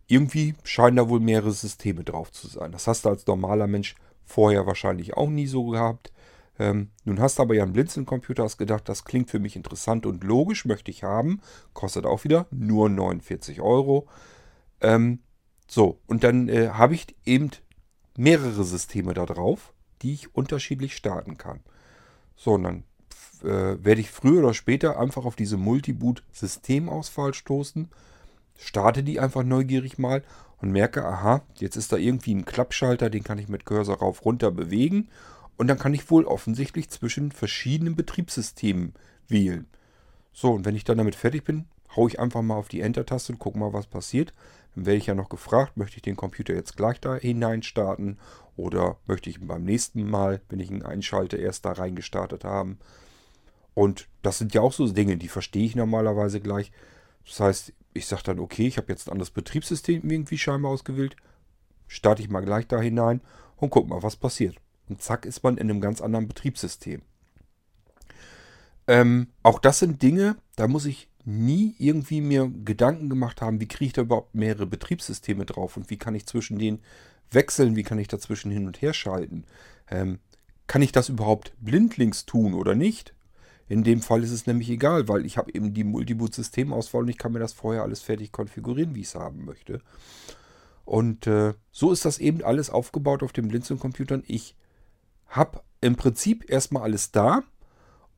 irgendwie 0.08 0.56
scheinen 0.64 0.98
da 0.98 1.10
wohl 1.10 1.20
mehrere 1.20 1.52
Systeme 1.52 2.04
drauf 2.04 2.32
zu 2.32 2.48
sein. 2.48 2.72
Das 2.72 2.88
hast 2.88 3.06
du 3.06 3.10
als 3.10 3.26
normaler 3.28 3.68
Mensch 3.68 3.96
vorher 4.26 4.66
wahrscheinlich 4.66 5.16
auch 5.16 5.30
nie 5.30 5.48
so 5.48 5.68
gehabt. 5.68 6.12
Ähm, 6.60 6.90
nun 7.04 7.20
hast 7.20 7.40
du 7.40 7.44
aber 7.44 7.56
ja 7.56 7.64
einen 7.64 7.74
Blinzeln-Computer, 7.74 8.44
hast 8.44 8.58
gedacht, 8.58 8.88
das 8.88 9.06
klingt 9.06 9.30
für 9.30 9.40
mich 9.40 9.56
interessant 9.56 10.06
und 10.06 10.24
logisch, 10.24 10.66
möchte 10.66 10.92
ich 10.92 11.04
haben. 11.04 11.42
Kostet 11.74 12.06
auch 12.06 12.24
wieder 12.24 12.48
nur 12.52 12.90
49 12.90 13.62
Euro. 13.62 14.08
Ähm, 14.82 15.20
so, 15.68 16.00
und 16.08 16.24
dann 16.24 16.50
äh, 16.50 16.70
habe 16.70 16.94
ich 16.94 17.08
eben 17.26 17.50
mehrere 18.18 18.64
Systeme 18.64 19.14
da 19.14 19.26
drauf, 19.26 19.74
die 20.02 20.14
ich 20.14 20.36
unterschiedlich 20.36 20.96
starten 20.96 21.38
kann. 21.38 21.62
So, 22.36 22.54
und 22.54 22.64
dann 22.64 22.84
äh, 23.44 23.84
werde 23.84 24.02
ich 24.02 24.12
früher 24.12 24.40
oder 24.40 24.54
später 24.54 25.00
einfach 25.00 25.26
auf 25.26 25.36
diese 25.36 25.58
Multiboot-Systemauswahl 25.58 27.34
stoßen, 27.34 27.90
starte 28.58 29.04
die 29.04 29.20
einfach 29.20 29.44
neugierig 29.44 29.98
mal 29.98 30.24
und 30.62 30.72
merke, 30.72 31.06
aha, 31.06 31.42
jetzt 31.56 31.76
ist 31.76 31.92
da 31.92 31.98
irgendwie 31.98 32.34
ein 32.34 32.46
Klappschalter, 32.46 33.10
den 33.10 33.24
kann 33.24 33.38
ich 33.38 33.50
mit 33.50 33.66
Cursor 33.66 34.00
rauf 34.00 34.26
runter 34.26 34.52
bewegen 34.52 35.10
und 35.58 35.68
dann 35.68 35.80
kann 35.80 35.94
ich 35.94 36.10
wohl 36.10 36.26
offensichtlich 36.26 36.90
zwischen 36.90 37.32
verschiedenen 37.32 37.96
Betriebssystemen 37.96 38.94
wählen. 39.28 39.68
So, 40.32 40.52
und 40.52 40.66
wenn 40.66 40.76
ich 40.76 40.84
dann 40.84 40.98
damit 40.98 41.16
fertig 41.16 41.44
bin, 41.44 41.66
haue 41.96 42.10
ich 42.10 42.20
einfach 42.20 42.42
mal 42.42 42.56
auf 42.56 42.70
die 42.70 42.82
Enter-Taste 42.82 43.34
und 43.34 43.40
gucke 43.40 43.58
mal, 43.58 43.74
was 43.74 43.88
passiert. 43.88 44.34
Werde 44.76 44.98
ich 44.98 45.06
ja 45.06 45.16
noch 45.16 45.30
gefragt, 45.30 45.78
möchte 45.78 45.98
ich 45.98 46.02
den 46.02 46.16
Computer 46.16 46.54
jetzt 46.54 46.76
gleich 46.76 47.00
da 47.00 47.16
hinein 47.16 47.62
starten 47.62 48.18
oder 48.56 48.98
möchte 49.06 49.30
ich 49.30 49.40
beim 49.40 49.64
nächsten 49.64 50.10
Mal, 50.10 50.42
wenn 50.50 50.60
ich 50.60 50.72
ihn 50.72 50.84
einschalte, 50.84 51.38
erst 51.38 51.66
da 51.66 51.74
reingestartet 51.74 52.44
haben. 52.44 52.80
Und 53.74 54.08
das 54.22 54.38
sind 54.38 54.54
ja 54.54 54.62
auch 54.62 54.74
so 54.74 54.88
Dinge, 54.88 55.18
die 55.18 55.28
verstehe 55.28 55.66
ich 55.66 55.76
normalerweise 55.76 56.40
gleich. 56.40 56.72
Das 57.26 57.40
heißt, 57.40 57.74
ich 57.94 58.06
sage 58.06 58.24
dann, 58.24 58.40
okay, 58.40 58.68
ich 58.68 58.78
habe 58.78 58.92
jetzt 58.92 59.08
ein 59.08 59.12
anderes 59.12 59.32
Betriebssystem 59.32 60.10
irgendwie 60.10 60.38
scheinbar 60.38 60.72
ausgewählt. 60.72 61.16
Starte 61.88 62.22
ich 62.22 62.30
mal 62.30 62.44
gleich 62.44 62.68
da 62.68 62.80
hinein 62.80 63.22
und 63.58 63.70
guck 63.70 63.88
mal, 63.88 64.04
was 64.04 64.16
passiert. 64.16 64.58
Und 64.90 65.02
zack 65.02 65.26
ist 65.26 65.44
man 65.44 65.58
in 65.58 65.70
einem 65.70 65.82
ganz 65.82 66.02
anderen 66.02 66.28
Betriebssystem. 66.28 67.02
Ähm, 68.88 69.28
auch 69.44 69.60
das 69.60 69.80
sind 69.80 70.02
Dinge, 70.02 70.36
da 70.56 70.68
muss 70.68 70.86
ich 70.86 71.10
nie 71.26 71.76
irgendwie 71.78 72.22
mir 72.22 72.52
Gedanken 72.66 73.10
gemacht 73.10 73.42
haben, 73.42 73.60
wie 73.60 73.68
kriege 73.68 73.86
ich 73.86 73.94
da 73.94 74.02
überhaupt 74.02 74.36
mehrere 74.36 74.66
Betriebssysteme 74.66 75.46
drauf 75.46 75.78
und 75.78 75.90
wie 75.90 75.98
kann 75.98 76.16
ich 76.16 76.26
zwischen 76.26 76.60
denen 76.60 76.80
wechseln, 77.32 77.76
wie 77.76 77.84
kann 77.84 78.00
ich 78.00 78.08
dazwischen 78.08 78.52
hin 78.52 78.68
und 78.68 78.82
her 78.82 78.94
schalten. 78.94 79.46
Ähm, 79.90 80.20
kann 80.68 80.82
ich 80.82 80.92
das 80.92 81.10
überhaupt 81.10 81.54
blindlings 81.60 82.26
tun 82.26 82.54
oder 82.54 82.76
nicht? 82.76 83.14
In 83.68 83.84
dem 83.84 84.02
Fall 84.02 84.24
ist 84.24 84.32
es 84.32 84.46
nämlich 84.46 84.70
egal, 84.70 85.08
weil 85.08 85.26
ich 85.26 85.38
habe 85.38 85.54
eben 85.54 85.74
die 85.74 85.84
Multiboot-Systemauswahl 85.84 87.04
und 87.04 87.10
ich 87.10 87.18
kann 87.18 87.32
mir 87.32 87.40
das 87.40 87.54
vorher 87.54 87.84
alles 87.84 88.02
fertig 88.02 88.32
konfigurieren, 88.32 88.94
wie 88.94 89.02
ich 89.02 89.08
es 89.08 89.16
haben 89.16 89.46
möchte. 89.46 89.82
Und 90.86 91.28
äh, 91.28 91.54
so 91.72 91.92
ist 91.92 92.06
das 92.06 92.20
eben 92.20 92.44
alles 92.44 92.70
aufgebaut 92.70 93.24
auf 93.24 93.32
den 93.32 93.48
Blinzeln-Computern. 93.48 94.24
Ich 94.28 94.56
habe 95.28 95.62
im 95.82 95.96
Prinzip 95.96 96.50
erstmal 96.50 96.84
alles 96.84 97.12
da 97.12 97.44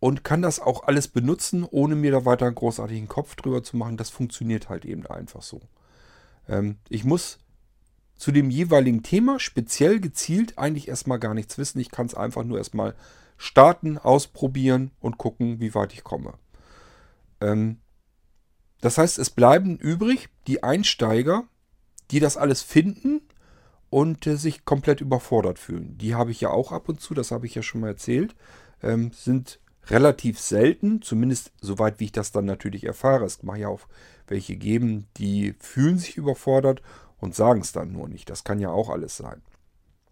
und 0.06 0.24
kann 0.24 0.44
das 0.44 0.60
auch 0.60 0.84
alles 0.84 1.08
benutzen, 1.08 1.64
ohne 1.64 1.96
mir 1.96 2.12
da 2.12 2.26
weiter 2.26 2.46
einen 2.46 2.54
großartigen 2.54 3.08
Kopf 3.08 3.36
drüber 3.36 3.64
zu 3.64 3.76
machen. 3.76 3.98
Das 3.98 4.12
funktioniert 4.12 4.70
halt 4.70 4.86
eben 4.86 5.08
einfach 5.08 5.42
so. 5.42 5.62
Ähm, 6.48 6.78
ich 6.90 7.06
muss 7.06 7.40
zu 8.16 8.32
dem 8.32 8.52
jeweiligen 8.52 9.02
Thema 9.02 9.40
speziell 9.40 10.00
gezielt 10.00 10.60
eigentlich 10.60 10.90
erstmal 10.90 11.18
gar 11.18 11.34
nichts 11.34 11.58
wissen. 11.58 11.80
Ich 11.80 11.90
kann 11.90 12.06
es 12.06 12.14
einfach 12.14 12.44
nur 12.44 12.60
erstmal 12.60 12.94
starten, 13.38 13.98
ausprobieren 13.98 14.92
und 15.00 15.18
gucken, 15.18 15.60
wie 15.60 15.74
weit 15.74 15.92
ich 15.92 16.04
komme. 16.04 16.36
Ähm, 17.42 17.80
das 18.82 19.00
heißt, 19.00 19.18
es 19.18 19.32
bleiben 19.32 19.76
übrig 19.76 20.30
die 20.46 20.62
Einsteiger, 20.62 21.46
die 22.12 22.20
das 22.20 22.38
alles 22.38 22.62
finden 22.62 23.22
und 23.90 24.28
äh, 24.28 24.36
sich 24.36 24.66
komplett 24.66 25.02
überfordert 25.02 25.58
fühlen. 25.58 25.98
Die 25.98 26.14
habe 26.14 26.30
ich 26.30 26.42
ja 26.42 26.52
auch 26.52 26.72
ab 26.72 26.90
und 26.90 27.02
zu, 27.02 27.16
das 27.16 27.32
habe 27.32 27.48
ich 27.48 27.56
ja 27.56 27.64
schon 27.64 27.82
mal 27.82 27.88
erzählt, 27.88 28.36
ähm, 28.84 29.10
sind 29.12 29.60
relativ 29.90 30.40
selten, 30.40 31.02
zumindest 31.02 31.52
soweit 31.62 32.00
wie 32.00 32.06
ich 32.06 32.12
das 32.12 32.32
dann 32.32 32.46
natürlich 32.46 32.84
erfahre. 32.86 33.26
Es 33.26 33.44
mag 33.44 33.60
ja 33.60 33.68
auch 33.68 33.82
welche 34.28 34.56
geben, 34.56 35.06
die 35.18 35.54
fühlen 35.60 35.98
sich 35.98 36.18
überfordert 36.18 36.82
und 37.20 37.36
sagen 37.36 37.62
es 37.62 37.72
dann 37.72 37.92
nur 37.92 38.08
nicht. 38.08 38.30
Das 38.30 38.44
kann 38.44 38.60
ja 38.60 38.70
auch 38.70 38.90
alles 38.90 39.18
sein. 39.18 39.42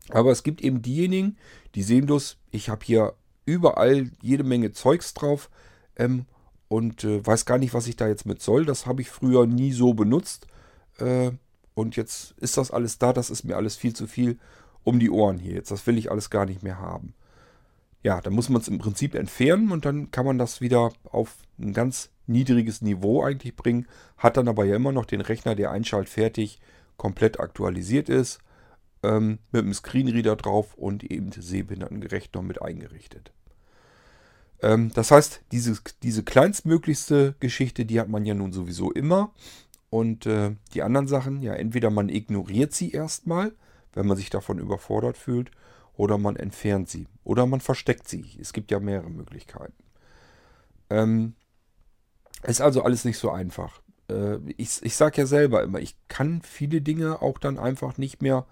Aber 0.10 0.32
es 0.32 0.44
gibt 0.44 0.62
eben 0.62 0.82
diejenigen, 0.82 1.38
die 1.76 1.84
sehen 1.84 2.06
bloß, 2.06 2.38
ich 2.52 2.70
habe 2.70 2.86
hier 2.86 3.14
überall 3.46 4.12
jede 4.22 4.44
Menge 4.44 4.72
Zeugs 4.72 5.14
drauf 5.14 5.50
ähm, 5.96 6.26
und 6.68 7.04
äh, 7.04 7.26
weiß 7.26 7.46
gar 7.46 7.58
nicht, 7.58 7.74
was 7.74 7.88
ich 7.88 7.96
da 7.96 8.08
jetzt 8.08 8.26
mit 8.26 8.42
soll. 8.42 8.66
Das 8.66 8.86
habe 8.86 9.02
ich 9.02 9.10
früher 9.10 9.48
nie 9.48 9.72
so 9.72 9.94
benutzt. 9.94 10.48
Äh, 10.98 11.32
und 11.74 11.96
jetzt 11.96 12.36
ist 12.38 12.58
das 12.58 12.72
alles 12.72 13.00
da, 13.00 13.14
das 13.14 13.30
ist 13.30 13.44
mir 13.44 13.56
alles 13.56 13.76
viel 13.76 13.96
zu 13.96 14.08
viel 14.08 14.38
um 14.84 15.00
die 15.00 15.10
Ohren 15.10 15.40
hier. 15.40 15.54
Jetzt, 15.54 15.72
das 15.72 15.88
will 15.88 15.98
ich 15.98 16.12
alles 16.12 16.30
gar 16.30 16.46
nicht 16.46 16.62
mehr 16.62 16.80
haben. 16.80 17.14
Ja, 18.04 18.22
dann 18.22 18.34
muss 18.34 18.50
man 18.50 18.62
es 18.62 18.68
im 18.68 18.80
Prinzip 18.80 19.16
entfernen 19.16 19.72
und 19.72 19.86
dann 19.86 20.12
kann 20.12 20.26
man 20.26 20.38
das 20.38 20.62
wieder 20.62 20.92
auf 21.06 21.38
ein 21.58 21.74
ganz 21.74 22.10
niedriges 22.28 22.82
Niveau 22.82 23.24
eigentlich 23.24 23.56
bringen. 23.56 23.88
Hat 24.18 24.38
dann 24.38 24.48
aber 24.48 24.66
ja 24.66 24.76
immer 24.76 24.92
noch 24.92 25.06
den 25.06 25.22
Rechner, 25.22 25.56
der 25.56 25.72
einschaltfertig 25.72 26.60
komplett 26.98 27.40
aktualisiert 27.40 28.10
ist 28.10 28.40
ähm, 29.04 29.40
mit 29.52 29.64
einem 29.64 29.74
Screenreader 29.74 30.36
drauf 30.36 30.74
und 30.76 31.04
eben 31.04 31.32
sehbehindertengerecht 31.32 32.34
noch 32.34 32.42
mit 32.42 32.62
eingerichtet. 32.62 33.32
Ähm, 34.62 34.92
das 34.94 35.12
heißt, 35.12 35.42
diese, 35.52 35.78
diese 36.02 36.24
kleinstmöglichste 36.24 37.36
Geschichte, 37.40 37.86
die 37.86 38.00
hat 38.00 38.10
man 38.10 38.26
ja 38.26 38.34
nun 38.34 38.54
sowieso 38.54 38.92
immer. 38.92 39.32
Und 39.90 40.26
äh, 40.26 40.56
die 40.74 40.82
anderen 40.82 41.08
Sachen, 41.08 41.42
ja, 41.42 41.54
entweder 41.54 41.92
man 41.92 42.10
ignoriert 42.10 42.74
sie 42.74 42.92
erstmal, 42.92 43.52
wenn 43.94 44.08
man 44.08 44.18
sich 44.18 44.32
davon 44.32 44.58
überfordert 44.58 45.18
fühlt, 45.18 45.52
oder 45.96 46.18
man 46.18 46.36
entfernt 46.36 46.90
sie 46.90 47.08
oder 47.24 47.46
man 47.46 47.62
versteckt 47.62 48.08
sie. 48.08 48.26
Es 48.40 48.54
gibt 48.54 48.72
ja 48.72 48.80
mehrere 48.80 49.10
Möglichkeiten. 49.10 49.74
Ähm, 50.90 51.36
ist 52.44 52.62
also 52.62 52.84
alles 52.84 53.06
nicht 53.06 53.18
so 53.18 53.32
einfach. 53.32 53.82
Äh, 54.10 54.38
ich 54.58 54.82
ich 54.84 54.96
sage 54.96 55.22
ja 55.22 55.28
selber 55.28 55.64
immer, 55.64 55.80
ich 55.80 55.96
kann 56.08 56.42
viele 56.42 56.82
Dinge 56.82 57.22
auch 57.22 57.38
dann 57.38 57.58
einfach 57.58 57.98
nicht 57.98 58.22
mehr 58.22 58.46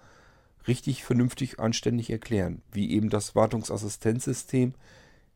richtig 0.66 1.04
vernünftig 1.04 1.58
anständig 1.58 2.10
erklären, 2.10 2.62
wie 2.70 2.90
eben 2.92 3.10
das 3.10 3.34
Wartungsassistenzsystem. 3.34 4.74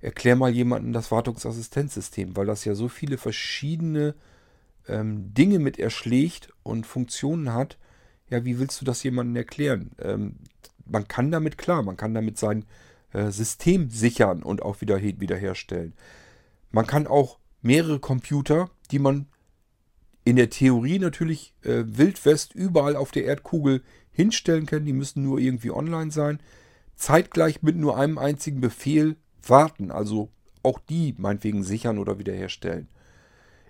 Erklär 0.01 0.37
mal 0.37 0.51
jemandem 0.51 0.93
das 0.93 1.11
Wartungsassistenzsystem, 1.11 2.37
weil 2.37 2.47
das 2.47 2.65
ja 2.65 2.75
so 2.75 2.89
viele 2.89 3.19
verschiedene 3.19 4.15
ähm, 4.89 5.35
Dinge 5.35 5.59
mit 5.59 5.79
erschlägt 5.79 6.51
und 6.63 6.87
Funktionen 6.87 7.53
hat. 7.53 7.79
Ja, 8.29 8.45
wie 8.45 8.59
willst 8.59 8.81
du 8.81 8.85
das 8.85 9.03
jemandem 9.03 9.37
erklären? 9.37 9.93
Ähm, 10.01 10.37
man 10.89 11.09
kann 11.09 11.31
damit 11.31 11.59
klar, 11.59 11.83
man 11.83 11.97
kann 11.97 12.15
damit 12.15 12.39
sein 12.39 12.65
äh, 13.13 13.31
System 13.31 13.91
sichern 13.91 14.43
und 14.43 14.63
auch 14.63 14.81
wieder 14.81 15.01
wiederherstellen. 15.03 15.95
Man 16.71 16.87
kann 16.87 17.07
auch 17.07 17.39
mehrere 17.63 17.99
Computer, 17.99 18.71
die 18.91 18.99
man 18.99 19.27
in 20.25 20.37
der 20.37 20.51
Theorie 20.51 20.99
natürlich 20.99 21.55
äh, 21.63 21.85
wildwest 21.87 22.55
überall 22.55 22.97
auf 22.97 23.13
der 23.13 23.25
Erdkugel 23.25 23.83
hinstellen 24.11 24.67
kann, 24.67 24.85
die 24.85 24.93
müssen 24.93 25.23
nur 25.23 25.39
irgendwie 25.39 25.71
online 25.71 26.11
sein, 26.11 26.41
zeitgleich 26.97 27.63
mit 27.63 27.77
nur 27.77 27.97
einem 27.97 28.19
einzigen 28.19 28.61
Befehl 28.61 29.17
warten, 29.43 29.91
also 29.91 30.31
auch 30.63 30.81
die 30.81 31.15
meinetwegen 31.19 31.63
sichern 31.63 31.99
oder 31.99 32.19
wiederherstellen. 32.19 32.89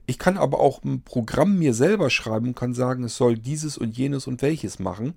Ich 0.06 0.18
kann 0.18 0.38
aber 0.38 0.60
auch 0.60 0.82
ein 0.84 1.02
Programm 1.02 1.58
mir 1.58 1.74
selber 1.74 2.10
schreiben 2.10 2.48
und 2.48 2.56
kann 2.56 2.74
sagen, 2.74 3.04
es 3.04 3.16
soll 3.16 3.36
dieses 3.36 3.76
und 3.76 3.96
jenes 3.96 4.26
und 4.26 4.40
welches 4.40 4.78
machen 4.78 5.14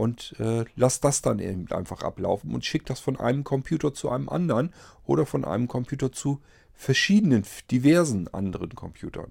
und 0.00 0.34
äh, 0.40 0.64
lass 0.76 1.00
das 1.00 1.20
dann 1.20 1.38
eben 1.40 1.70
einfach 1.72 2.02
ablaufen 2.02 2.54
und 2.54 2.64
schick 2.64 2.86
das 2.86 3.00
von 3.00 3.20
einem 3.20 3.44
Computer 3.44 3.92
zu 3.92 4.08
einem 4.08 4.30
anderen 4.30 4.72
oder 5.04 5.26
von 5.26 5.44
einem 5.44 5.68
Computer 5.68 6.10
zu 6.10 6.40
verschiedenen, 6.72 7.44
diversen 7.70 8.26
anderen 8.28 8.74
Computern. 8.74 9.30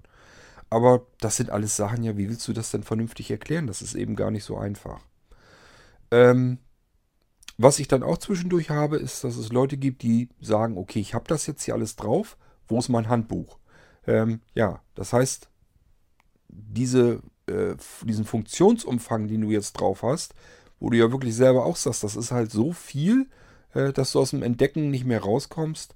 Aber 0.70 1.06
das 1.18 1.36
sind 1.36 1.50
alles 1.50 1.74
Sachen, 1.74 2.04
ja, 2.04 2.16
wie 2.16 2.28
willst 2.28 2.46
du 2.46 2.52
das 2.52 2.70
denn 2.70 2.84
vernünftig 2.84 3.32
erklären? 3.32 3.66
Das 3.66 3.82
ist 3.82 3.96
eben 3.96 4.14
gar 4.14 4.30
nicht 4.30 4.44
so 4.44 4.56
einfach. 4.56 5.00
Ähm, 6.12 6.58
was 7.58 7.80
ich 7.80 7.88
dann 7.88 8.04
auch 8.04 8.18
zwischendurch 8.18 8.70
habe, 8.70 8.96
ist, 8.96 9.24
dass 9.24 9.36
es 9.36 9.50
Leute 9.50 9.76
gibt, 9.76 10.02
die 10.02 10.28
sagen, 10.40 10.78
okay, 10.78 11.00
ich 11.00 11.14
habe 11.14 11.24
das 11.26 11.48
jetzt 11.48 11.64
hier 11.64 11.74
alles 11.74 11.96
drauf, 11.96 12.36
wo 12.68 12.78
ist 12.78 12.88
mein 12.88 13.08
Handbuch? 13.08 13.58
Ähm, 14.06 14.40
ja, 14.54 14.80
das 14.94 15.12
heißt, 15.12 15.50
diese, 16.46 17.22
äh, 17.48 17.74
diesen 18.04 18.24
Funktionsumfang, 18.24 19.26
den 19.26 19.40
du 19.40 19.50
jetzt 19.50 19.72
drauf 19.72 20.04
hast, 20.04 20.34
wo 20.80 20.90
du 20.90 20.96
ja 20.96 21.12
wirklich 21.12 21.36
selber 21.36 21.64
auch 21.64 21.76
sagst, 21.76 22.02
das 22.02 22.16
ist 22.16 22.32
halt 22.32 22.50
so 22.50 22.72
viel, 22.72 23.28
äh, 23.74 23.92
dass 23.92 24.12
du 24.12 24.20
aus 24.20 24.30
dem 24.30 24.42
Entdecken 24.42 24.90
nicht 24.90 25.04
mehr 25.04 25.22
rauskommst. 25.22 25.94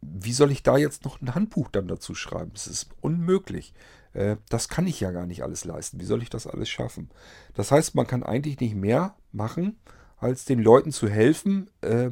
Wie 0.00 0.32
soll 0.32 0.52
ich 0.52 0.62
da 0.62 0.76
jetzt 0.76 1.04
noch 1.04 1.20
ein 1.20 1.34
Handbuch 1.34 1.68
dann 1.68 1.88
dazu 1.88 2.14
schreiben? 2.14 2.52
Das 2.54 2.66
ist 2.66 2.88
unmöglich. 3.00 3.74
Äh, 4.12 4.36
das 4.48 4.68
kann 4.68 4.86
ich 4.86 5.00
ja 5.00 5.10
gar 5.10 5.26
nicht 5.26 5.42
alles 5.42 5.64
leisten. 5.64 6.00
Wie 6.00 6.04
soll 6.04 6.22
ich 6.22 6.30
das 6.30 6.46
alles 6.46 6.68
schaffen? 6.68 7.10
Das 7.54 7.72
heißt, 7.72 7.94
man 7.94 8.06
kann 8.06 8.22
eigentlich 8.22 8.60
nicht 8.60 8.76
mehr 8.76 9.16
machen, 9.32 9.78
als 10.16 10.44
den 10.44 10.60
Leuten 10.60 10.92
zu 10.92 11.08
helfen, 11.08 11.68
äh, 11.82 12.10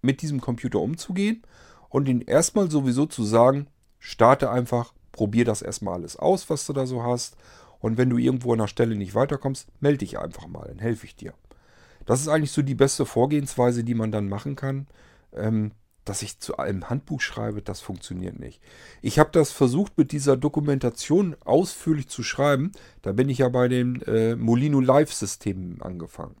mit 0.00 0.22
diesem 0.22 0.40
Computer 0.40 0.80
umzugehen 0.80 1.42
und 1.88 2.08
ihnen 2.08 2.22
erstmal 2.22 2.70
sowieso 2.70 3.06
zu 3.06 3.22
sagen, 3.22 3.68
starte 3.98 4.50
einfach, 4.50 4.94
probier 5.12 5.44
das 5.44 5.62
erstmal 5.62 5.94
alles 5.94 6.16
aus, 6.16 6.48
was 6.50 6.66
du 6.66 6.72
da 6.72 6.86
so 6.86 7.04
hast 7.04 7.36
und 7.82 7.98
wenn 7.98 8.08
du 8.08 8.16
irgendwo 8.16 8.52
an 8.52 8.60
der 8.60 8.68
Stelle 8.68 8.96
nicht 8.96 9.14
weiterkommst, 9.14 9.68
melde 9.80 9.98
dich 9.98 10.18
einfach 10.18 10.46
mal, 10.46 10.68
dann 10.68 10.78
helfe 10.78 11.04
ich 11.04 11.16
dir. 11.16 11.34
Das 12.06 12.20
ist 12.20 12.28
eigentlich 12.28 12.52
so 12.52 12.62
die 12.62 12.74
beste 12.74 13.04
Vorgehensweise, 13.04 13.84
die 13.84 13.94
man 13.94 14.10
dann 14.10 14.28
machen 14.28 14.56
kann. 14.56 14.86
Ähm, 15.34 15.72
dass 16.04 16.22
ich 16.22 16.40
zu 16.40 16.56
einem 16.56 16.90
Handbuch 16.90 17.20
schreibe, 17.20 17.62
das 17.62 17.80
funktioniert 17.80 18.38
nicht. 18.38 18.60
Ich 19.02 19.18
habe 19.18 19.30
das 19.32 19.52
versucht 19.52 19.96
mit 19.96 20.10
dieser 20.10 20.36
Dokumentation 20.36 21.36
ausführlich 21.44 22.08
zu 22.08 22.22
schreiben. 22.24 22.72
Da 23.02 23.12
bin 23.12 23.28
ich 23.28 23.38
ja 23.38 23.48
bei 23.48 23.68
dem 23.68 24.02
äh, 24.06 24.34
Molino 24.34 24.80
Live 24.80 25.12
System 25.12 25.76
angefangen. 25.80 26.34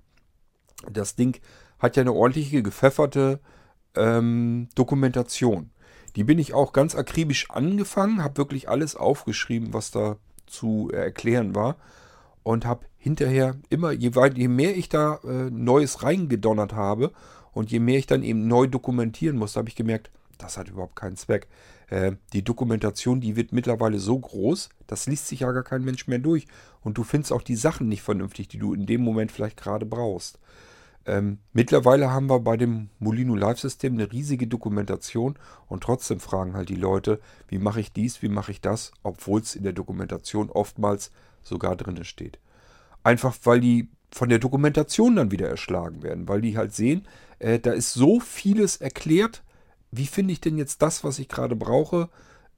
Das 0.90 1.14
Ding 1.14 1.40
hat 1.78 1.96
ja 1.96 2.00
eine 2.00 2.12
ordentliche 2.12 2.62
gepfefferte 2.62 3.38
ähm, 3.94 4.68
Dokumentation. 4.74 5.70
Die 6.16 6.24
bin 6.24 6.40
ich 6.40 6.54
auch 6.54 6.72
ganz 6.72 6.94
akribisch 6.94 7.48
angefangen, 7.50 8.22
habe 8.22 8.38
wirklich 8.38 8.68
alles 8.68 8.96
aufgeschrieben, 8.96 9.72
was 9.72 9.92
da 9.92 10.16
zu 10.46 10.90
erklären 10.92 11.54
war 11.54 11.76
und 12.42 12.64
habe 12.64 12.86
hinterher 12.98 13.56
immer, 13.68 13.92
je, 13.92 14.14
weit, 14.14 14.38
je 14.38 14.48
mehr 14.48 14.76
ich 14.76 14.88
da 14.88 15.20
äh, 15.24 15.50
Neues 15.50 16.02
reingedonnert 16.02 16.72
habe 16.72 17.12
und 17.52 17.70
je 17.70 17.80
mehr 17.80 17.98
ich 17.98 18.06
dann 18.06 18.22
eben 18.22 18.46
neu 18.46 18.66
dokumentieren 18.66 19.36
musste, 19.36 19.58
habe 19.58 19.68
ich 19.68 19.76
gemerkt, 19.76 20.10
das 20.38 20.56
hat 20.56 20.68
überhaupt 20.68 20.96
keinen 20.96 21.16
Zweck. 21.16 21.48
Äh, 21.88 22.12
die 22.32 22.42
Dokumentation, 22.42 23.20
die 23.20 23.36
wird 23.36 23.52
mittlerweile 23.52 23.98
so 23.98 24.18
groß, 24.18 24.70
das 24.86 25.06
liest 25.06 25.28
sich 25.28 25.40
ja 25.40 25.52
gar 25.52 25.62
kein 25.62 25.84
Mensch 25.84 26.06
mehr 26.06 26.18
durch 26.18 26.46
und 26.82 26.98
du 26.98 27.04
findest 27.04 27.32
auch 27.32 27.42
die 27.42 27.56
Sachen 27.56 27.88
nicht 27.88 28.02
vernünftig, 28.02 28.48
die 28.48 28.58
du 28.58 28.74
in 28.74 28.86
dem 28.86 29.02
Moment 29.02 29.32
vielleicht 29.32 29.56
gerade 29.56 29.86
brauchst. 29.86 30.38
Ähm, 31.04 31.38
mittlerweile 31.52 32.10
haben 32.10 32.28
wir 32.28 32.40
bei 32.40 32.56
dem 32.56 32.88
Molino 32.98 33.34
Live-System 33.34 33.94
eine 33.94 34.12
riesige 34.12 34.46
Dokumentation 34.46 35.36
und 35.68 35.82
trotzdem 35.82 36.20
fragen 36.20 36.54
halt 36.54 36.68
die 36.68 36.76
Leute, 36.76 37.20
wie 37.48 37.58
mache 37.58 37.80
ich 37.80 37.92
dies, 37.92 38.22
wie 38.22 38.28
mache 38.28 38.52
ich 38.52 38.60
das, 38.60 38.92
obwohl 39.02 39.40
es 39.40 39.56
in 39.56 39.64
der 39.64 39.72
Dokumentation 39.72 40.50
oftmals 40.50 41.10
sogar 41.42 41.76
drin 41.76 42.04
steht. 42.04 42.38
Einfach 43.02 43.36
weil 43.44 43.60
die 43.60 43.88
von 44.12 44.28
der 44.28 44.38
Dokumentation 44.38 45.16
dann 45.16 45.30
wieder 45.30 45.48
erschlagen 45.48 46.02
werden, 46.02 46.28
weil 46.28 46.40
die 46.40 46.56
halt 46.56 46.74
sehen, 46.74 47.06
äh, 47.38 47.58
da 47.58 47.72
ist 47.72 47.94
so 47.94 48.20
vieles 48.20 48.76
erklärt, 48.76 49.42
wie 49.90 50.06
finde 50.06 50.32
ich 50.32 50.40
denn 50.40 50.58
jetzt 50.58 50.82
das, 50.82 51.02
was 51.02 51.18
ich 51.18 51.28
gerade 51.28 51.56
brauche? 51.56 52.08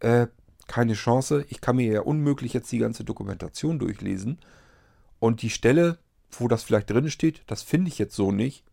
Äh, 0.01 0.27
keine 0.67 0.95
Chance, 0.95 1.45
ich 1.49 1.61
kann 1.61 1.77
mir 1.77 1.91
ja 1.93 2.01
unmöglich 2.01 2.53
jetzt 2.53 2.73
die 2.73 2.79
ganze 2.79 3.05
Dokumentation 3.05 3.79
durchlesen. 3.79 4.39
Und 5.19 5.43
die 5.43 5.51
Stelle, 5.51 5.99
wo 6.41 6.49
das 6.49 6.63
vielleicht 6.63 6.91
drin 6.91 7.11
steht, 7.11 7.43
das 7.47 7.63
finde 7.63 7.89
ich 7.89 7.99
jetzt 7.99 8.15
so 8.15 8.33
nicht. 8.33 8.65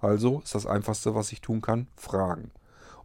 Also 0.00 0.40
ist 0.40 0.54
das 0.54 0.66
Einfachste, 0.66 1.14
was 1.14 1.32
ich 1.32 1.40
tun 1.40 1.60
kann, 1.60 1.88
fragen. 1.96 2.50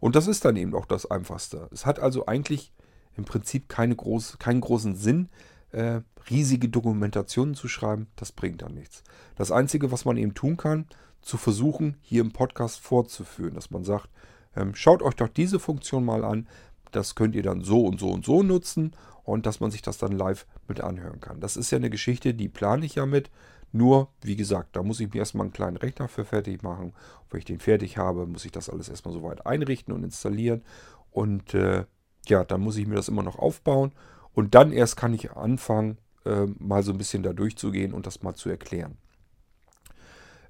Und 0.00 0.16
das 0.16 0.26
ist 0.26 0.44
dann 0.44 0.56
eben 0.56 0.74
auch 0.74 0.86
das 0.86 1.10
Einfachste. 1.10 1.68
Es 1.72 1.86
hat 1.86 1.98
also 1.98 2.26
eigentlich 2.26 2.72
im 3.16 3.24
Prinzip 3.24 3.68
keine 3.68 3.96
groß, 3.96 4.38
keinen 4.38 4.60
großen 4.60 4.96
Sinn, 4.96 5.28
äh, 5.72 6.00
riesige 6.30 6.68
Dokumentationen 6.68 7.54
zu 7.54 7.68
schreiben. 7.68 8.08
Das 8.16 8.32
bringt 8.32 8.62
dann 8.62 8.74
nichts. 8.74 9.02
Das 9.36 9.50
Einzige, 9.50 9.92
was 9.92 10.04
man 10.04 10.16
eben 10.16 10.34
tun 10.34 10.56
kann, 10.56 10.86
zu 11.22 11.36
versuchen, 11.36 11.96
hier 12.02 12.20
im 12.20 12.32
Podcast 12.32 12.80
fortzuführen, 12.80 13.54
dass 13.54 13.70
man 13.70 13.84
sagt, 13.84 14.08
ähm, 14.56 14.74
schaut 14.74 15.02
euch 15.02 15.14
doch 15.14 15.28
diese 15.28 15.58
Funktion 15.58 16.04
mal 16.04 16.24
an. 16.24 16.48
Das 16.92 17.14
könnt 17.14 17.34
ihr 17.34 17.42
dann 17.42 17.62
so 17.62 17.84
und 17.84 17.98
so 17.98 18.10
und 18.10 18.24
so 18.24 18.42
nutzen 18.42 18.92
und 19.24 19.46
dass 19.46 19.60
man 19.60 19.70
sich 19.70 19.82
das 19.82 19.98
dann 19.98 20.12
live 20.12 20.46
mit 20.68 20.80
anhören 20.80 21.20
kann. 21.20 21.40
Das 21.40 21.56
ist 21.56 21.70
ja 21.70 21.76
eine 21.76 21.90
Geschichte, 21.90 22.34
die 22.34 22.48
plane 22.48 22.86
ich 22.86 22.96
ja 22.96 23.06
mit. 23.06 23.30
Nur, 23.74 24.12
wie 24.22 24.36
gesagt, 24.36 24.76
da 24.76 24.84
muss 24.84 25.00
ich 25.00 25.12
mir 25.12 25.18
erstmal 25.18 25.46
einen 25.46 25.52
kleinen 25.52 25.76
Rechner 25.76 26.06
für 26.06 26.24
fertig 26.24 26.62
machen. 26.62 26.92
wenn 27.28 27.38
ich 27.40 27.44
den 27.44 27.58
fertig 27.58 27.98
habe, 27.98 28.24
muss 28.24 28.44
ich 28.44 28.52
das 28.52 28.70
alles 28.70 28.88
erstmal 28.88 29.12
soweit 29.12 29.46
einrichten 29.46 29.92
und 29.92 30.04
installieren. 30.04 30.62
Und 31.10 31.54
äh, 31.54 31.84
ja, 32.28 32.44
dann 32.44 32.60
muss 32.60 32.76
ich 32.76 32.86
mir 32.86 32.94
das 32.94 33.08
immer 33.08 33.24
noch 33.24 33.36
aufbauen. 33.36 33.90
Und 34.32 34.54
dann 34.54 34.70
erst 34.70 34.96
kann 34.96 35.12
ich 35.12 35.32
anfangen, 35.32 35.98
äh, 36.24 36.46
mal 36.60 36.84
so 36.84 36.92
ein 36.92 36.98
bisschen 36.98 37.24
da 37.24 37.32
durchzugehen 37.32 37.92
und 37.92 38.06
das 38.06 38.22
mal 38.22 38.34
zu 38.34 38.48
erklären. 38.48 38.96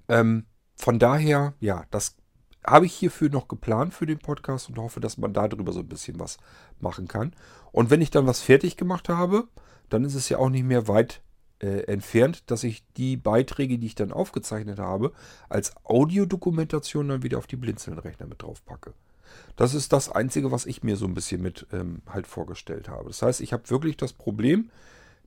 Ähm, 0.09 0.45
von 0.77 0.99
daher, 0.99 1.55
ja, 1.61 1.87
das 1.91 2.17
habe 2.67 2.85
ich 2.85 2.93
hierfür 2.93 3.31
noch 3.31 3.49
geplant 3.49 3.95
für 3.95 4.05
den 4.05 4.19
Podcast 4.19 4.69
und 4.69 4.77
hoffe, 4.77 5.01
dass 5.01 5.17
man 5.17 5.33
darüber 5.33 5.73
so 5.73 5.81
ein 5.81 5.89
bisschen 5.89 6.21
was 6.21 6.37
machen 6.79 7.09
kann. 7.09 7.35
Und 7.73 7.89
wenn 7.89 8.03
ich 8.03 8.11
dann 8.11 8.27
was 8.27 8.43
fertig 8.43 8.77
gemacht 8.77 9.09
habe, 9.09 9.49
dann 9.89 10.05
ist 10.05 10.15
es 10.15 10.29
ja 10.29 10.37
auch 10.37 10.51
nicht 10.51 10.65
mehr 10.65 10.89
weit 10.89 11.23
äh, 11.61 11.83
entfernt, 11.85 12.51
dass 12.51 12.65
ich 12.65 12.85
die 12.97 13.17
Beiträge, 13.17 13.79
die 13.79 13.87
ich 13.87 13.95
dann 13.95 14.13
aufgezeichnet 14.13 14.79
habe, 14.79 15.13
als 15.49 15.75
Audiodokumentation 15.85 17.09
dann 17.09 17.23
wieder 17.23 17.39
auf 17.39 17.47
die 17.47 17.57
Blinzeln-Rechner 17.57 18.27
mit 18.27 18.43
drauf 18.43 18.65
packe. 18.65 18.93
Das 19.57 19.75
ist 19.75 19.93
das 19.93 20.11
Einzige, 20.11 20.53
was 20.53 20.67
ich 20.67 20.83
mir 20.83 20.97
so 20.97 21.07
ein 21.07 21.15
bisschen 21.15 21.43
mit 21.43 21.67
ähm, 21.73 22.03
halt 22.09 22.27
vorgestellt 22.27 22.89
habe. 22.89 23.09
Das 23.09 23.23
heißt, 23.23 23.41
ich 23.41 23.53
habe 23.53 23.69
wirklich 23.71 23.97
das 23.97 24.13
Problem, 24.13 24.71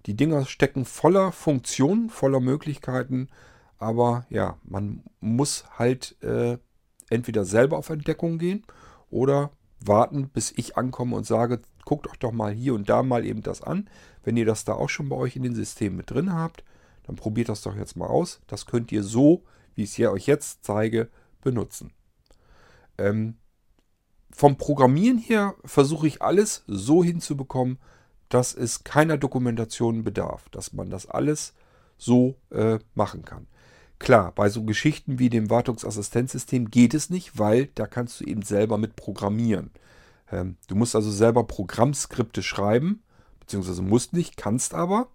die 0.06 0.16
Dinger 0.16 0.46
stecken 0.46 0.86
voller 0.86 1.32
Funktionen, 1.32 2.10
voller 2.10 2.40
Möglichkeiten, 2.40 3.30
aber 3.78 4.26
ja, 4.30 4.58
man 4.64 5.04
muss 5.20 5.66
halt 5.78 6.22
äh, 6.24 6.58
entweder 7.10 7.46
selber 7.46 7.78
auf 7.78 7.90
Entdeckung 7.90 8.38
gehen 8.38 8.64
oder 9.10 9.52
warten, 9.80 10.30
bis 10.30 10.52
ich 10.56 10.78
ankomme 10.78 11.16
und 11.16 11.26
sage, 11.26 11.62
guckt 11.88 12.06
euch 12.08 12.20
doch 12.20 12.34
mal 12.34 12.52
hier 12.52 12.76
und 12.76 12.90
da 12.90 13.02
mal 13.02 13.26
eben 13.26 13.42
das 13.42 13.62
an. 13.62 13.90
Wenn 14.22 14.36
ihr 14.36 14.46
das 14.46 14.66
da 14.66 14.74
auch 14.74 14.90
schon 14.90 15.08
bei 15.08 15.16
euch 15.16 15.38
in 15.38 15.44
den 15.44 15.56
Systemen 15.56 15.96
mit 15.96 16.12
drin 16.12 16.34
habt, 16.34 16.66
dann 17.04 17.16
probiert 17.16 17.48
das 17.48 17.62
doch 17.62 17.78
jetzt 17.78 17.96
mal 17.96 18.08
aus. 18.08 18.42
Das 18.48 18.66
könnt 18.66 18.92
ihr 18.92 19.04
so, 19.04 19.46
wie 19.74 19.84
ich 19.84 19.98
es 19.98 20.08
euch 20.10 20.28
jetzt 20.28 20.66
zeige, 20.66 21.08
benutzen. 21.42 21.94
Ähm, 22.98 23.38
vom 24.32 24.58
Programmieren 24.58 25.18
her 25.18 25.56
versuche 25.64 26.08
ich 26.08 26.22
alles 26.22 26.66
so 26.68 27.06
hinzubekommen, 27.06 27.80
dass 28.28 28.54
es 28.54 28.84
keiner 28.84 29.18
Dokumentation 29.18 30.04
bedarf, 30.04 30.50
dass 30.50 30.74
man 30.74 30.90
das 30.90 31.06
alles 31.06 31.54
so 31.98 32.36
äh, 32.50 32.80
machen 32.96 33.24
kann. 33.24 33.48
Klar, 33.98 34.34
bei 34.36 34.50
so 34.50 34.66
Geschichten 34.66 35.20
wie 35.20 35.30
dem 35.30 35.50
Wartungsassistenzsystem 35.50 36.70
geht 36.70 36.94
es 36.94 37.10
nicht, 37.10 37.40
weil 37.40 37.68
da 37.76 37.88
kannst 37.88 38.20
du 38.20 38.26
eben 38.26 38.42
selber 38.42 38.78
mit 38.78 38.98
programmieren. 38.98 39.72
Ähm, 40.32 40.58
du 40.68 40.76
musst 40.76 40.96
also 40.96 41.12
selber 41.12 41.44
Programmskripte 41.44 42.44
schreiben, 42.44 43.04
beziehungsweise 43.40 43.82
musst 43.82 44.14
nicht, 44.14 44.38
kannst 44.38 44.74
aber. 44.74 45.08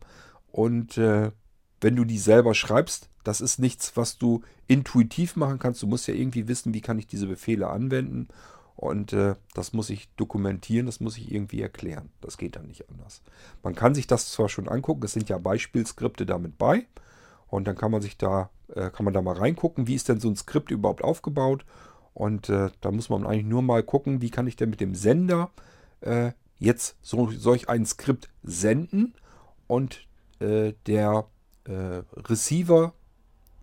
Und 0.51 0.99
äh, 0.99 1.33
wenn 1.81 1.97
du 1.97 2.05
die 2.05 2.19
selber 2.19 2.55
schreibst, 2.55 3.09
das 3.25 3.41
ist 3.41 3.59
nichts, 3.59 3.97
was 3.97 4.19
du 4.19 4.43
intuitiv 4.67 5.37
machen 5.37 5.59
kannst. 5.59 5.83
Du 5.83 5.87
musst 5.87 6.09
ja 6.09 6.15
irgendwie 6.15 6.49
wissen, 6.49 6.75
wie 6.75 6.81
kann 6.81 6.99
ich 6.99 7.07
diese 7.07 7.27
Befehle 7.27 7.69
anwenden. 7.69 8.29
Und 8.75 9.13
äh, 9.13 9.37
das 9.55 9.73
muss 9.73 9.91
ich 9.91 10.09
dokumentieren, 10.17 10.87
das 10.87 11.01
muss 11.01 11.17
ich 11.17 11.31
irgendwie 11.31 11.61
erklären. 11.61 12.11
Das 12.21 12.39
geht 12.39 12.57
dann 12.57 12.67
nicht 12.67 12.89
anders. 12.89 13.23
Man 13.63 13.75
kann 13.75 13.95
sich 13.95 14.07
das 14.07 14.33
zwar 14.33 14.49
schon 14.49 14.69
angucken, 14.69 15.05
es 15.05 15.13
sind 15.13 15.29
ja 15.29 15.39
Beispielskripte 15.39 16.27
damit 16.27 16.59
bei. 16.59 16.87
Und 17.47 17.67
dann 17.67 17.77
kann 17.77 17.91
man 17.91 18.03
sich 18.03 18.17
da, 18.17 18.51
äh, 18.75 18.91
kann 18.91 19.05
man 19.05 19.15
da 19.15 19.21
mal 19.21 19.37
reingucken, 19.37 19.87
wie 19.87 19.95
ist 19.95 20.09
denn 20.09 20.21
so 20.21 20.29
ein 20.29 20.37
Skript 20.37 20.71
überhaupt 20.71 21.05
aufgebaut. 21.05 21.65
Und 22.15 22.49
äh, 22.49 22.71
da 22.81 22.91
muss 22.91 23.09
man 23.09 23.27
eigentlich 23.27 23.47
nur 23.47 23.63
mal 23.63 23.83
gucken, 23.83 24.21
wie 24.21 24.31
kann 24.31 24.47
ich 24.47 24.57
denn 24.57 24.71
mit 24.71 24.81
dem 24.81 24.95
Sender 24.95 25.51
äh, 26.01 26.33
jetzt 26.59 26.97
so, 27.03 27.31
solch 27.31 27.69
ein 27.69 27.87
Skript 27.87 28.29
senden. 28.43 29.15
Und 29.67 30.07
äh, 30.41 30.75
der 30.87 31.27
äh, 31.65 32.03
Receiver, 32.29 32.93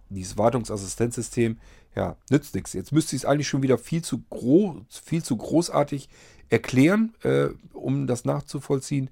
dieses 0.10 0.38
Wartungsassistenzsystem, 0.38 1.58
ja, 1.96 2.16
nützt 2.30 2.56
nichts. 2.56 2.74
Jetzt 2.74 2.92
müsste 2.92 3.16
ich 3.16 3.24
es 3.24 3.26
eigentlich 3.26 3.48
schon 3.48 3.64
wieder 3.64 3.78
viel 3.78 4.04
zu, 4.04 4.24
groß, 4.30 4.84
viel 5.04 5.24
zu 5.24 5.38
großartig 5.38 6.10
erklären, 6.50 7.14
äh, 7.24 7.50
um 7.74 8.08
das 8.08 8.26
nachzuvollziehen, 8.26 9.10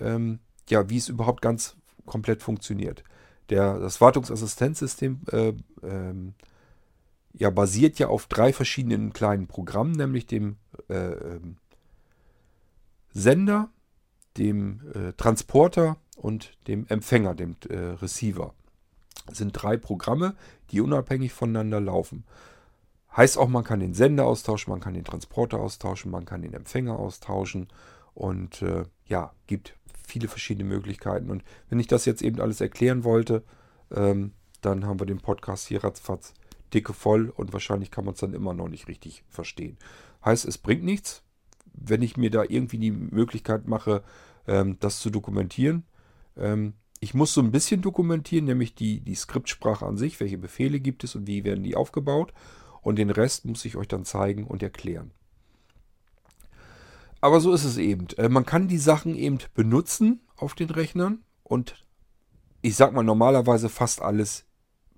ähm, 0.00 0.38
ja, 0.68 0.88
wie 0.90 0.98
es 0.98 1.08
überhaupt 1.08 1.42
ganz 1.42 1.76
komplett 2.06 2.42
funktioniert. 2.42 3.02
Der, 3.50 3.78
das 3.78 4.00
Wartungsassistenzsystem 4.00 5.20
äh, 5.32 5.52
ähm, 5.82 6.34
ja, 7.38 7.50
basiert 7.50 7.98
ja 7.98 8.08
auf 8.08 8.26
drei 8.26 8.52
verschiedenen 8.52 9.12
kleinen 9.12 9.46
Programmen, 9.46 9.92
nämlich 9.92 10.26
dem 10.26 10.56
äh, 10.88 10.94
ähm, 10.94 11.56
Sender, 13.12 13.70
dem 14.36 14.80
äh, 14.92 15.12
Transporter 15.12 15.96
und 16.16 16.56
dem 16.66 16.86
Empfänger, 16.88 17.34
dem 17.34 17.56
äh, 17.68 17.76
Receiver. 17.76 18.54
Das 19.26 19.38
sind 19.38 19.52
drei 19.52 19.76
Programme, 19.76 20.34
die 20.70 20.80
unabhängig 20.80 21.32
voneinander 21.32 21.80
laufen. 21.80 22.24
Heißt 23.16 23.38
auch, 23.38 23.48
man 23.48 23.64
kann 23.64 23.80
den 23.80 23.94
Sender 23.94 24.26
austauschen, 24.26 24.72
man 24.72 24.80
kann 24.80 24.94
den 24.94 25.04
Transporter 25.04 25.58
austauschen, 25.58 26.10
man 26.10 26.24
kann 26.24 26.42
den 26.42 26.54
Empfänger 26.54 26.98
austauschen 26.98 27.68
und 28.14 28.62
äh, 28.62 28.84
ja, 29.06 29.32
gibt 29.46 29.76
viele 30.06 30.28
verschiedene 30.28 30.68
Möglichkeiten. 30.68 31.30
Und 31.30 31.44
wenn 31.68 31.78
ich 31.78 31.86
das 31.86 32.04
jetzt 32.04 32.22
eben 32.22 32.40
alles 32.40 32.60
erklären 32.60 33.04
wollte, 33.04 33.44
ähm, 33.94 34.32
dann 34.60 34.86
haben 34.86 35.00
wir 35.00 35.06
den 35.06 35.20
Podcast 35.20 35.68
hier 35.68 35.84
ratzfatz 35.84 36.34
dicke 36.74 36.92
voll 36.92 37.30
und 37.30 37.52
wahrscheinlich 37.52 37.90
kann 37.90 38.04
man 38.04 38.14
es 38.14 38.20
dann 38.20 38.34
immer 38.34 38.54
noch 38.54 38.68
nicht 38.68 38.88
richtig 38.88 39.24
verstehen. 39.28 39.78
Heißt, 40.24 40.44
es 40.44 40.58
bringt 40.58 40.84
nichts, 40.84 41.22
wenn 41.72 42.02
ich 42.02 42.16
mir 42.16 42.30
da 42.30 42.44
irgendwie 42.46 42.78
die 42.78 42.90
Möglichkeit 42.90 43.66
mache, 43.66 44.02
ähm, 44.46 44.76
das 44.80 45.00
zu 45.00 45.10
dokumentieren. 45.10 45.84
Ähm, 46.36 46.74
ich 47.00 47.14
muss 47.14 47.32
so 47.32 47.40
ein 47.40 47.52
bisschen 47.52 47.80
dokumentieren, 47.80 48.46
nämlich 48.46 48.74
die, 48.74 49.00
die 49.00 49.14
Skriptsprache 49.14 49.86
an 49.86 49.96
sich, 49.96 50.18
welche 50.20 50.38
Befehle 50.38 50.80
gibt 50.80 51.04
es 51.04 51.14
und 51.14 51.26
wie 51.26 51.44
werden 51.44 51.62
die 51.62 51.76
aufgebaut. 51.76 52.32
Und 52.82 52.96
den 52.96 53.10
Rest 53.10 53.44
muss 53.44 53.64
ich 53.64 53.76
euch 53.76 53.88
dann 53.88 54.04
zeigen 54.04 54.44
und 54.44 54.62
erklären. 54.62 55.12
Aber 57.20 57.40
so 57.40 57.52
ist 57.52 57.64
es 57.64 57.76
eben. 57.76 58.06
Äh, 58.16 58.28
man 58.28 58.46
kann 58.46 58.68
die 58.68 58.78
Sachen 58.78 59.14
eben 59.14 59.38
benutzen 59.54 60.20
auf 60.36 60.54
den 60.54 60.70
Rechnern 60.70 61.24
und 61.42 61.84
ich 62.62 62.76
sag 62.76 62.92
mal 62.92 63.02
normalerweise 63.02 63.68
fast 63.68 64.00
alles 64.02 64.44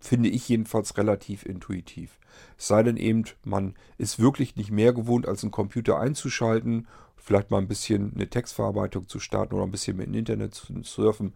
finde 0.01 0.28
ich 0.28 0.48
jedenfalls 0.48 0.96
relativ 0.96 1.44
intuitiv. 1.46 2.18
Es 2.59 2.68
sei 2.68 2.82
denn 2.82 2.96
eben, 2.96 3.24
man 3.44 3.74
ist 3.98 4.18
wirklich 4.18 4.57
nicht 4.57 4.70
mehr 4.70 4.92
gewohnt, 4.92 5.28
als 5.28 5.42
einen 5.42 5.51
Computer 5.51 5.98
einzuschalten, 5.98 6.86
vielleicht 7.16 7.51
mal 7.51 7.59
ein 7.59 7.68
bisschen 7.68 8.12
eine 8.14 8.28
Textverarbeitung 8.28 9.09
zu 9.09 9.20
starten 9.20 9.55
oder 9.55 9.64
ein 9.64 9.70
bisschen 9.70 9.96
mit 9.96 10.07
dem 10.07 10.14
Internet 10.14 10.55
zu 10.55 10.82
surfen. 10.82 11.34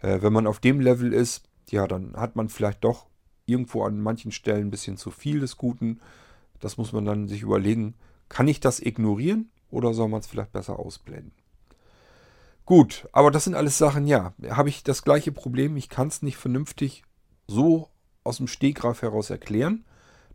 Äh, 0.00 0.22
wenn 0.22 0.32
man 0.32 0.46
auf 0.46 0.60
dem 0.60 0.80
Level 0.80 1.12
ist, 1.12 1.44
ja, 1.70 1.86
dann 1.86 2.16
hat 2.16 2.36
man 2.36 2.48
vielleicht 2.48 2.84
doch 2.84 3.06
irgendwo 3.44 3.84
an 3.84 4.00
manchen 4.00 4.32
Stellen 4.32 4.68
ein 4.68 4.70
bisschen 4.70 4.96
zu 4.96 5.10
viel 5.10 5.40
des 5.40 5.56
Guten. 5.56 6.00
Das 6.60 6.78
muss 6.78 6.92
man 6.92 7.04
dann 7.04 7.28
sich 7.28 7.42
überlegen, 7.42 7.94
kann 8.28 8.48
ich 8.48 8.60
das 8.60 8.80
ignorieren 8.80 9.50
oder 9.70 9.94
soll 9.94 10.08
man 10.08 10.20
es 10.20 10.26
vielleicht 10.26 10.52
besser 10.52 10.78
ausblenden? 10.78 11.32
Gut, 12.64 13.08
aber 13.12 13.30
das 13.30 13.44
sind 13.44 13.54
alles 13.54 13.78
Sachen, 13.78 14.06
ja, 14.08 14.34
habe 14.50 14.68
ich 14.68 14.82
das 14.82 15.04
gleiche 15.04 15.30
Problem, 15.30 15.76
ich 15.76 15.88
kann 15.88 16.08
es 16.08 16.22
nicht 16.22 16.36
vernünftig 16.36 17.04
so 17.46 17.90
aus 18.26 18.38
dem 18.38 18.46
Stegreif 18.46 19.02
heraus 19.02 19.30
erklären. 19.30 19.84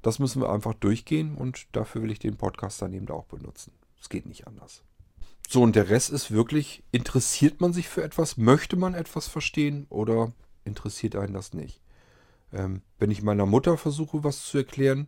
Das 0.02 0.20
müssen 0.20 0.42
wir 0.42 0.52
einfach 0.52 0.74
durchgehen 0.74 1.36
und 1.36 1.68
dafür 1.74 2.02
will 2.02 2.12
ich 2.12 2.20
den 2.20 2.38
Podcast 2.38 2.82
dann 2.82 2.94
eben 2.94 3.10
auch 3.10 3.26
benutzen. 3.26 3.74
Es 4.00 4.10
geht 4.10 4.26
nicht 4.26 4.48
anders. 4.48 4.84
So, 5.48 5.62
und 5.62 5.76
der 5.76 5.90
Rest 5.90 6.10
ist 6.10 6.32
wirklich, 6.32 6.84
interessiert 6.92 7.62
man 7.62 7.74
sich 7.74 7.90
für 7.90 8.04
etwas? 8.04 8.38
Möchte 8.38 8.78
man 8.78 8.94
etwas 8.94 9.28
verstehen 9.28 9.86
oder 9.90 10.32
interessiert 10.64 11.16
einen 11.16 11.34
das 11.34 11.54
nicht? 11.54 11.82
Ähm, 12.54 12.82
wenn 13.00 13.12
ich 13.12 13.22
meiner 13.22 13.46
Mutter 13.46 13.78
versuche, 13.78 14.24
was 14.24 14.46
zu 14.46 14.60
erklären, 14.60 15.08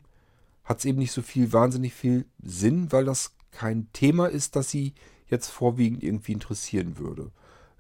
hat 0.64 0.80
es 0.80 0.86
eben 0.86 1.00
nicht 1.00 1.12
so 1.12 1.22
viel, 1.22 1.54
wahnsinnig 1.54 1.94
viel 1.94 2.26
Sinn, 2.42 2.92
weil 2.92 3.06
das 3.06 3.36
kein 3.52 3.92
Thema 3.94 4.28
ist, 4.28 4.56
das 4.56 4.70
sie 4.70 4.94
jetzt 5.28 5.48
vorwiegend 5.48 6.04
irgendwie 6.04 6.34
interessieren 6.34 6.98
würde. 6.98 7.32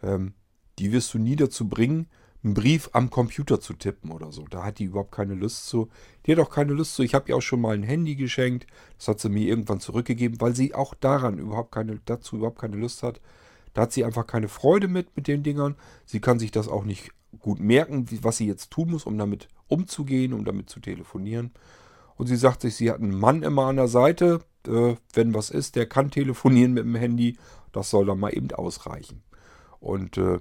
Ähm, 0.01 0.33
die 0.79 0.91
wirst 0.91 1.13
du 1.13 1.19
nie 1.19 1.35
dazu 1.35 1.67
bringen, 1.67 2.07
einen 2.43 2.53
Brief 2.53 2.89
am 2.93 3.09
Computer 3.09 3.59
zu 3.59 3.73
tippen 3.73 4.11
oder 4.11 4.31
so. 4.31 4.45
Da 4.49 4.63
hat 4.63 4.79
die 4.79 4.85
überhaupt 4.85 5.11
keine 5.13 5.33
Lust 5.33 5.67
zu. 5.67 5.89
Die 6.25 6.33
hat 6.33 6.39
auch 6.39 6.49
keine 6.49 6.73
Lust 6.73 6.95
zu. 6.95 7.03
Ich 7.03 7.13
habe 7.13 7.29
ihr 7.29 7.37
auch 7.37 7.41
schon 7.41 7.61
mal 7.61 7.73
ein 7.73 7.83
Handy 7.83 8.15
geschenkt. 8.15 8.67
Das 8.97 9.07
hat 9.07 9.19
sie 9.19 9.29
mir 9.29 9.47
irgendwann 9.47 9.79
zurückgegeben, 9.79 10.41
weil 10.41 10.55
sie 10.55 10.75
auch 10.75 10.93
daran 10.93 11.37
überhaupt 11.37 11.71
keine, 11.71 11.99
dazu 12.05 12.37
überhaupt 12.37 12.59
keine 12.59 12.75
Lust 12.75 13.01
hat. 13.03 13.21
Da 13.73 13.83
hat 13.83 13.93
sie 13.93 14.03
einfach 14.03 14.27
keine 14.27 14.49
Freude 14.49 14.87
mit, 14.87 15.15
mit 15.15 15.27
den 15.27 15.43
Dingern. 15.43 15.75
Sie 16.05 16.19
kann 16.19 16.37
sich 16.37 16.51
das 16.51 16.67
auch 16.67 16.83
nicht 16.83 17.11
gut 17.39 17.59
merken, 17.59 18.07
was 18.21 18.37
sie 18.37 18.47
jetzt 18.47 18.71
tun 18.71 18.91
muss, 18.91 19.05
um 19.05 19.17
damit 19.17 19.47
umzugehen, 19.67 20.33
um 20.33 20.45
damit 20.45 20.69
zu 20.69 20.79
telefonieren. 20.79 21.51
Und 22.15 22.27
sie 22.27 22.35
sagt 22.35 22.61
sich, 22.61 22.75
sie 22.75 22.91
hat 22.91 22.99
einen 22.99 23.17
Mann 23.17 23.41
immer 23.41 23.65
an 23.65 23.77
der 23.77 23.87
Seite. 23.87 24.41
Äh, 24.67 24.95
wenn 25.13 25.33
was 25.33 25.49
ist, 25.49 25.75
der 25.75 25.87
kann 25.87 26.11
telefonieren 26.11 26.73
mit 26.73 26.83
dem 26.83 26.95
Handy. 26.95 27.37
Das 27.71 27.89
soll 27.89 28.05
dann 28.05 28.19
mal 28.19 28.35
eben 28.35 28.51
ausreichen. 28.51 29.23
Und 29.79 30.17
äh, 30.17 30.39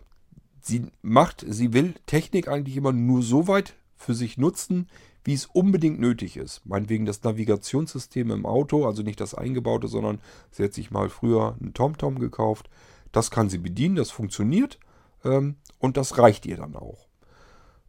sie 0.63 0.87
macht, 1.03 1.45
sie 1.47 1.73
will 1.73 1.95
Technik 2.07 2.49
eigentlich 2.49 2.77
immer 2.77 2.93
nur 2.93 3.23
so 3.23 3.49
weit 3.49 3.75
für 3.97 4.15
sich 4.15 4.39
nutzen, 4.39 4.89
wie 5.25 5.35
es 5.35 5.47
unbedingt 5.47 6.01
nötig 6.01 6.37
ist. 6.37 6.63
Meinetwegen 6.65 7.07
das 7.07 7.23
Navigationssystem 7.23 8.31
im 8.31 8.47
Auto, 8.47 8.87
also 8.87 9.03
nicht 9.03 9.21
das 9.21 9.35
eingebaute, 9.35 9.89
sondern 9.89 10.21
sie 10.51 10.65
hat 10.65 10.73
sich 10.73 10.91
mal 10.91 11.09
früher 11.09 11.57
einen 11.61 11.75
TomTom 11.75 12.19
gekauft. 12.19 12.71
Das 13.13 13.31
kann 13.31 13.49
sie 13.49 13.59
bedienen, 13.59 13.97
das 13.97 14.11
funktioniert 14.11 14.79
ähm, 15.25 15.57
und 15.79 15.97
das 15.97 16.19
reicht 16.19 16.47
ihr 16.47 16.57
dann 16.57 16.77
auch. 16.77 17.07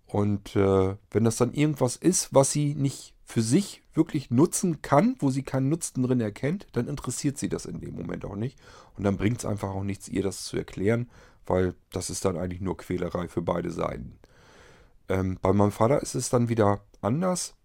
Und 0.05 0.55
äh, 0.55 0.95
wenn 1.09 1.23
das 1.23 1.37
dann 1.37 1.53
irgendwas 1.53 1.95
ist, 1.95 2.33
was 2.33 2.51
sie 2.51 2.75
nicht 2.75 3.15
für 3.23 3.41
sich 3.41 3.81
wirklich 3.95 4.29
nutzen 4.29 4.81
kann, 4.81 5.15
wo 5.19 5.31
sie 5.31 5.41
keinen 5.41 5.69
Nutzen 5.69 6.03
drin 6.03 6.21
erkennt, 6.21 6.67
dann 6.73 6.87
interessiert 6.87 7.37
sie 7.37 7.49
das 7.49 7.65
in 7.65 7.79
dem 7.79 7.95
Moment 7.95 8.25
auch 8.25 8.35
nicht. 8.35 8.59
Und 8.95 9.05
dann 9.05 9.17
bringt 9.17 9.39
es 9.39 9.45
einfach 9.45 9.69
auch 9.69 9.83
nichts, 9.83 10.07
ihr 10.07 10.21
das 10.21 10.43
zu 10.43 10.57
erklären, 10.57 11.09
weil 11.45 11.75
das 11.91 12.09
ist 12.09 12.25
dann 12.25 12.37
eigentlich 12.37 12.61
nur 12.61 12.77
Quälerei 12.77 13.27
für 13.27 13.41
beide 13.41 13.71
Seiten. 13.71 14.19
Ähm, 15.09 15.37
bei 15.41 15.53
meinem 15.53 15.71
Vater 15.71 16.01
ist 16.01 16.15
es 16.15 16.29
dann 16.29 16.49
wieder 16.49 16.83
anders. 17.01 17.55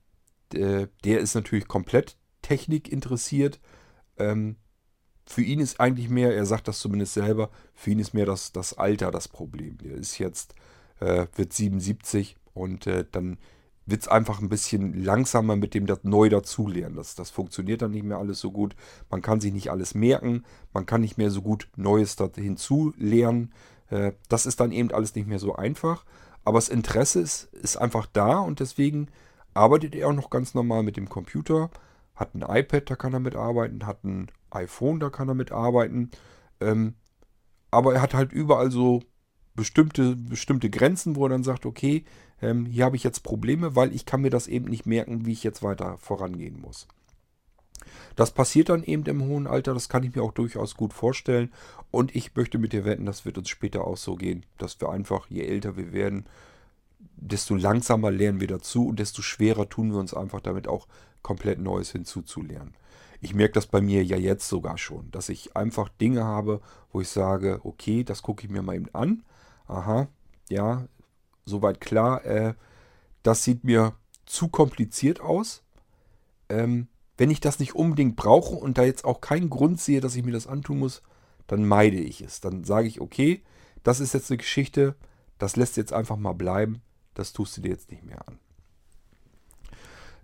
Der, 0.52 0.88
der 1.04 1.20
ist 1.20 1.34
natürlich 1.34 1.68
komplett 1.68 2.16
Technik 2.42 2.90
interessiert. 2.90 3.60
Ähm, 4.18 4.56
für 5.26 5.42
ihn 5.42 5.60
ist 5.60 5.78
eigentlich 5.78 6.08
mehr, 6.08 6.34
er 6.34 6.46
sagt 6.46 6.68
das 6.68 6.80
zumindest 6.80 7.14
selber, 7.14 7.50
für 7.74 7.90
ihn 7.90 7.98
ist 7.98 8.14
mehr 8.14 8.26
das, 8.26 8.52
das 8.52 8.72
Alter 8.78 9.10
das 9.10 9.28
Problem. 9.28 9.76
Der 9.78 9.94
ist 9.94 10.18
jetzt, 10.18 10.54
äh, 11.00 11.26
wird 11.36 11.52
77 11.52 12.36
und 12.54 12.86
äh, 12.86 13.04
dann 13.10 13.38
wird 13.90 14.02
es 14.02 14.08
einfach 14.08 14.40
ein 14.40 14.48
bisschen 14.48 15.02
langsamer 15.02 15.56
mit 15.56 15.74
dem 15.74 15.86
das 15.86 16.04
neu 16.04 16.28
dazulernen. 16.28 16.96
Das, 16.96 17.14
das 17.14 17.30
funktioniert 17.30 17.82
dann 17.82 17.92
nicht 17.92 18.04
mehr 18.04 18.18
alles 18.18 18.38
so 18.40 18.50
gut. 18.50 18.76
Man 19.10 19.22
kann 19.22 19.40
sich 19.40 19.52
nicht 19.52 19.70
alles 19.70 19.94
merken. 19.94 20.44
Man 20.72 20.86
kann 20.86 21.00
nicht 21.00 21.16
mehr 21.16 21.30
so 21.30 21.42
gut 21.42 21.68
Neues 21.76 22.16
hinzulernen. 22.36 23.52
Äh, 23.90 24.12
das 24.28 24.46
ist 24.46 24.60
dann 24.60 24.72
eben 24.72 24.92
alles 24.92 25.14
nicht 25.14 25.26
mehr 25.26 25.38
so 25.38 25.54
einfach. 25.56 26.04
Aber 26.44 26.58
das 26.58 26.68
Interesse 26.68 27.20
ist, 27.20 27.44
ist 27.54 27.76
einfach 27.76 28.06
da 28.06 28.38
und 28.38 28.60
deswegen 28.60 29.08
arbeitet 29.54 29.94
er 29.94 30.08
auch 30.08 30.14
noch 30.14 30.30
ganz 30.30 30.54
normal 30.54 30.82
mit 30.82 30.96
dem 30.96 31.08
Computer. 31.08 31.70
Hat 32.14 32.34
ein 32.34 32.42
iPad, 32.42 32.90
da 32.90 32.96
kann 32.96 33.14
er 33.14 33.20
mitarbeiten. 33.20 33.86
Hat 33.86 34.04
ein 34.04 34.30
iPhone, 34.50 35.00
da 35.00 35.08
kann 35.08 35.28
er 35.28 35.34
mitarbeiten. 35.34 36.10
Ähm, 36.60 36.94
aber 37.70 37.94
er 37.94 38.02
hat 38.02 38.14
halt 38.14 38.32
überall 38.32 38.70
so 38.70 39.02
bestimmte, 39.58 40.14
bestimmte 40.14 40.70
Grenzen, 40.70 41.16
wo 41.16 41.26
er 41.26 41.30
dann 41.30 41.42
sagt, 41.42 41.66
okay, 41.66 42.04
ähm, 42.40 42.64
hier 42.64 42.84
habe 42.84 42.94
ich 42.94 43.02
jetzt 43.02 43.24
Probleme, 43.24 43.74
weil 43.74 43.92
ich 43.92 44.06
kann 44.06 44.20
mir 44.20 44.30
das 44.30 44.46
eben 44.46 44.66
nicht 44.66 44.86
merken, 44.86 45.26
wie 45.26 45.32
ich 45.32 45.42
jetzt 45.42 45.64
weiter 45.64 45.98
vorangehen 45.98 46.60
muss. 46.60 46.86
Das 48.14 48.30
passiert 48.30 48.68
dann 48.68 48.84
eben 48.84 49.04
im 49.06 49.22
hohen 49.24 49.48
Alter, 49.48 49.74
das 49.74 49.88
kann 49.88 50.04
ich 50.04 50.14
mir 50.14 50.22
auch 50.22 50.32
durchaus 50.32 50.76
gut 50.76 50.92
vorstellen. 50.92 51.52
Und 51.90 52.14
ich 52.14 52.36
möchte 52.36 52.58
mit 52.58 52.72
dir 52.72 52.84
wetten, 52.84 53.04
das 53.04 53.24
wird 53.24 53.36
uns 53.36 53.48
später 53.48 53.84
auch 53.84 53.96
so 53.96 54.14
gehen, 54.14 54.46
dass 54.58 54.80
wir 54.80 54.90
einfach, 54.90 55.26
je 55.28 55.42
älter 55.42 55.76
wir 55.76 55.92
werden, 55.92 56.26
desto 57.16 57.56
langsamer 57.56 58.12
lernen 58.12 58.40
wir 58.40 58.48
dazu 58.48 58.86
und 58.86 59.00
desto 59.00 59.22
schwerer 59.22 59.68
tun 59.68 59.90
wir 59.90 59.98
uns 59.98 60.14
einfach 60.14 60.40
damit 60.40 60.68
auch 60.68 60.86
komplett 61.22 61.58
Neues 61.58 61.90
hinzuzulernen. 61.90 62.74
Ich 63.20 63.34
merke 63.34 63.54
das 63.54 63.66
bei 63.66 63.80
mir 63.80 64.04
ja 64.04 64.16
jetzt 64.16 64.48
sogar 64.48 64.78
schon, 64.78 65.10
dass 65.10 65.28
ich 65.28 65.56
einfach 65.56 65.88
Dinge 65.88 66.22
habe, 66.22 66.60
wo 66.92 67.00
ich 67.00 67.08
sage, 67.08 67.60
okay, 67.64 68.04
das 68.04 68.22
gucke 68.22 68.44
ich 68.44 68.50
mir 68.50 68.62
mal 68.62 68.76
eben 68.76 68.94
an. 68.94 69.24
Aha, 69.68 70.08
ja, 70.48 70.88
soweit 71.44 71.80
klar. 71.80 72.24
Äh, 72.24 72.54
das 73.22 73.44
sieht 73.44 73.64
mir 73.64 73.94
zu 74.26 74.48
kompliziert 74.48 75.20
aus. 75.20 75.62
Ähm, 76.48 76.88
wenn 77.16 77.30
ich 77.30 77.40
das 77.40 77.58
nicht 77.58 77.74
unbedingt 77.74 78.16
brauche 78.16 78.54
und 78.54 78.78
da 78.78 78.84
jetzt 78.84 79.04
auch 79.04 79.20
keinen 79.20 79.50
Grund 79.50 79.80
sehe, 79.80 80.00
dass 80.00 80.16
ich 80.16 80.24
mir 80.24 80.32
das 80.32 80.46
antun 80.46 80.78
muss, 80.78 81.02
dann 81.46 81.66
meide 81.66 81.98
ich 81.98 82.20
es. 82.20 82.40
Dann 82.40 82.64
sage 82.64 82.86
ich, 82.86 83.00
okay, 83.00 83.42
das 83.82 84.00
ist 84.00 84.14
jetzt 84.14 84.30
eine 84.30 84.38
Geschichte, 84.38 84.94
das 85.38 85.56
lässt 85.56 85.76
jetzt 85.76 85.92
einfach 85.92 86.16
mal 86.16 86.32
bleiben, 86.32 86.82
das 87.14 87.32
tust 87.32 87.56
du 87.56 87.60
dir 87.60 87.70
jetzt 87.70 87.90
nicht 87.90 88.04
mehr 88.04 88.26
an. 88.26 88.38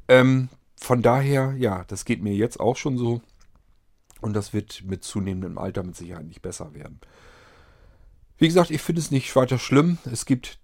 Ähm, 0.09 0.49
von 0.77 1.03
daher, 1.03 1.55
ja, 1.57 1.85
das 1.89 2.05
geht 2.05 2.23
mir 2.23 2.35
jetzt 2.35 2.61
auch 2.61 2.77
schon 2.77 2.99
so. 2.99 3.23
Und 4.21 4.35
das 4.35 4.53
wird 4.53 4.85
mit 4.85 5.05
zunehmendem 5.05 5.59
Alter 5.59 5.83
mit 5.83 5.97
Sicherheit 5.97 6.27
nicht 6.27 6.43
besser 6.43 6.75
werden. 6.75 7.01
Wie 8.37 8.47
gesagt, 8.47 8.71
ich 8.71 8.83
finde 8.83 9.01
es 9.01 9.11
nicht 9.11 9.35
weiter 9.37 9.59
schlimm. 9.59 9.99
Es 10.11 10.27
gibt 10.27 10.59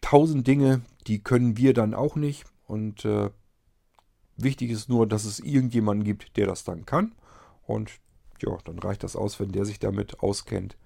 tausend 0.00 0.46
Dinge, 0.46 0.82
die 1.06 1.22
können 1.22 1.56
wir 1.56 1.74
dann 1.74 1.94
auch 1.94 2.16
nicht. 2.16 2.44
Und 2.66 3.04
äh, 3.04 3.30
wichtig 4.36 4.70
ist 4.70 4.88
nur, 4.88 5.06
dass 5.06 5.24
es 5.24 5.40
irgendjemanden 5.40 6.04
gibt, 6.04 6.36
der 6.36 6.46
das 6.46 6.64
dann 6.64 6.86
kann. 6.86 7.14
Und 7.66 7.90
ja, 8.42 8.56
dann 8.64 8.78
reicht 8.78 9.02
das 9.02 9.16
aus, 9.16 9.40
wenn 9.40 9.52
der 9.52 9.64
sich 9.64 9.78
damit 9.78 10.20
auskennt. 10.20 10.76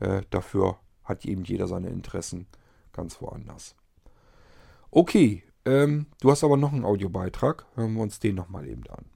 Äh, 0.00 0.22
dafür 0.30 0.78
hat 1.02 1.24
eben 1.24 1.44
jeder 1.44 1.66
seine 1.66 1.88
Interessen 1.88 2.46
ganz 2.92 3.20
woanders. 3.20 3.76
Okay, 4.90 5.42
ähm, 5.64 6.06
du 6.20 6.30
hast 6.30 6.44
aber 6.44 6.56
noch 6.56 6.72
einen 6.72 6.84
Audiobeitrag. 6.84 7.66
Hören 7.74 7.94
wir 7.94 8.02
uns 8.02 8.20
den 8.20 8.36
nochmal 8.36 8.66
eben 8.66 8.86
an. 8.88 9.06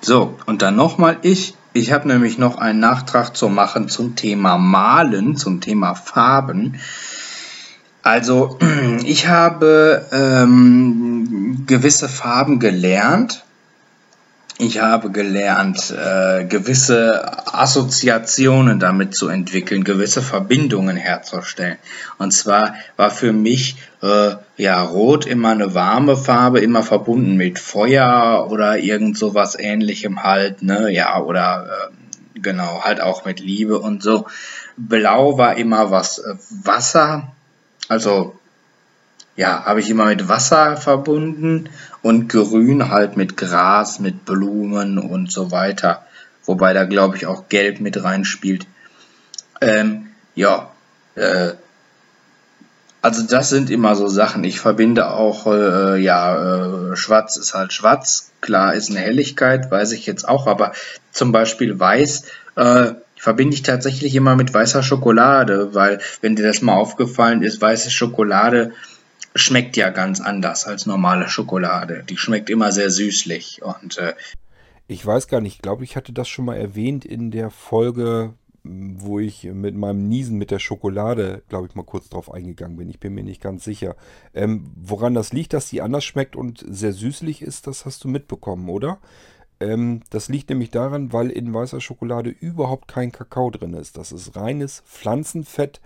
So, 0.00 0.38
und 0.46 0.62
dann 0.62 0.76
nochmal 0.76 1.18
ich. 1.22 1.54
Ich 1.72 1.92
habe 1.92 2.08
nämlich 2.08 2.38
noch 2.38 2.56
einen 2.56 2.80
Nachtrag 2.80 3.36
zu 3.36 3.48
machen 3.48 3.88
zum 3.88 4.16
Thema 4.16 4.58
Malen, 4.58 5.36
zum 5.36 5.60
Thema 5.60 5.94
Farben. 5.94 6.80
Also, 8.02 8.58
ich 9.04 9.28
habe 9.28 10.06
ähm, 10.12 11.64
gewisse 11.66 12.08
Farben 12.08 12.58
gelernt 12.58 13.44
ich 14.60 14.80
habe 14.80 15.12
gelernt, 15.12 15.90
äh, 15.92 16.44
gewisse 16.44 17.54
Assoziationen 17.54 18.80
damit 18.80 19.16
zu 19.16 19.28
entwickeln, 19.28 19.84
gewisse 19.84 20.20
Verbindungen 20.20 20.96
herzustellen. 20.96 21.78
Und 22.18 22.32
zwar 22.32 22.74
war 22.96 23.10
für 23.10 23.32
mich 23.32 23.76
äh, 24.02 24.36
ja 24.56 24.82
Rot 24.82 25.26
immer 25.26 25.50
eine 25.50 25.74
warme 25.74 26.16
Farbe, 26.16 26.60
immer 26.60 26.82
verbunden 26.82 27.36
mit 27.36 27.58
Feuer 27.58 28.48
oder 28.50 28.78
irgend 28.78 29.18
sowas 29.18 29.58
ähnlichem 29.58 30.22
halt, 30.22 30.62
ne, 30.62 30.90
ja, 30.90 31.20
oder 31.20 31.90
äh, 31.90 32.40
genau, 32.40 32.82
halt 32.82 33.00
auch 33.00 33.24
mit 33.24 33.40
Liebe 33.40 33.78
und 33.78 34.02
so. 34.02 34.26
Blau 34.76 35.38
war 35.38 35.56
immer 35.56 35.90
was 35.90 36.18
äh, 36.18 36.34
Wasser, 36.64 37.32
also 37.88 38.34
ja, 39.36 39.64
habe 39.64 39.80
ich 39.80 39.88
immer 39.88 40.06
mit 40.06 40.28
Wasser 40.28 40.76
verbunden 40.76 41.68
und 42.02 42.28
Grün 42.28 42.90
halt 42.90 43.16
mit 43.16 43.36
Gras, 43.36 44.00
mit 44.00 44.24
Blumen 44.24 44.98
und 44.98 45.30
so 45.30 45.52
weiter. 45.52 46.04
Wobei 46.44 46.72
da 46.72 46.84
glaube 46.84 47.16
ich 47.16 47.26
auch 47.26 47.48
Gelb 47.48 47.78
mit 47.78 48.02
reinspielt. 48.02 48.66
Ähm, 49.60 50.08
ja, 50.34 50.70
äh, 51.14 51.52
also 53.08 53.26
das 53.26 53.48
sind 53.48 53.70
immer 53.70 53.96
so 53.96 54.06
Sachen. 54.06 54.44
Ich 54.44 54.60
verbinde 54.60 55.10
auch, 55.10 55.46
äh, 55.46 55.98
ja, 55.98 56.90
äh, 56.92 56.96
Schwarz 56.96 57.38
ist 57.38 57.54
halt 57.54 57.72
Schwarz. 57.72 58.32
Klar 58.42 58.74
ist 58.74 58.90
eine 58.90 59.00
Helligkeit, 59.00 59.70
weiß 59.70 59.92
ich 59.92 60.04
jetzt 60.04 60.28
auch. 60.28 60.46
Aber 60.46 60.72
zum 61.10 61.32
Beispiel 61.32 61.80
Weiß 61.80 62.24
äh, 62.56 62.92
verbinde 63.16 63.54
ich 63.54 63.62
tatsächlich 63.62 64.14
immer 64.14 64.36
mit 64.36 64.52
weißer 64.52 64.82
Schokolade, 64.82 65.74
weil 65.74 66.00
wenn 66.20 66.36
dir 66.36 66.46
das 66.46 66.60
mal 66.60 66.74
aufgefallen 66.74 67.42
ist, 67.42 67.62
weiße 67.62 67.90
Schokolade 67.90 68.72
schmeckt 69.34 69.78
ja 69.78 69.88
ganz 69.88 70.20
anders 70.20 70.66
als 70.66 70.84
normale 70.84 71.30
Schokolade. 71.30 72.04
Die 72.06 72.18
schmeckt 72.18 72.50
immer 72.50 72.72
sehr 72.72 72.90
süßlich 72.90 73.62
und 73.62 73.96
äh, 73.96 74.12
ich 74.86 75.04
weiß 75.04 75.28
gar 75.28 75.40
nicht, 75.40 75.56
ich 75.56 75.62
glaube, 75.62 75.84
ich 75.84 75.96
hatte 75.96 76.12
das 76.12 76.28
schon 76.28 76.44
mal 76.44 76.58
erwähnt 76.58 77.06
in 77.06 77.30
der 77.30 77.50
Folge, 77.50 78.34
wo 78.98 79.18
ich 79.18 79.44
mit 79.44 79.74
meinem 79.74 80.08
Niesen 80.08 80.38
mit 80.38 80.50
der 80.50 80.58
Schokolade, 80.58 81.42
glaube 81.48 81.66
ich, 81.66 81.74
mal 81.74 81.84
kurz 81.84 82.08
drauf 82.08 82.32
eingegangen 82.32 82.76
bin. 82.76 82.88
Ich 82.88 83.00
bin 83.00 83.14
mir 83.14 83.24
nicht 83.24 83.40
ganz 83.40 83.64
sicher. 83.64 83.96
Ähm, 84.34 84.70
woran 84.76 85.14
das 85.14 85.32
liegt, 85.32 85.52
dass 85.52 85.68
die 85.68 85.82
anders 85.82 86.04
schmeckt 86.04 86.36
und 86.36 86.64
sehr 86.68 86.92
süßlich 86.92 87.42
ist, 87.42 87.66
das 87.66 87.84
hast 87.84 88.04
du 88.04 88.08
mitbekommen, 88.08 88.68
oder? 88.68 88.98
Ähm, 89.60 90.02
das 90.10 90.28
liegt 90.28 90.50
nämlich 90.50 90.70
daran, 90.70 91.12
weil 91.12 91.30
in 91.30 91.52
weißer 91.52 91.80
Schokolade 91.80 92.30
überhaupt 92.30 92.88
kein 92.88 93.12
Kakao 93.12 93.50
drin 93.50 93.74
ist. 93.74 93.96
Das 93.96 94.12
ist 94.12 94.36
reines 94.36 94.82
Pflanzenfett 94.86 95.80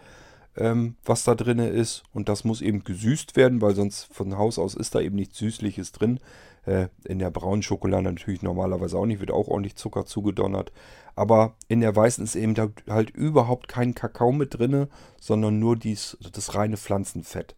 ähm, 0.56 0.96
was 1.04 1.24
da 1.24 1.34
drin 1.34 1.58
ist. 1.58 2.02
Und 2.12 2.28
das 2.28 2.44
muss 2.44 2.60
eben 2.60 2.84
gesüßt 2.84 3.36
werden, 3.36 3.60
weil 3.60 3.74
sonst 3.74 4.12
von 4.12 4.36
Haus 4.36 4.58
aus 4.58 4.74
ist 4.74 4.94
da 4.94 5.00
eben 5.00 5.16
nichts 5.16 5.38
Süßliches 5.38 5.92
drin. 5.92 6.20
Äh, 6.64 6.88
in 7.04 7.18
der 7.18 7.30
braunen 7.30 7.62
Schokolade 7.62 8.04
natürlich 8.04 8.42
normalerweise 8.42 8.96
auch 8.96 9.06
nicht, 9.06 9.20
wird 9.20 9.32
auch 9.32 9.48
ordentlich 9.48 9.76
Zucker 9.76 10.06
zugedonnert. 10.06 10.72
Aber 11.14 11.56
in 11.68 11.80
der 11.80 11.94
weißen 11.94 12.24
ist 12.24 12.36
eben 12.36 12.54
halt 12.88 13.10
überhaupt 13.10 13.68
kein 13.68 13.94
Kakao 13.94 14.32
mit 14.32 14.58
drin, 14.58 14.86
sondern 15.20 15.58
nur 15.58 15.76
dies, 15.76 16.16
das 16.32 16.54
reine 16.54 16.76
Pflanzenfett. 16.76 17.56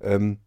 Ähm, 0.00 0.38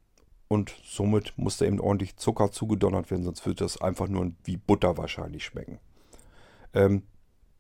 und 0.48 0.76
somit 0.84 1.34
muss 1.38 1.58
da 1.58 1.66
eben 1.66 1.80
ordentlich 1.80 2.18
Zucker 2.18 2.52
zugedonnert 2.52 3.10
werden, 3.10 3.24
sonst 3.24 3.46
wird 3.46 3.62
das 3.62 3.80
einfach 3.80 4.08
nur 4.10 4.34
wie 4.44 4.58
Butter 4.58 4.98
wahrscheinlich 4.98 5.46
schmecken. 5.46 5.80
Ähm, 6.74 7.04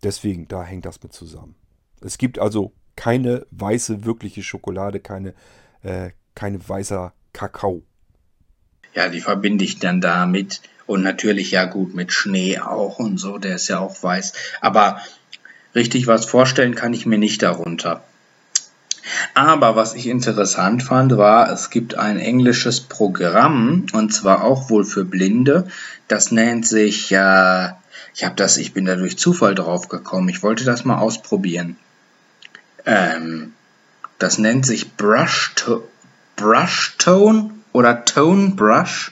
deswegen, 0.04 0.48
da 0.48 0.64
hängt 0.64 0.86
das 0.86 1.02
mit 1.02 1.14
zusammen. 1.14 1.56
Es 2.02 2.18
gibt 2.18 2.40
also 2.40 2.74
keine 2.96 3.46
weiße 3.52 4.04
wirkliche 4.04 4.44
Schokolade, 4.44 5.00
keine, 5.00 5.34
äh, 5.84 6.12
keine 6.36 6.68
weißer 6.68 7.14
Kakao. 7.32 7.84
Ja, 8.94 9.08
die 9.08 9.22
verbinde 9.22 9.64
ich 9.64 9.80
dann 9.80 10.02
damit. 10.02 10.62
Und 10.86 11.04
natürlich 11.04 11.52
ja 11.52 11.66
gut 11.66 11.94
mit 11.94 12.12
Schnee 12.12 12.60
auch 12.60 13.00
und 13.00 13.18
so, 13.18 13.38
der 13.38 13.56
ist 13.56 13.70
ja 13.70 13.80
auch 13.80 14.02
weiß. 14.02 14.34
Aber 14.60 15.02
richtig 15.74 16.08
was 16.08 16.26
vorstellen 16.26 16.76
kann 16.76 16.94
ich 16.94 17.06
mir 17.06 17.18
nicht 17.18 17.42
darunter. 17.44 18.04
Aber 19.34 19.76
was 19.76 19.96
ich 19.96 20.08
interessant 20.08 20.84
fand, 20.84 21.18
war, 21.18 21.50
es 21.52 21.70
gibt 21.70 21.96
ein 21.96 22.20
englisches 22.20 22.82
Programm 22.82 23.86
und 23.94 24.14
zwar 24.14 24.44
auch 24.44 24.70
wohl 24.70 24.84
für 24.84 25.06
Blinde. 25.06 25.68
Das 26.08 26.32
nennt 26.32 26.68
sich, 26.68 27.12
äh, 27.12 27.70
ich 28.14 28.26
habe 28.26 28.36
das, 28.36 28.58
ich 28.58 28.74
bin 28.74 28.86
da 28.86 28.96
durch 28.96 29.18
Zufall 29.18 29.56
drauf 29.56 29.88
gekommen. 29.88 30.30
Ich 30.30 30.44
wollte 30.44 30.66
das 30.66 30.84
mal 30.86 31.00
ausprobieren. 31.00 31.78
Ähm, 32.86 33.54
das 34.20 34.38
nennt 34.38 34.66
sich 34.66 34.96
Brush, 34.98 35.54
to 35.56 35.88
Brush 36.36 36.96
Tone 36.98 37.52
oder 37.74 38.06
Tone 38.06 38.52
Brush. 38.56 39.12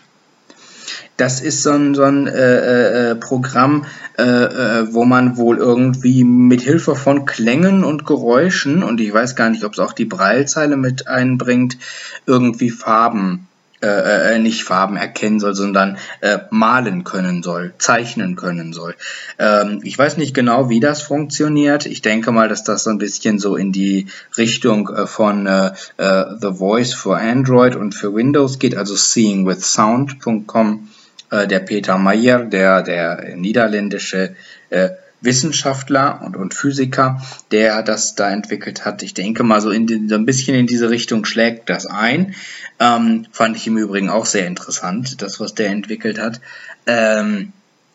Das 1.18 1.41
ist 1.41 1.64
so 1.64 1.72
ein, 1.72 1.95
so 1.95 2.03
ein 2.03 2.28
äh, 2.28 2.32
äh, 2.32 3.12
äh 3.12 3.16
Programm, 3.16 3.86
äh, 4.18 4.24
äh, 4.24 4.93
wo 4.93 5.03
man 5.03 5.36
wohl 5.36 5.57
irgendwie 5.57 6.24
mit 6.24 6.62
Hilfe 6.62 6.95
von 6.95 7.26
Klängen 7.26 7.84
und 7.84 8.05
Geräuschen, 8.05 8.84
und 8.84 9.01
ich 9.01 9.14
weiß 9.14 9.36
gar 9.36 9.49
nicht, 9.49 9.66
ob 9.66 9.74
es 9.74 9.80
auch 9.80 9.91
die 9.91 10.05
Breilzeile 10.05 10.78
mit 10.78 11.07
einbringt, 11.07 11.78
irgendwie 12.26 12.70
Farben 12.70 13.49
äh, 13.82 14.36
äh, 14.36 14.39
nicht 14.39 14.63
Farben 14.63 14.97
erkennen 14.97 15.39
soll, 15.39 15.55
sondern 15.55 15.97
äh, 16.21 16.39
malen 16.49 17.03
können 17.03 17.43
soll, 17.43 17.73
zeichnen 17.77 18.36
können 18.36 18.73
soll. 18.73 18.95
Ähm, 19.38 19.80
ich 19.84 19.97
weiß 19.97 20.17
nicht 20.17 20.34
genau, 20.34 20.69
wie 20.69 20.80
das 20.80 21.01
funktioniert. 21.01 21.86
Ich 21.86 22.01
denke 22.01 22.32
mal, 22.32 22.49
dass 22.49 22.63
das 22.63 22.84
so 22.84 22.89
ein 22.89 22.97
bisschen 22.97 23.39
so 23.39 23.55
in 23.55 23.71
die 23.71 24.07
Richtung 24.38 24.89
äh, 24.89 25.07
von 25.07 25.45
äh, 25.45 25.71
äh, 25.97 26.25
The 26.41 26.53
Voice 26.55 26.93
for 26.93 27.17
Android 27.17 27.75
und 27.75 27.95
für 27.95 28.13
Windows 28.13 28.59
geht, 28.59 28.75
also 28.75 28.95
seeingwithsound.com. 28.95 30.89
Äh, 31.32 31.47
der 31.47 31.59
Peter 31.59 31.97
Meyer, 31.97 32.39
der, 32.45 32.82
der 32.82 33.36
niederländische 33.36 34.36
äh, 34.69 34.89
Wissenschaftler 35.22 36.22
und, 36.24 36.38
und 36.38 36.53
Physiker, 36.53 37.22
der 37.51 37.84
das 37.84 38.15
da 38.15 38.30
entwickelt 38.30 38.86
hat. 38.86 39.03
Ich 39.03 39.13
denke 39.13 39.43
mal, 39.43 39.61
so, 39.61 39.70
in 39.70 39.88
die, 39.88 40.07
so 40.07 40.15
ein 40.15 40.26
bisschen 40.26 40.55
in 40.55 40.67
diese 40.67 40.89
Richtung 40.89 41.26
schlägt 41.26 41.70
das 41.70 41.86
ein. 41.86 42.36
Ähm, 42.80 43.26
fand 43.32 43.57
ich 43.57 43.67
im 43.67 43.78
Übrigen 43.78 44.09
auch 44.09 44.26
sehr 44.26 44.47
interessant, 44.47 45.22
das, 45.22 45.39
was 45.39 45.53
der 45.53 45.70
entwickelt 45.70 46.20
hat. 46.20 46.39
Ähm, 46.86 47.51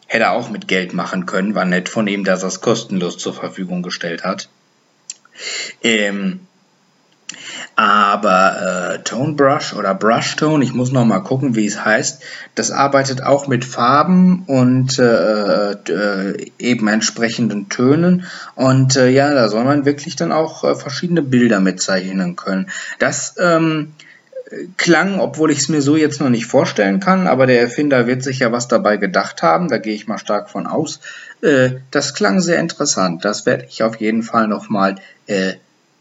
hätte 0.07 0.25
er 0.25 0.33
auch 0.33 0.51
mit 0.51 0.68
Geld 0.68 0.93
machen 0.93 1.27
können, 1.27 1.55
war 1.55 1.64
nett 1.64 1.89
von 1.89 2.07
ihm, 2.07 2.25
dass 2.25 2.43
er 2.43 2.49
es 2.49 2.61
kostenlos 2.61 3.16
zur 3.18 3.35
Verfügung 3.35 3.83
gestellt 3.83 4.25
hat. 4.25 4.49
Ähm, 5.83 6.41
Aber 7.77 8.95
äh, 8.95 9.03
Tone 9.03 9.33
Brush 9.33 9.75
oder 9.75 9.95
Brush 9.95 10.37
Tone, 10.37 10.62
ich 10.62 10.75
muss 10.75 10.93
noch 10.93 11.05
mal 11.05 11.20
gucken, 11.20 11.57
wie 11.57 11.66
es 11.66 11.85
heißt, 11.85 12.22
das 12.55 12.70
arbeitet 12.70 13.22
auch 13.22 13.49
mit 13.49 13.64
Farben 13.64 14.45
und 14.47 14.99
äh, 14.99 15.72
äh, 15.72 16.51
eben 16.59 16.87
entsprechenden 16.87 17.68
Tönen. 17.68 18.27
Und 18.55 18.95
äh, 18.97 19.09
ja, 19.09 19.35
da 19.35 19.49
soll 19.49 19.64
man 19.64 19.85
wirklich 19.85 20.14
dann 20.14 20.31
auch 20.31 20.62
äh, 20.62 20.77
verschiedene 20.77 21.22
Bilder 21.22 21.59
mitzeichnen 21.59 22.37
können. 22.37 22.68
Das 23.01 23.35
ähm, 23.41 23.93
klang, 24.77 25.18
obwohl 25.18 25.51
ich 25.51 25.59
es 25.59 25.68
mir 25.68 25.83
so 25.83 25.97
jetzt 25.97 26.20
noch 26.20 26.29
nicht 26.29 26.47
vorstellen 26.47 27.01
kann, 27.01 27.27
aber 27.27 27.47
der 27.47 27.61
Erfinder 27.61 28.07
wird 28.07 28.22
sich 28.22 28.41
ja 28.41 28.53
was 28.53 28.68
dabei 28.68 28.99
gedacht 28.99 29.43
haben, 29.43 29.68
da 29.68 29.79
gehe 29.79 29.95
ich 29.95 30.07
mal 30.07 30.18
stark 30.18 30.51
von 30.51 30.66
aus. 30.66 31.01
Äh, 31.43 31.70
das 31.91 32.14
klang 32.14 32.41
sehr 32.41 32.59
interessant. 32.59 33.25
Das 33.25 33.47
werde 33.47 33.66
ich 33.68 33.83
auf 33.83 33.97
jeden 33.97 34.22
Fall 34.22 34.47
nochmal 34.47 34.97
äh, 35.27 35.55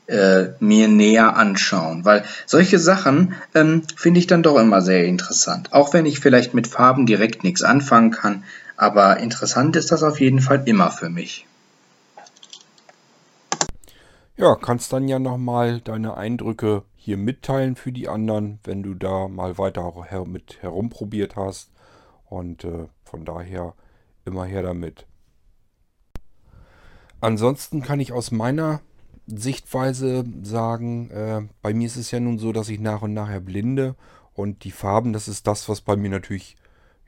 äh, 0.07 0.49
mir 0.59 0.87
näher 0.87 1.35
anschauen, 1.37 2.05
weil 2.05 2.23
solche 2.45 2.79
Sachen 2.79 3.35
ähm, 3.55 3.83
finde 3.95 4.19
ich 4.19 4.27
dann 4.27 4.43
doch 4.43 4.59
immer 4.59 4.81
sehr 4.81 5.05
interessant. 5.05 5.71
Auch 5.73 5.93
wenn 5.93 6.05
ich 6.05 6.19
vielleicht 6.19 6.53
mit 6.53 6.67
Farben 6.67 7.05
direkt 7.05 7.43
nichts 7.43 7.63
anfangen 7.63 8.11
kann, 8.11 8.43
aber 8.75 9.17
interessant 9.17 9.75
ist 9.75 9.91
das 9.91 10.03
auf 10.03 10.19
jeden 10.19 10.41
Fall 10.41 10.63
immer 10.65 10.91
für 10.91 11.09
mich. 11.09 11.45
Ja, 14.35 14.55
kannst 14.55 14.91
dann 14.91 15.07
ja 15.07 15.19
nochmal 15.19 15.79
deine 15.81 16.17
Eindrücke 16.17 16.83
hier 16.95 17.17
mitteilen 17.17 17.75
für 17.75 17.91
die 17.91 18.09
anderen, 18.09 18.59
wenn 18.63 18.81
du 18.81 18.95
da 18.95 19.27
mal 19.27 19.57
weiter 19.57 19.93
her 20.09 20.25
mit 20.25 20.57
herumprobiert 20.61 21.35
hast. 21.35 21.69
Und 22.25 22.63
äh, 22.63 22.87
von 23.03 23.25
daher 23.25 23.75
immer 24.25 24.45
her 24.45 24.63
damit. 24.63 25.05
Ansonsten 27.21 27.81
kann 27.81 27.99
ich 27.99 28.11
aus 28.11 28.31
meiner 28.31 28.81
Sichtweise 29.27 30.25
sagen, 30.41 31.09
äh, 31.11 31.41
bei 31.61 31.73
mir 31.73 31.87
ist 31.87 31.95
es 31.95 32.11
ja 32.11 32.19
nun 32.19 32.39
so, 32.39 32.51
dass 32.51 32.69
ich 32.69 32.79
nach 32.79 33.01
und 33.01 33.13
nach 33.13 33.29
erblinde 33.29 33.95
und 34.33 34.63
die 34.63 34.71
Farben, 34.71 35.13
das 35.13 35.27
ist 35.27 35.47
das, 35.47 35.69
was 35.69 35.81
bei 35.81 35.95
mir 35.95 36.09
natürlich 36.09 36.57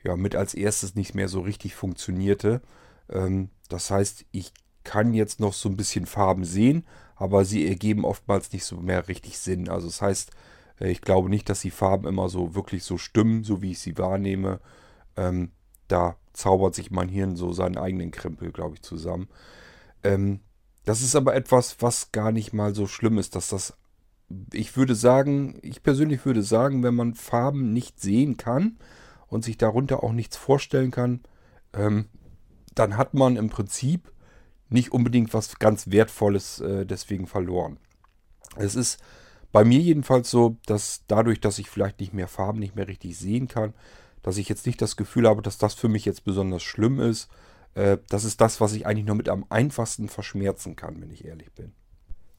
ja 0.02 0.16
mit 0.16 0.34
als 0.34 0.54
erstes 0.54 0.94
nicht 0.94 1.14
mehr 1.14 1.28
so 1.28 1.40
richtig 1.40 1.74
funktionierte. 1.74 2.62
Ähm, 3.10 3.50
das 3.68 3.90
heißt, 3.90 4.24
ich 4.30 4.52
kann 4.84 5.12
jetzt 5.12 5.40
noch 5.40 5.52
so 5.52 5.68
ein 5.68 5.76
bisschen 5.76 6.06
Farben 6.06 6.44
sehen, 6.44 6.86
aber 7.16 7.44
sie 7.44 7.68
ergeben 7.68 8.04
oftmals 8.04 8.52
nicht 8.52 8.64
so 8.64 8.76
mehr 8.76 9.08
richtig 9.08 9.38
Sinn. 9.38 9.68
Also 9.68 9.88
das 9.88 10.00
heißt, 10.00 10.30
äh, 10.80 10.90
ich 10.90 11.00
glaube 11.00 11.28
nicht, 11.28 11.48
dass 11.48 11.60
die 11.60 11.70
Farben 11.70 12.06
immer 12.06 12.28
so 12.28 12.54
wirklich 12.54 12.84
so 12.84 12.96
stimmen, 12.98 13.44
so 13.44 13.62
wie 13.62 13.72
ich 13.72 13.80
sie 13.80 13.98
wahrnehme. 13.98 14.60
Ähm, 15.16 15.50
da 15.88 16.16
zaubert 16.32 16.74
sich 16.74 16.90
mein 16.90 17.08
Hirn 17.08 17.36
so 17.36 17.52
seinen 17.52 17.78
eigenen 17.78 18.10
Krempel, 18.10 18.52
glaube 18.52 18.74
ich, 18.74 18.82
zusammen. 18.82 19.28
Ähm, 20.04 20.40
das 20.86 21.02
ist 21.02 21.16
aber 21.16 21.34
etwas, 21.34 21.76
was 21.80 22.12
gar 22.12 22.32
nicht 22.32 22.52
mal 22.52 22.74
so 22.74 22.86
schlimm 22.86 23.18
ist, 23.18 23.34
dass 23.34 23.48
das, 23.48 23.76
ich 24.52 24.76
würde 24.76 24.94
sagen, 24.94 25.58
ich 25.62 25.82
persönlich 25.82 26.24
würde 26.24 26.42
sagen, 26.42 26.82
wenn 26.82 26.94
man 26.94 27.14
Farben 27.14 27.72
nicht 27.72 28.00
sehen 28.00 28.36
kann 28.36 28.78
und 29.26 29.44
sich 29.44 29.58
darunter 29.58 30.04
auch 30.04 30.12
nichts 30.12 30.36
vorstellen 30.36 30.92
kann, 30.92 31.20
ähm, 31.74 32.06
dann 32.74 32.96
hat 32.96 33.14
man 33.14 33.36
im 33.36 33.50
Prinzip 33.50 34.12
nicht 34.68 34.92
unbedingt 34.92 35.34
was 35.34 35.58
ganz 35.58 35.90
Wertvolles 35.90 36.60
äh, 36.60 36.86
deswegen 36.86 37.26
verloren. 37.26 37.78
Es 38.56 38.76
ist 38.76 39.02
bei 39.50 39.64
mir 39.64 39.80
jedenfalls 39.80 40.30
so, 40.30 40.56
dass 40.66 41.02
dadurch, 41.08 41.40
dass 41.40 41.58
ich 41.58 41.68
vielleicht 41.68 41.98
nicht 41.98 42.14
mehr 42.14 42.28
Farben 42.28 42.60
nicht 42.60 42.76
mehr 42.76 42.86
richtig 42.86 43.18
sehen 43.18 43.48
kann, 43.48 43.74
dass 44.22 44.36
ich 44.36 44.48
jetzt 44.48 44.66
nicht 44.66 44.80
das 44.80 44.96
Gefühl 44.96 45.26
habe, 45.28 45.42
dass 45.42 45.58
das 45.58 45.74
für 45.74 45.88
mich 45.88 46.04
jetzt 46.04 46.24
besonders 46.24 46.62
schlimm 46.62 47.00
ist. 47.00 47.28
Äh, 47.76 47.98
das 48.08 48.24
ist 48.24 48.40
das, 48.40 48.60
was 48.60 48.72
ich 48.72 48.86
eigentlich 48.86 49.06
nur 49.06 49.14
mit 49.14 49.28
am 49.28 49.44
einfachsten 49.50 50.08
verschmerzen 50.08 50.74
kann, 50.74 51.00
wenn 51.00 51.10
ich 51.10 51.24
ehrlich 51.24 51.52
bin. 51.52 51.72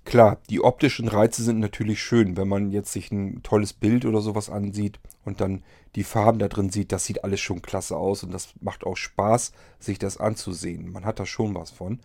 Klar, 0.03 0.39
die 0.49 0.61
optischen 0.61 1.07
Reize 1.07 1.43
sind 1.43 1.59
natürlich 1.59 2.01
schön, 2.01 2.37
wenn 2.37 2.47
man 2.47 2.71
jetzt 2.71 2.93
sich 2.93 3.11
ein 3.11 3.43
tolles 3.43 3.73
Bild 3.73 4.05
oder 4.05 4.21
sowas 4.21 4.49
ansieht 4.49 4.99
und 5.25 5.41
dann 5.41 5.63
die 5.95 6.05
Farben 6.05 6.39
da 6.39 6.47
drin 6.47 6.69
sieht, 6.69 6.91
das 6.91 7.05
sieht 7.05 7.23
alles 7.23 7.41
schon 7.41 7.61
klasse 7.61 7.97
aus 7.97 8.23
und 8.23 8.31
das 8.31 8.53
macht 8.61 8.85
auch 8.85 8.95
Spaß, 8.95 9.51
sich 9.79 9.99
das 9.99 10.17
anzusehen. 10.17 10.91
Man 10.91 11.05
hat 11.05 11.19
da 11.19 11.25
schon 11.25 11.55
was 11.55 11.71
von. 11.71 11.99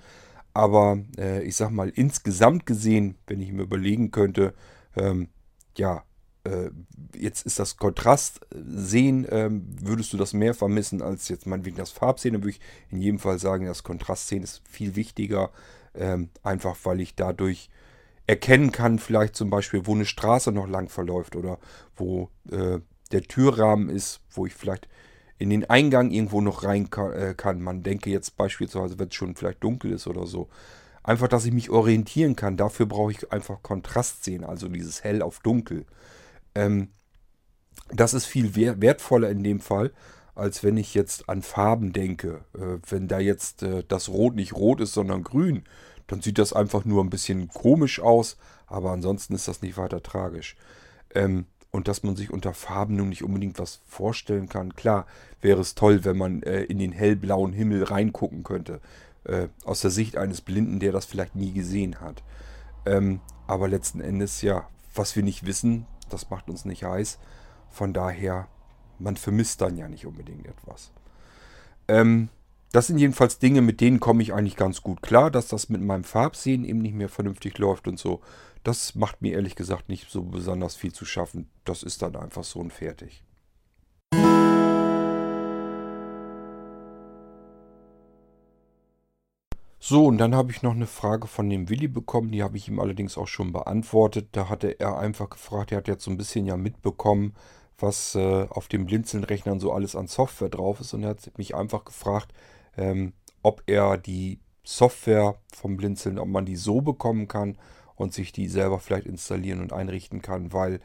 Aber 0.53 0.99
äh, 1.16 1.43
ich 1.45 1.57
sag 1.57 1.70
mal, 1.70 1.91
insgesamt 1.91 2.66
gesehen, 2.66 3.16
wenn 3.26 3.41
ich 3.41 3.53
mir 3.53 3.62
überlegen 3.62 4.11
könnte, 4.11 4.53
ähm, 4.97 5.28
ja, 5.76 6.03
jetzt 7.16 7.47
ist 7.47 7.59
das 7.59 7.76
Kontrastsehen, 7.76 9.26
ähm, 9.30 9.66
würdest 9.80 10.12
du 10.12 10.16
das 10.16 10.32
mehr 10.32 10.55
vermissen 10.55 11.03
als 11.03 11.28
jetzt 11.28 11.47
meinetwegen 11.47 11.76
das 11.76 11.90
Farbsehen, 11.90 12.34
dann 12.34 12.43
würde 12.43 12.57
ich 12.57 12.61
in 12.90 13.01
jedem 13.01 13.18
Fall 13.18 13.38
sagen, 13.38 13.66
das 13.66 13.82
Kontrastsehen 13.82 14.43
ist 14.43 14.62
viel 14.68 14.97
wichtiger, 14.97 15.51
ähm, 15.95 16.30
einfach 16.43 16.76
weil 16.84 17.01
ich 17.01 17.14
dadurch 17.14 17.70
erkennen 18.26 18.72
kann, 18.72 18.99
vielleicht 18.99 19.36
zum 19.36 19.51
Beispiel, 19.51 19.86
wo 19.86 19.95
eine 19.95 20.07
Straße 20.07 20.53
noch 20.53 20.68
lang 20.68 20.88
verläuft 20.88 21.36
oder 21.36 21.59
wo 21.97 22.28
äh, 22.51 22.78
der 23.11 23.22
Türrahmen 23.22 23.88
ist, 23.88 24.20
wo 24.30 24.47
ich 24.47 24.55
vielleicht 24.55 24.88
in 25.38 25.51
den 25.51 25.68
Eingang 25.68 26.11
irgendwo 26.11 26.40
noch 26.40 26.64
rein 26.64 26.88
äh, 27.14 27.34
kann. 27.34 27.61
Man 27.61 27.82
denke 27.82 28.11
jetzt 28.11 28.36
beispielsweise, 28.36 28.99
wenn 28.99 29.09
es 29.09 29.14
schon 29.14 29.34
vielleicht 29.34 29.62
dunkel 29.62 29.93
ist 29.93 30.07
oder 30.07 30.26
so. 30.26 30.49
Einfach, 31.03 31.26
dass 31.26 31.45
ich 31.45 31.53
mich 31.53 31.68
orientieren 31.68 32.36
kann. 32.36 32.57
Dafür 32.57 32.86
brauche 32.86 33.11
ich 33.11 33.32
einfach 33.32 33.61
Kontrast 33.62 34.22
sehen, 34.22 34.45
also 34.45 34.68
dieses 34.68 35.03
Hell 35.03 35.20
auf 35.20 35.40
Dunkel. 35.40 35.84
Ähm, 36.55 36.89
das 37.91 38.15
ist 38.15 38.27
viel 38.27 38.55
wertvoller 38.55 39.31
in 39.31 39.43
dem 39.43 39.61
Fall, 39.61 39.93
als 40.35 40.63
wenn 40.63 40.77
ich 40.77 40.95
jetzt 40.95 41.29
an 41.29 41.43
Farben 41.43 41.93
denke. 41.93 42.45
Äh, 42.55 42.79
wenn 42.89 43.09
da 43.09 43.19
jetzt 43.19 43.63
äh, 43.63 43.85
das 43.87 44.09
Rot 44.09 44.35
nicht 44.35 44.55
rot 44.55 44.81
ist, 44.81 44.95
sondern 44.95 45.23
grün, 45.23 45.65
dann 46.07 46.21
sieht 46.21 46.39
das 46.39 46.53
einfach 46.53 46.85
nur 46.85 47.03
ein 47.03 47.11
bisschen 47.11 47.49
komisch 47.49 48.01
aus, 48.01 48.37
aber 48.67 48.93
ansonsten 48.93 49.35
ist 49.35 49.49
das 49.49 49.63
nicht 49.63 49.77
weiter 49.77 50.03
tragisch. 50.03 50.57
Ähm, 51.15 51.47
und 51.71 51.89
dass 51.89 52.03
man 52.03 52.17
sich 52.17 52.31
unter 52.31 52.53
Farben 52.53 52.97
nun 52.97 53.09
nicht 53.09 53.25
unbedingt 53.25 53.59
was 53.59 53.81
vorstellen 53.87 54.49
kann. 54.49 54.75
Klar, 54.75 55.07
wäre 55.41 55.61
es 55.61 55.75
toll, 55.75 56.05
wenn 56.05 56.19
man 56.19 56.43
äh, 56.43 56.63
in 56.65 56.79
den 56.79 56.93
hellblauen 56.93 57.53
Himmel 57.53 57.85
reingucken 57.85 58.43
könnte. 58.43 58.81
Äh, 59.25 59.49
aus 59.65 59.81
der 59.81 59.91
Sicht 59.91 60.17
eines 60.17 60.43
Blinden, 60.43 60.81
der 60.81 60.93
das 60.93 61.07
vielleicht 61.07 61.35
nie 61.35 61.53
gesehen 61.53 62.01
hat. 62.01 62.23
Ähm, 62.85 63.21
aber 63.47 63.69
letzten 63.69 64.01
Endes, 64.01 64.43
ja, 64.43 64.69
was 64.95 65.17
wir 65.17 65.23
nicht 65.23 65.47
wissen, 65.47 65.87
das 66.13 66.31
macht 66.31 66.49
uns 66.49 66.65
nicht 66.65 66.85
heiß. 66.85 67.19
Von 67.71 67.93
daher, 67.93 68.49
man 68.99 69.17
vermisst 69.17 69.61
dann 69.61 69.77
ja 69.77 69.89
nicht 69.89 70.07
unbedingt 70.07 70.47
etwas. 70.47 70.93
Ähm, 71.89 72.29
das 72.73 72.87
sind 72.87 72.99
jedenfalls 72.99 73.39
Dinge, 73.39 73.61
mit 73.61 73.81
denen 73.81 74.01
komme 74.01 74.23
ich 74.23 74.33
eigentlich 74.33 74.57
ganz 74.57 74.83
gut 74.83 75.03
klar, 75.03 75.31
dass 75.31 75.49
das 75.49 75.69
mit 75.69 75.83
meinem 75.83 76.05
Farbsehen 76.05 76.65
eben 76.65 76.81
nicht 76.81 76.95
mehr 76.95 77.11
vernünftig 77.11 77.59
läuft 77.59 77.87
und 77.87 77.99
so. 77.99 78.21
Das 78.65 78.95
macht 78.95 79.21
mir 79.21 79.35
ehrlich 79.35 79.57
gesagt 79.57 79.89
nicht 79.89 80.09
so 80.11 80.23
besonders 80.23 80.77
viel 80.77 80.93
zu 80.93 81.05
schaffen. 81.05 81.49
Das 81.65 81.83
ist 81.83 82.01
dann 82.01 82.17
einfach 82.17 82.45
so 82.45 82.61
und 82.61 82.73
fertig. 82.73 83.23
So, 89.85 90.07
und 90.07 90.18
dann 90.18 90.37
habe 90.37 90.53
ich 90.53 90.62
noch 90.62 90.76
eine 90.76 90.87
Frage 90.87 91.26
von 91.26 91.51
dem 91.51 91.68
Willi 91.68 91.89
bekommen, 91.89 92.30
die 92.30 92.45
habe 92.45 92.57
ich 92.57 92.68
ihm 92.68 92.78
allerdings 92.78 93.18
auch 93.18 93.26
schon 93.26 93.51
beantwortet. 93.53 94.28
Da 94.30 94.49
hatte 94.49 94.78
er 94.78 94.97
einfach 94.97 95.28
gefragt, 95.28 95.72
er 95.72 95.78
hat 95.78 95.89
jetzt 95.89 96.05
so 96.05 96.11
ein 96.12 96.16
bisschen 96.16 96.47
ja 96.47 96.57
mitbekommen, 96.57 97.35
was 97.80 98.14
äh, 98.14 98.47
auf 98.49 98.68
den 98.68 98.87
Blinzeln-Rechnern 98.87 99.59
so 99.59 99.72
alles 99.72 99.97
an 99.97 100.07
Software 100.07 100.51
drauf 100.51 100.78
ist. 100.78 100.95
Und 100.95 101.03
er 101.03 101.09
hat 101.11 101.37
mich 101.37 101.57
einfach 101.57 101.85
gefragt, 101.85 102.33
ähm, 102.76 103.12
ob 103.43 103.64
er 103.66 103.99
die 103.99 104.39
Software 104.62 105.35
vom 105.53 105.76
Blinzeln, 105.76 106.20
ob 106.20 106.28
man 106.28 106.47
die 106.47 106.55
so 106.55 106.80
bekommen 106.80 107.26
kann 107.26 107.59
und 107.97 108.14
sich 108.14 108.30
die 108.30 108.47
selber 108.47 108.78
vielleicht 108.78 109.09
installieren 109.09 109.61
und 109.61 109.72
einrichten 109.72 110.22
kann, 110.22 110.53
weil 110.53 110.78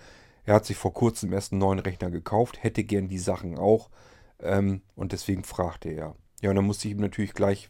er 0.43 0.55
hat 0.55 0.65
sich 0.65 0.75
vor 0.77 0.95
kurzem 0.95 1.33
erst 1.33 1.51
einen 1.51 1.59
neuen 1.59 1.77
Rechner 1.77 2.09
gekauft, 2.09 2.63
hätte 2.63 2.83
gern 2.83 3.09
die 3.09 3.19
Sachen 3.19 3.59
auch 3.59 3.91
ähm, 4.39 4.81
und 4.95 5.11
deswegen 5.11 5.43
fragte 5.43 5.89
er. 5.89 6.15
Ja, 6.41 6.49
und 6.49 6.55
dann 6.55 6.65
musste 6.65 6.87
ich 6.87 6.95
ihm 6.95 7.01
natürlich 7.01 7.33
gleich 7.33 7.69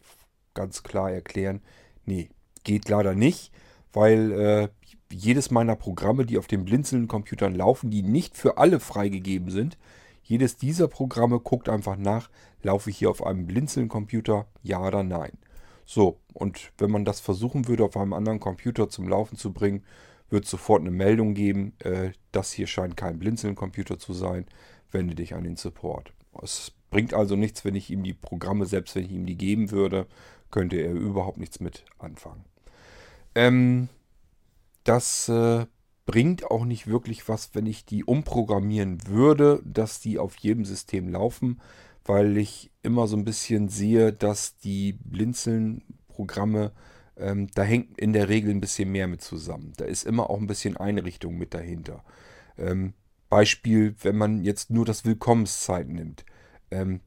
ganz 0.58 0.82
klar 0.82 1.12
erklären, 1.12 1.60
nee, 2.04 2.30
geht 2.64 2.88
leider 2.88 3.14
nicht, 3.14 3.52
weil 3.92 4.32
äh, 4.32 4.68
jedes 5.12 5.52
meiner 5.52 5.76
Programme, 5.76 6.26
die 6.26 6.36
auf 6.36 6.48
den 6.48 6.64
blinzelnden 6.64 7.06
Computern 7.06 7.54
laufen, 7.54 7.90
die 7.90 8.02
nicht 8.02 8.36
für 8.36 8.58
alle 8.58 8.80
freigegeben 8.80 9.50
sind, 9.50 9.78
jedes 10.24 10.56
dieser 10.56 10.88
Programme 10.88 11.38
guckt 11.38 11.68
einfach 11.68 11.96
nach, 11.96 12.28
laufe 12.62 12.90
ich 12.90 12.98
hier 12.98 13.08
auf 13.08 13.24
einem 13.24 13.46
blinzelnden 13.46 13.88
Computer, 13.88 14.46
ja 14.62 14.84
oder 14.84 15.04
nein. 15.04 15.38
So, 15.86 16.18
und 16.34 16.72
wenn 16.76 16.90
man 16.90 17.04
das 17.04 17.20
versuchen 17.20 17.68
würde, 17.68 17.84
auf 17.84 17.96
einem 17.96 18.12
anderen 18.12 18.40
Computer 18.40 18.88
zum 18.88 19.08
Laufen 19.08 19.38
zu 19.38 19.52
bringen, 19.52 19.84
wird 20.28 20.44
sofort 20.44 20.80
eine 20.80 20.90
Meldung 20.90 21.34
geben, 21.34 21.72
äh, 21.78 22.10
das 22.32 22.52
hier 22.52 22.66
scheint 22.66 22.96
kein 22.96 23.18
Blinzeln-Computer 23.20 23.98
zu 23.98 24.12
sein, 24.12 24.44
wende 24.90 25.14
dich 25.14 25.34
an 25.34 25.44
den 25.44 25.56
Support. 25.56 26.12
Es 26.42 26.72
bringt 26.90 27.14
also 27.14 27.36
nichts, 27.36 27.64
wenn 27.64 27.74
ich 27.74 27.90
ihm 27.90 28.02
die 28.02 28.14
Programme, 28.14 28.66
selbst 28.66 28.94
wenn 28.96 29.04
ich 29.04 29.12
ihm 29.12 29.26
die 29.26 29.36
geben 29.36 29.70
würde, 29.70 30.06
könnte 30.50 30.76
er 30.76 30.92
überhaupt 30.92 31.38
nichts 31.38 31.60
mit 31.60 31.84
anfangen. 31.98 32.44
Ähm, 33.34 33.88
das 34.84 35.28
äh, 35.28 35.66
bringt 36.06 36.50
auch 36.50 36.64
nicht 36.64 36.86
wirklich 36.86 37.28
was, 37.28 37.54
wenn 37.54 37.66
ich 37.66 37.84
die 37.84 38.04
umprogrammieren 38.04 39.06
würde, 39.06 39.60
dass 39.64 40.00
die 40.00 40.18
auf 40.18 40.36
jedem 40.36 40.64
System 40.64 41.08
laufen, 41.08 41.60
weil 42.04 42.38
ich 42.38 42.70
immer 42.82 43.06
so 43.06 43.16
ein 43.16 43.24
bisschen 43.24 43.68
sehe, 43.68 44.12
dass 44.12 44.56
die 44.56 44.94
Blinzeln-Programme 44.94 46.72
ähm, 47.18 47.48
da 47.54 47.62
hängt 47.62 47.98
in 47.98 48.12
der 48.12 48.28
Regel 48.28 48.50
ein 48.50 48.60
bisschen 48.60 48.90
mehr 48.90 49.08
mit 49.08 49.20
zusammen. 49.20 49.72
Da 49.76 49.84
ist 49.84 50.04
immer 50.04 50.30
auch 50.30 50.38
ein 50.38 50.46
bisschen 50.46 50.76
Einrichtung 50.76 51.36
mit 51.36 51.52
dahinter. 51.52 52.04
Ähm, 52.56 52.94
Beispiel, 53.28 53.94
wenn 54.02 54.16
man 54.16 54.42
jetzt 54.42 54.70
nur 54.70 54.84
das 54.84 55.04
Willkommenszeit 55.04 55.88
nimmt. 55.88 56.24
Ähm, 56.70 57.00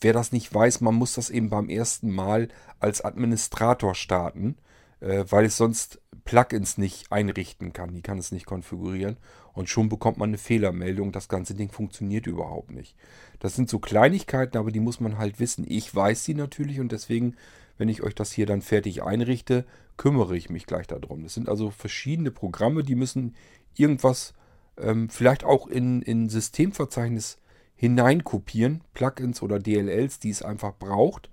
wer 0.00 0.12
das 0.12 0.32
nicht 0.32 0.52
weiß, 0.52 0.80
man 0.80 0.94
muss 0.94 1.14
das 1.14 1.30
eben 1.30 1.50
beim 1.50 1.68
ersten 1.68 2.10
Mal 2.10 2.48
als 2.78 3.04
Administrator 3.04 3.94
starten, 3.94 4.56
äh, 5.00 5.24
weil 5.28 5.46
es 5.46 5.56
sonst 5.56 6.00
Plugins 6.24 6.76
nicht 6.76 7.10
einrichten 7.10 7.72
kann. 7.72 7.94
Die 7.94 8.02
kann 8.02 8.18
es 8.18 8.32
nicht 8.32 8.46
konfigurieren. 8.46 9.16
Und 9.54 9.70
schon 9.70 9.88
bekommt 9.88 10.18
man 10.18 10.30
eine 10.30 10.38
Fehlermeldung. 10.38 11.12
Das 11.12 11.28
ganze 11.28 11.54
Ding 11.54 11.70
funktioniert 11.70 12.26
überhaupt 12.26 12.70
nicht. 12.70 12.96
Das 13.38 13.54
sind 13.54 13.70
so 13.70 13.78
Kleinigkeiten, 13.78 14.58
aber 14.58 14.70
die 14.70 14.80
muss 14.80 15.00
man 15.00 15.16
halt 15.16 15.40
wissen. 15.40 15.64
Ich 15.66 15.94
weiß 15.94 16.24
sie 16.24 16.34
natürlich 16.34 16.80
und 16.80 16.92
deswegen, 16.92 17.36
wenn 17.78 17.88
ich 17.88 18.02
euch 18.02 18.14
das 18.14 18.32
hier 18.32 18.44
dann 18.44 18.60
fertig 18.60 19.02
einrichte, 19.02 19.64
kümmere 19.96 20.36
ich 20.36 20.50
mich 20.50 20.66
gleich 20.66 20.86
darum. 20.86 21.22
Das 21.22 21.34
sind 21.34 21.48
also 21.48 21.70
verschiedene 21.70 22.30
Programme, 22.30 22.82
die 22.82 22.96
müssen 22.96 23.34
irgendwas 23.74 24.34
ähm, 24.78 25.08
vielleicht 25.08 25.44
auch 25.44 25.66
in, 25.66 26.02
in 26.02 26.28
Systemverzeichnis 26.28 27.38
hineinkopieren, 27.76 28.82
Plugins 28.94 29.42
oder 29.42 29.58
DLLs, 29.58 30.18
die 30.18 30.30
es 30.30 30.42
einfach 30.42 30.74
braucht. 30.76 31.30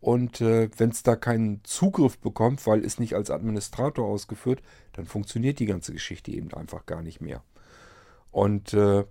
Und 0.00 0.40
äh, 0.40 0.68
wenn 0.76 0.90
es 0.90 1.02
da 1.02 1.16
keinen 1.16 1.60
Zugriff 1.64 2.18
bekommt, 2.18 2.66
weil 2.66 2.84
es 2.84 2.98
nicht 2.98 3.14
als 3.14 3.30
Administrator 3.30 4.06
ausgeführt, 4.06 4.62
dann 4.92 5.06
funktioniert 5.06 5.58
die 5.58 5.66
ganze 5.66 5.92
Geschichte 5.92 6.30
eben 6.30 6.52
einfach 6.52 6.86
gar 6.86 7.02
nicht 7.02 7.20
mehr. 7.20 7.42
Und 8.30 8.74
äh, 8.74 9.04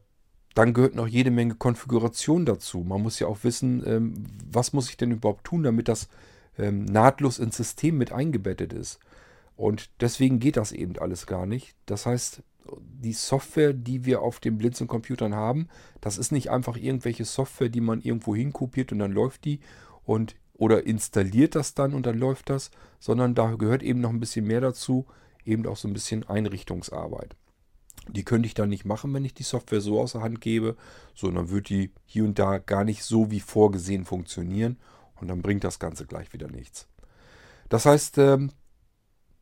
dann 0.54 0.74
gehört 0.74 0.96
noch 0.96 1.08
jede 1.08 1.32
Menge 1.32 1.56
Konfiguration 1.56 2.46
dazu. 2.46 2.80
Man 2.80 3.02
muss 3.02 3.20
ja 3.20 3.28
auch 3.28 3.44
wissen, 3.44 3.84
ähm, 3.86 4.26
was 4.50 4.72
muss 4.72 4.90
ich 4.90 4.98
denn 4.98 5.12
überhaupt 5.12 5.44
tun, 5.44 5.64
damit 5.64 5.88
das 5.88 6.08
ähm, 6.58 6.86
nahtlos 6.86 7.40
ins 7.40 7.58
System 7.58 7.98
mit 7.98 8.12
eingebettet 8.12 8.72
ist. 8.72 9.00
Und 9.58 9.90
deswegen 10.02 10.40
geht 10.40 10.58
das 10.58 10.72
eben 10.72 10.98
alles 10.98 11.28
gar 11.28 11.46
nicht. 11.46 11.76
Das 11.86 12.06
heißt, 12.06 12.42
die 12.80 13.14
Software, 13.14 13.74
die 13.74 14.06
wir 14.06 14.22
auf 14.22 14.40
den 14.40 14.58
Blinzeln-Computern 14.58 15.36
haben, 15.36 15.68
das 16.02 16.18
ist 16.18 16.32
nicht 16.32 16.50
einfach 16.50 16.78
irgendwelche 16.78 17.26
Software, 17.26 17.70
die 17.70 17.82
man 17.82 18.02
irgendwo 18.02 18.36
hinkopiert 18.36 18.92
und 18.92 19.00
dann 19.00 19.12
läuft 19.12 19.46
die 19.46 19.60
und 20.04 20.36
oder 20.54 20.86
installiert 20.86 21.56
das 21.56 21.74
dann 21.74 21.94
und 21.94 22.06
dann 22.06 22.18
läuft 22.18 22.50
das, 22.50 22.72
sondern 23.00 23.36
da 23.36 23.56
gehört 23.56 23.84
eben 23.84 24.00
noch 24.00 24.10
ein 24.10 24.20
bisschen 24.20 24.46
mehr 24.46 24.62
dazu, 24.62 25.06
eben 25.44 25.68
auch 25.68 25.78
so 25.78 25.88
ein 25.88 25.94
bisschen 25.94 26.24
Einrichtungsarbeit. 26.24 27.36
Die 28.08 28.24
könnte 28.24 28.48
ich 28.48 28.54
dann 28.54 28.70
nicht 28.70 28.86
machen, 28.86 29.14
wenn 29.14 29.26
ich 29.26 29.34
die 29.34 29.44
Software 29.44 29.82
so 29.82 30.00
außer 30.00 30.22
Hand 30.22 30.40
gebe, 30.42 30.78
sondern 31.14 31.50
würde 31.50 31.64
die 31.64 31.92
hier 32.06 32.24
und 32.24 32.40
da 32.40 32.60
gar 32.60 32.84
nicht 32.84 33.04
so 33.04 33.32
wie 33.32 33.40
vorgesehen 33.40 34.06
funktionieren 34.06 34.78
und 35.20 35.28
dann 35.28 35.42
bringt 35.42 35.64
das 35.64 35.80
Ganze 35.80 36.06
gleich 36.06 36.32
wieder 36.32 36.50
nichts. 36.50 36.88
Das 37.70 37.86
heißt, 37.86 38.18
ähm, 38.20 38.52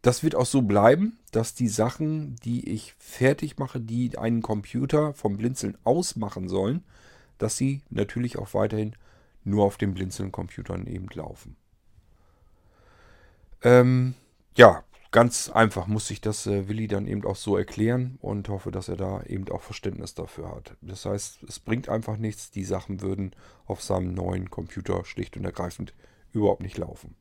das 0.04 0.22
wird 0.22 0.36
auch 0.36 0.46
so 0.46 0.62
bleiben, 0.62 1.18
dass 1.32 1.56
die 1.56 1.70
Sachen, 1.70 2.36
die 2.44 2.70
ich 2.70 2.94
fertig 3.00 3.58
mache, 3.58 3.80
die 3.80 4.18
einen 4.18 4.42
Computer 4.42 5.14
vom 5.14 5.38
Blinzeln 5.38 5.78
ausmachen 5.86 6.50
sollen, 6.50 6.84
dass 7.38 7.58
sie 7.58 7.82
natürlich 7.90 8.38
auch 8.38 8.54
weiterhin 8.54 8.96
nur 9.46 9.64
auf 9.64 9.78
den 9.78 9.94
Blinzeln-Computern 9.94 10.88
eben 10.88 11.08
laufen. 11.14 11.56
Ähm, 13.62 14.16
ja, 14.58 14.84
ganz 15.12 15.50
einfach 15.50 15.88
muss 15.88 16.12
ich 16.12 16.20
das 16.20 16.48
äh, 16.48 16.68
Willi 16.68 16.90
dann 16.90 17.08
eben 17.08 17.24
auch 17.26 17.38
so 17.38 17.56
erklären 17.56 18.18
und 18.22 18.50
hoffe, 18.50 18.72
dass 18.72 18.90
er 18.90 18.98
da 18.98 19.24
eben 19.24 19.48
auch 19.50 19.62
Verständnis 19.62 20.16
dafür 20.16 20.54
hat. 20.54 20.76
Das 20.82 21.06
heißt, 21.06 21.44
es 21.44 21.60
bringt 21.60 21.88
einfach 21.88 22.18
nichts, 22.18 22.52
die 22.52 22.66
Sachen 22.66 23.00
würden 23.00 23.32
auf 23.66 23.82
seinem 23.82 24.14
neuen 24.14 24.50
Computer 24.50 25.06
schlicht 25.06 25.38
und 25.38 25.46
ergreifend 25.46 25.94
überhaupt 26.34 26.62
nicht 26.62 26.78
laufen. 26.78 27.16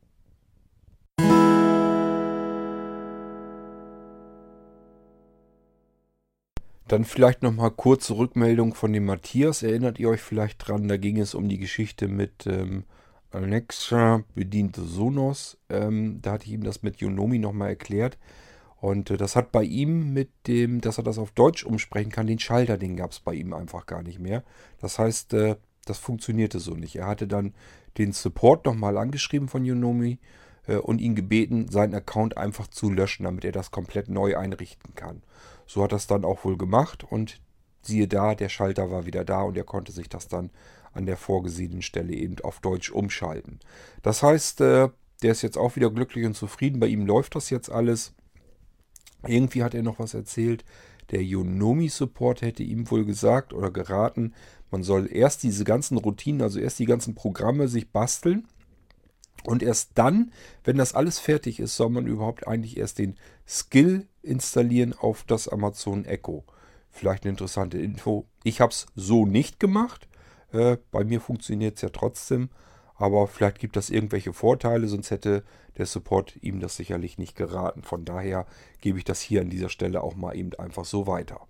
Dann 6.93 7.07
vielleicht 7.07 7.43
nochmal 7.43 7.70
kurze 7.70 8.18
Rückmeldung 8.18 8.74
von 8.74 8.93
dem 8.93 9.07
Matthias. 9.07 9.62
Erinnert 9.62 9.99
ihr 9.99 10.11
euch 10.11 10.20
vielleicht 10.20 10.68
dran, 10.68 10.88
da 10.88 10.99
ging 10.99 11.18
es 11.18 11.34
um 11.34 11.49
die 11.49 11.57
Geschichte 11.57 12.07
mit 12.07 12.47
ähm, 12.47 12.84
Alexa 13.30 14.24
bediente 14.34 14.82
Sonos. 14.82 15.57
Ähm, 15.70 16.18
da 16.20 16.32
hatte 16.32 16.45
ich 16.45 16.53
ihm 16.53 16.64
das 16.64 16.82
mit 16.82 16.99
Yonomi 16.99 17.38
nochmal 17.38 17.70
erklärt. 17.70 18.18
Und 18.78 19.11
äh, 19.11 19.16
das 19.16 19.36
hat 19.36 19.53
bei 19.53 19.62
ihm 19.62 20.12
mit 20.12 20.28
dem, 20.47 20.82
dass 20.82 20.99
er 20.99 21.05
das 21.05 21.16
auf 21.16 21.30
Deutsch 21.30 21.64
umsprechen 21.64 22.12
kann, 22.12 22.26
den 22.26 22.38
Schalter, 22.38 22.76
den 22.76 22.99
gab 22.99 23.12
es 23.12 23.20
bei 23.20 23.32
ihm 23.32 23.55
einfach 23.55 23.86
gar 23.86 24.03
nicht 24.03 24.18
mehr. 24.18 24.45
Das 24.78 24.99
heißt, 24.99 25.32
äh, 25.32 25.57
das 25.86 25.97
funktionierte 25.97 26.61
so 26.61 26.74
nicht. 26.74 26.97
Er 26.97 27.07
hatte 27.07 27.26
dann 27.26 27.55
den 27.97 28.12
Support 28.12 28.66
nochmal 28.66 28.99
angeschrieben 28.99 29.49
von 29.49 29.64
Yonomi 29.64 30.18
äh, 30.66 30.76
und 30.76 31.01
ihn 31.01 31.14
gebeten, 31.14 31.68
seinen 31.68 31.95
Account 31.95 32.36
einfach 32.36 32.68
zu 32.68 32.90
löschen, 32.90 33.24
damit 33.24 33.47
er 33.47 33.53
das 33.53 33.70
komplett 33.70 34.11
neu 34.11 34.36
einrichten 34.36 34.95
kann. 34.95 35.22
So 35.67 35.83
hat 35.83 35.93
er 35.93 35.97
es 35.97 36.07
dann 36.07 36.25
auch 36.25 36.45
wohl 36.45 36.57
gemacht 36.57 37.05
und 37.05 37.41
siehe 37.83 38.09
da, 38.09 38.35
der 38.35 38.49
Schalter 38.49 38.91
war 38.91 39.07
wieder 39.07 39.25
da 39.25 39.43
und 39.43 39.57
er 39.57 39.65
konnte 39.65 39.93
sich 39.93 40.09
das 40.09 40.29
dann 40.29 40.51
an 40.93 41.07
der 41.07 41.17
vorgesehenen 41.17 41.83
Stelle 41.83 42.13
eben 42.15 42.37
auf 42.43 42.61
Deutsch 42.61 42.91
umschalten. 42.91 43.61
Das 44.03 44.23
heißt, 44.23 44.61
äh, 44.61 44.89
der 45.23 45.33
ist 45.33 45.43
jetzt 45.43 45.59
auch 45.59 45.77
wieder 45.77 45.91
glücklich 45.91 46.27
und 46.27 46.35
zufrieden. 46.35 46.81
Bei 46.81 46.87
ihm 46.87 47.07
läuft 47.07 47.35
das 47.35 47.51
jetzt 47.51 47.71
alles. 47.71 48.15
Irgendwie 49.27 49.63
hat 49.63 49.75
er 49.75 49.83
noch 49.83 49.99
was 49.99 50.15
erzählt. 50.15 50.65
Der 51.11 51.23
Yonomi 51.23 51.89
Support 51.89 52.43
hätte 52.43 52.63
ihm 52.63 52.91
wohl 52.91 53.05
gesagt 53.05 53.53
oder 53.53 53.71
geraten, 53.71 54.35
man 54.71 54.83
soll 54.83 55.09
erst 55.13 55.43
diese 55.43 55.65
ganzen 55.65 55.99
Routinen, 55.99 56.41
also 56.41 56.59
erst 56.59 56.79
die 56.79 56.87
ganzen 56.87 57.15
Programme 57.15 57.69
sich 57.69 57.91
basteln 57.91 58.49
und 59.45 59.63
erst 59.63 59.91
dann, 59.95 60.33
wenn 60.65 60.79
das 60.79 60.95
alles 60.95 61.19
fertig 61.19 61.61
ist, 61.61 61.77
soll 61.77 61.91
man 61.91 62.07
überhaupt 62.07 62.47
eigentlich 62.47 62.77
erst 62.77 62.99
den 62.99 63.17
Skill 63.47 64.07
installieren 64.23 64.95
auf 64.99 65.25
das 65.25 65.49
Amazon 65.49 66.05
Echo. 66.05 66.45
Vielleicht 66.91 67.25
eine 67.25 67.31
interessante 67.31 67.79
Info. 67.79 68.27
Ich 68.45 68.61
habe 68.61 68.73
es 68.73 68.87
so 68.95 69.27
nicht 69.27 69.59
gemacht. 69.61 70.09
Äh, 70.53 70.77
bei 70.91 71.05
mir 71.05 71.20
funktioniert 71.20 71.77
es 71.77 71.83
ja 71.83 71.89
trotzdem. 71.89 72.51
Aber 72.95 73.27
vielleicht 73.27 73.59
gibt 73.59 73.77
das 73.77 73.91
irgendwelche 73.91 74.33
Vorteile, 74.33 74.87
sonst 74.87 75.11
hätte 75.11 75.43
der 75.77 75.87
Support 75.87 76.37
ihm 76.43 76.61
das 76.61 76.77
sicherlich 76.77 77.18
nicht 77.18 77.35
geraten. 77.35 77.83
Von 77.83 78.05
daher 78.05 78.47
gebe 78.81 78.99
ich 78.99 79.05
das 79.05 79.20
hier 79.20 79.41
an 79.41 79.51
dieser 79.51 79.70
Stelle 79.70 80.03
auch 80.03 80.14
mal 80.14 80.37
eben 80.37 80.55
einfach 80.55 80.85
so 80.85 81.07
weiter. 81.07 81.41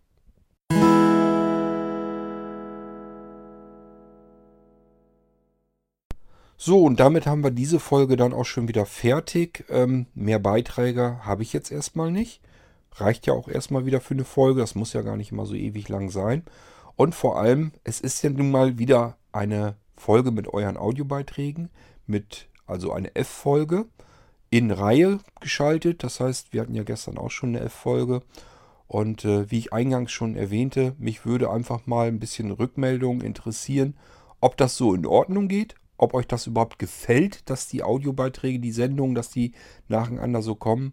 So, 6.56 6.84
und 6.84 7.00
damit 7.00 7.26
haben 7.26 7.42
wir 7.42 7.50
diese 7.50 7.80
Folge 7.80 8.16
dann 8.16 8.32
auch 8.32 8.44
schon 8.44 8.68
wieder 8.68 8.86
fertig. 8.86 9.64
Ähm, 9.68 10.06
mehr 10.14 10.38
Beiträge 10.38 11.18
habe 11.24 11.42
ich 11.42 11.52
jetzt 11.52 11.72
erstmal 11.72 12.12
nicht. 12.12 12.40
Reicht 12.96 13.26
ja 13.26 13.32
auch 13.32 13.48
erstmal 13.48 13.86
wieder 13.86 14.00
für 14.00 14.14
eine 14.14 14.24
Folge. 14.24 14.60
Das 14.60 14.74
muss 14.74 14.92
ja 14.92 15.02
gar 15.02 15.16
nicht 15.16 15.32
immer 15.32 15.46
so 15.46 15.54
ewig 15.54 15.88
lang 15.88 16.10
sein. 16.10 16.44
Und 16.96 17.14
vor 17.14 17.38
allem, 17.38 17.72
es 17.84 18.00
ist 18.00 18.22
ja 18.22 18.30
nun 18.30 18.50
mal 18.50 18.78
wieder 18.78 19.16
eine 19.32 19.76
Folge 19.96 20.30
mit 20.30 20.48
euren 20.48 20.76
Audiobeiträgen, 20.76 21.70
mit 22.06 22.48
also 22.66 22.92
eine 22.92 23.14
F-Folge 23.14 23.86
in 24.50 24.70
Reihe 24.70 25.20
geschaltet. 25.40 26.02
Das 26.02 26.20
heißt, 26.20 26.52
wir 26.52 26.60
hatten 26.60 26.74
ja 26.74 26.82
gestern 26.82 27.18
auch 27.18 27.30
schon 27.30 27.50
eine 27.50 27.60
F-Folge. 27.60 28.22
Und 28.86 29.24
äh, 29.24 29.50
wie 29.50 29.58
ich 29.58 29.72
eingangs 29.72 30.12
schon 30.12 30.36
erwähnte, 30.36 30.94
mich 30.98 31.24
würde 31.24 31.50
einfach 31.50 31.86
mal 31.86 32.08
ein 32.08 32.20
bisschen 32.20 32.50
Rückmeldung 32.50 33.22
interessieren, 33.22 33.96
ob 34.40 34.58
das 34.58 34.76
so 34.76 34.92
in 34.92 35.06
Ordnung 35.06 35.48
geht, 35.48 35.76
ob 35.96 36.12
euch 36.12 36.26
das 36.26 36.46
überhaupt 36.46 36.78
gefällt, 36.78 37.48
dass 37.48 37.68
die 37.68 37.82
Audiobeiträge, 37.82 38.58
die 38.58 38.72
Sendungen, 38.72 39.14
dass 39.14 39.30
die 39.30 39.52
nacheinander 39.88 40.42
so 40.42 40.56
kommen. 40.56 40.92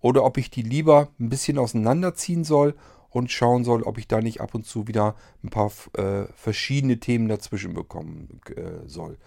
Oder 0.00 0.24
ob 0.24 0.38
ich 0.38 0.50
die 0.50 0.62
lieber 0.62 1.08
ein 1.18 1.28
bisschen 1.28 1.58
auseinanderziehen 1.58 2.44
soll 2.44 2.74
und 3.10 3.30
schauen 3.30 3.64
soll, 3.64 3.82
ob 3.82 3.98
ich 3.98 4.08
da 4.08 4.20
nicht 4.20 4.40
ab 4.40 4.54
und 4.54 4.64
zu 4.64 4.88
wieder 4.88 5.14
ein 5.42 5.50
paar 5.50 5.70
äh, 5.94 6.24
verschiedene 6.34 6.98
Themen 7.00 7.28
dazwischen 7.28 7.74
bekommen 7.74 8.40
äh, 8.56 8.86
soll. 8.86 9.18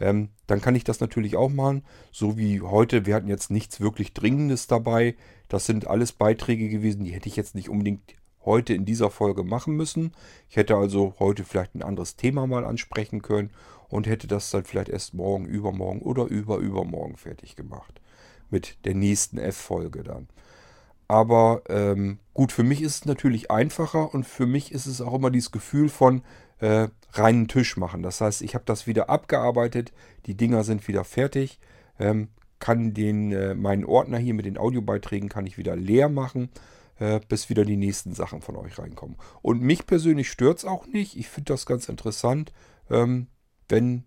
Ähm, 0.00 0.28
dann 0.46 0.60
kann 0.60 0.74
ich 0.74 0.84
das 0.84 1.00
natürlich 1.00 1.36
auch 1.36 1.48
machen. 1.48 1.82
So 2.12 2.36
wie 2.36 2.60
heute, 2.60 3.06
wir 3.06 3.14
hatten 3.14 3.28
jetzt 3.28 3.50
nichts 3.50 3.80
wirklich 3.80 4.12
Dringendes 4.12 4.66
dabei. 4.66 5.16
Das 5.48 5.66
sind 5.66 5.86
alles 5.86 6.12
Beiträge 6.12 6.68
gewesen, 6.68 7.04
die 7.04 7.12
hätte 7.12 7.28
ich 7.28 7.36
jetzt 7.36 7.54
nicht 7.54 7.68
unbedingt 7.68 8.14
heute 8.44 8.74
in 8.74 8.84
dieser 8.84 9.10
Folge 9.10 9.44
machen 9.44 9.76
müssen. 9.76 10.12
Ich 10.48 10.56
hätte 10.56 10.76
also 10.76 11.14
heute 11.18 11.44
vielleicht 11.44 11.74
ein 11.74 11.82
anderes 11.82 12.16
Thema 12.16 12.46
mal 12.46 12.64
ansprechen 12.64 13.22
können 13.22 13.50
und 13.88 14.06
hätte 14.06 14.26
das 14.26 14.50
dann 14.50 14.64
vielleicht 14.64 14.88
erst 14.88 15.14
morgen, 15.14 15.44
übermorgen 15.44 16.00
oder 16.00 16.24
überübermorgen 16.24 17.16
fertig 17.16 17.56
gemacht. 17.56 18.00
Mit 18.50 18.84
der 18.84 18.94
nächsten 18.94 19.38
F-Folge 19.38 20.02
dann. 20.02 20.28
Aber 21.08 21.62
ähm, 21.68 22.18
gut, 22.34 22.52
für 22.52 22.62
mich 22.62 22.82
ist 22.82 22.96
es 22.96 23.04
natürlich 23.06 23.50
einfacher 23.50 24.12
und 24.12 24.24
für 24.24 24.46
mich 24.46 24.72
ist 24.72 24.86
es 24.86 25.00
auch 25.00 25.14
immer 25.14 25.30
dieses 25.30 25.50
Gefühl 25.50 25.88
von 25.88 26.22
äh, 26.58 26.88
reinen 27.12 27.48
Tisch 27.48 27.76
machen. 27.76 28.02
Das 28.02 28.20
heißt, 28.20 28.42
ich 28.42 28.54
habe 28.54 28.64
das 28.66 28.86
wieder 28.86 29.08
abgearbeitet, 29.08 29.92
die 30.26 30.36
Dinger 30.36 30.64
sind 30.64 30.86
wieder 30.86 31.04
fertig, 31.04 31.58
ähm, 31.98 32.28
kann 32.58 32.92
den, 32.92 33.32
äh, 33.32 33.54
meinen 33.54 33.84
Ordner 33.84 34.18
hier 34.18 34.34
mit 34.34 34.44
den 34.44 34.58
Audiobeiträgen 34.58 35.28
kann 35.28 35.46
ich 35.46 35.56
wieder 35.56 35.76
leer 35.76 36.08
machen, 36.08 36.50
äh, 36.98 37.20
bis 37.28 37.48
wieder 37.48 37.64
die 37.64 37.76
nächsten 37.76 38.12
Sachen 38.12 38.42
von 38.42 38.56
euch 38.56 38.78
reinkommen. 38.78 39.16
Und 39.40 39.62
mich 39.62 39.86
persönlich 39.86 40.30
stört 40.30 40.58
es 40.58 40.64
auch 40.64 40.86
nicht. 40.86 41.16
Ich 41.16 41.28
finde 41.28 41.52
das 41.52 41.64
ganz 41.64 41.88
interessant. 41.88 42.52
Ähm, 42.90 43.28
wenn 43.68 44.04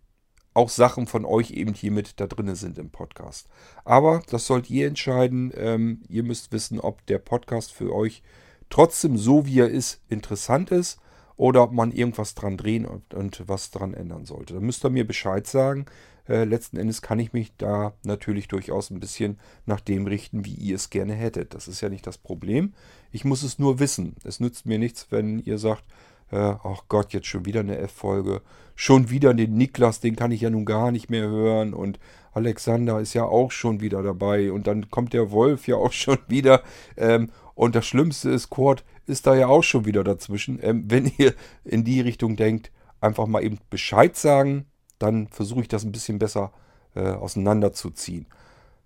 auch 0.54 0.70
Sachen 0.70 1.08
von 1.08 1.26
euch 1.26 1.52
eben 1.52 1.74
hier 1.74 1.92
mit 1.92 2.20
da 2.20 2.28
drin 2.28 2.54
sind 2.56 2.78
im 2.78 2.90
Podcast. 2.90 3.48
Aber 3.86 4.22
das 4.30 4.46
sollt 4.48 4.70
ihr 4.70 4.88
entscheiden. 4.88 5.52
Ähm, 5.56 6.02
ihr 6.10 6.24
müsst 6.24 6.52
wissen, 6.52 6.80
ob 6.80 7.06
der 7.06 7.20
Podcast 7.20 7.72
für 7.72 7.94
euch 7.94 8.22
trotzdem 8.70 9.18
so, 9.18 9.46
wie 9.46 9.60
er 9.60 9.70
ist, 9.70 10.02
interessant 10.10 10.72
ist 10.72 11.00
oder 11.38 11.64
ob 11.64 11.72
man 11.72 11.92
irgendwas 11.92 12.36
dran 12.36 12.58
drehen 12.58 12.86
und, 12.86 13.14
und 13.14 13.44
was 13.48 13.72
dran 13.72 13.94
ändern 13.94 14.26
sollte. 14.26 14.56
Da 14.56 14.60
müsst 14.60 14.84
ihr 14.86 14.90
mir 14.90 15.08
Bescheid 15.08 15.48
sagen. 15.48 15.86
Äh, 16.28 16.44
letzten 16.44 16.78
Endes 16.78 17.02
kann 17.02 17.20
ich 17.20 17.34
mich 17.34 17.54
da 17.58 17.94
natürlich 18.04 18.48
durchaus 18.48 18.90
ein 18.90 19.00
bisschen 19.00 19.40
nach 19.66 19.80
dem 19.80 20.06
richten, 20.06 20.46
wie 20.46 20.54
ihr 20.54 20.76
es 20.76 20.90
gerne 20.90 21.14
hättet. 21.14 21.54
Das 21.54 21.68
ist 21.68 21.82
ja 21.82 21.90
nicht 21.90 22.06
das 22.06 22.18
Problem. 22.18 22.74
Ich 23.12 23.26
muss 23.26 23.44
es 23.44 23.58
nur 23.58 23.80
wissen. 23.80 24.16
Es 24.24 24.40
nützt 24.40 24.66
mir 24.66 24.78
nichts, 24.78 25.08
wenn 25.10 25.40
ihr 25.40 25.58
sagt, 25.58 25.84
äh, 26.32 26.56
ach 26.64 26.84
Gott, 26.88 27.14
jetzt 27.14 27.28
schon 27.28 27.46
wieder 27.46 27.60
eine 27.60 27.78
F-Folge. 27.78 28.42
Schon 28.76 29.10
wieder 29.10 29.34
den 29.34 29.56
Niklas, 29.56 30.00
den 30.00 30.16
kann 30.16 30.32
ich 30.32 30.42
ja 30.42 30.50
nun 30.50 30.66
gar 30.66 30.92
nicht 30.92 31.10
mehr 31.10 31.28
hören. 31.28 31.74
Und 31.74 32.00
Alexander 32.34 33.00
ist 33.00 33.14
ja 33.14 33.26
auch 33.26 33.52
schon 33.52 33.82
wieder 33.82 34.02
dabei. 34.02 34.52
Und 34.52 34.68
dann 34.68 34.90
kommt 34.90 35.14
der 35.14 35.32
Wolf 35.32 35.68
ja 35.68 35.76
auch 35.76 35.92
schon 35.92 36.18
wieder. 36.28 36.62
Ähm, 36.98 37.30
und 37.54 37.76
das 37.76 37.86
Schlimmste 37.86 38.30
ist, 38.30 38.50
Kurt 38.50 38.84
ist 39.06 39.28
da 39.28 39.36
ja 39.36 39.48
auch 39.48 39.64
schon 39.64 39.86
wieder 39.86 40.04
dazwischen. 40.04 40.60
Ähm, 40.62 40.86
wenn 40.88 41.12
ihr 41.18 41.34
in 41.64 41.84
die 41.84 42.02
Richtung 42.02 42.36
denkt, 42.36 42.72
einfach 43.02 43.28
mal 43.28 43.44
eben 43.44 43.60
Bescheid 43.70 44.16
sagen. 44.16 44.66
Dann 45.00 45.28
versuche 45.28 45.62
ich 45.62 45.68
das 45.68 45.84
ein 45.84 45.92
bisschen 45.92 46.20
besser 46.20 46.54
äh, 46.96 47.10
auseinanderzuziehen. 47.10 48.28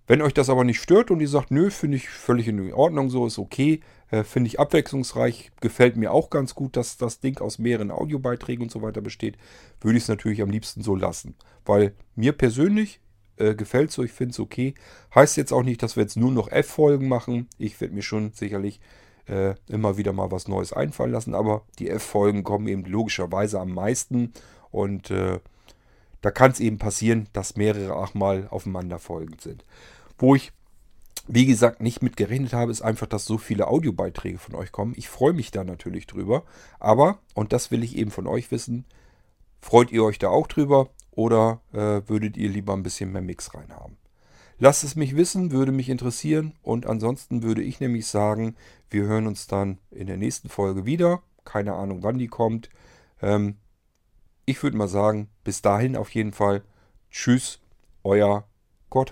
Wenn 0.08 0.22
euch 0.22 0.34
das 0.34 0.50
aber 0.50 0.64
nicht 0.64 0.80
stört 0.80 1.10
und 1.10 1.20
ihr 1.20 1.28
sagt, 1.28 1.50
nö, 1.52 1.72
finde 1.72 1.98
ich 1.98 2.10
völlig 2.10 2.48
in 2.48 2.74
Ordnung, 2.74 3.10
so 3.10 3.26
ist 3.26 3.40
okay, 3.40 3.80
äh, 4.12 4.24
finde 4.24 4.48
ich 4.48 4.60
abwechslungsreich, 4.60 5.52
gefällt 5.62 5.98
mir 5.98 6.12
auch 6.12 6.30
ganz 6.30 6.54
gut, 6.54 6.78
dass 6.78 6.98
das 6.98 7.20
Ding 7.20 7.40
aus 7.40 7.58
mehreren 7.58 7.90
Audiobeiträgen 7.90 8.64
und 8.64 8.72
so 8.72 8.82
weiter 8.84 9.02
besteht, 9.02 9.38
würde 9.82 9.98
ich 9.98 10.04
es 10.04 10.10
natürlich 10.10 10.42
am 10.42 10.52
liebsten 10.52 10.84
so 10.84 10.96
lassen. 10.96 11.36
Weil 11.66 11.94
mir 12.16 12.34
persönlich 12.34 13.00
äh, 13.38 13.56
gefällt 13.56 13.90
es 13.90 13.96
so, 13.96 14.04
ich 14.04 14.12
finde 14.12 14.34
es 14.34 14.40
okay. 14.40 14.76
Heißt 15.14 15.38
jetzt 15.38 15.52
auch 15.52 15.64
nicht, 15.64 15.82
dass 15.82 15.96
wir 15.96 16.04
jetzt 16.04 16.18
nur 16.18 16.32
noch 16.32 16.52
F-Folgen 16.52 17.08
machen. 17.08 17.48
Ich 17.58 17.80
werde 17.82 17.96
mir 17.96 18.04
schon 18.04 18.32
sicherlich 18.34 18.80
äh, 19.26 19.56
immer 19.68 19.98
wieder 19.98 20.14
mal 20.14 20.32
was 20.32 20.48
Neues 20.48 20.72
einfallen 20.72 21.12
lassen, 21.12 21.34
aber 21.34 21.64
die 21.80 21.90
F-Folgen 21.90 22.44
kommen 22.44 22.68
eben 22.68 22.86
logischerweise 22.86 23.60
am 23.60 23.74
meisten 23.74 24.34
und 24.70 25.10
äh, 25.10 25.40
da 26.22 26.32
kann 26.32 26.52
es 26.52 26.60
eben 26.60 26.78
passieren, 26.78 27.28
dass 27.34 27.56
mehrere 27.56 27.96
auch 27.96 28.14
mal 28.14 28.48
aufeinander 28.50 29.00
folgend 29.00 29.42
sind. 29.42 29.64
Wo 30.18 30.36
ich, 30.36 30.52
wie 31.28 31.46
gesagt, 31.46 31.82
nicht 31.82 32.02
mit 32.02 32.18
gerechnet 32.18 32.54
habe, 32.54 32.72
ist 32.72 32.82
einfach, 32.82 33.08
dass 33.08 33.26
so 33.26 33.38
viele 33.38 33.68
Audiobeiträge 33.68 34.38
von 34.38 34.56
euch 34.56 34.72
kommen. 34.72 34.94
Ich 34.96 35.10
freue 35.10 35.34
mich 35.34 35.52
da 35.52 35.64
natürlich 35.64 36.08
drüber. 36.08 36.44
Aber, 36.80 37.20
und 37.34 37.54
das 37.54 37.72
will 37.72 37.84
ich 37.84 37.98
eben 37.98 38.12
von 38.12 38.28
euch 38.28 38.52
wissen, 38.52 38.86
freut 39.62 39.92
ihr 39.92 40.04
euch 40.04 40.20
da 40.20 40.30
auch 40.30 40.48
drüber 40.48 40.90
oder 41.12 41.62
äh, 41.74 42.08
würdet 42.08 42.38
ihr 42.38 42.50
lieber 42.50 42.74
ein 42.74 42.84
bisschen 42.84 43.12
mehr 43.12 43.22
Mix 43.22 43.54
reinhaben? 43.54 43.98
Lasst 44.58 44.84
es 44.84 44.96
mich 44.96 45.16
wissen, 45.16 45.52
würde 45.52 45.72
mich 45.72 45.90
interessieren. 45.90 46.54
Und 46.62 46.86
ansonsten 46.86 47.44
würde 47.44 47.62
ich 47.62 47.80
nämlich 47.80 48.08
sagen, 48.08 48.56
wir 48.90 49.04
hören 49.04 49.28
uns 49.28 49.48
dann 49.48 49.80
in 49.92 50.08
der 50.08 50.18
nächsten 50.18 50.50
Folge 50.50 50.86
wieder. 50.86 51.22
Keine 51.44 51.74
Ahnung, 51.74 52.04
wann 52.04 52.18
die 52.18 52.28
kommt. 52.28 52.70
Ähm, 53.22 53.58
ich 54.46 54.62
würde 54.64 54.78
mal 54.78 54.88
sagen, 54.88 55.30
bis 55.44 55.62
dahin 55.62 55.98
auf 55.98 56.12
jeden 56.12 56.32
Fall. 56.32 56.64
Tschüss, 57.12 57.60
euer 58.04 58.48
Kurt 58.90 59.12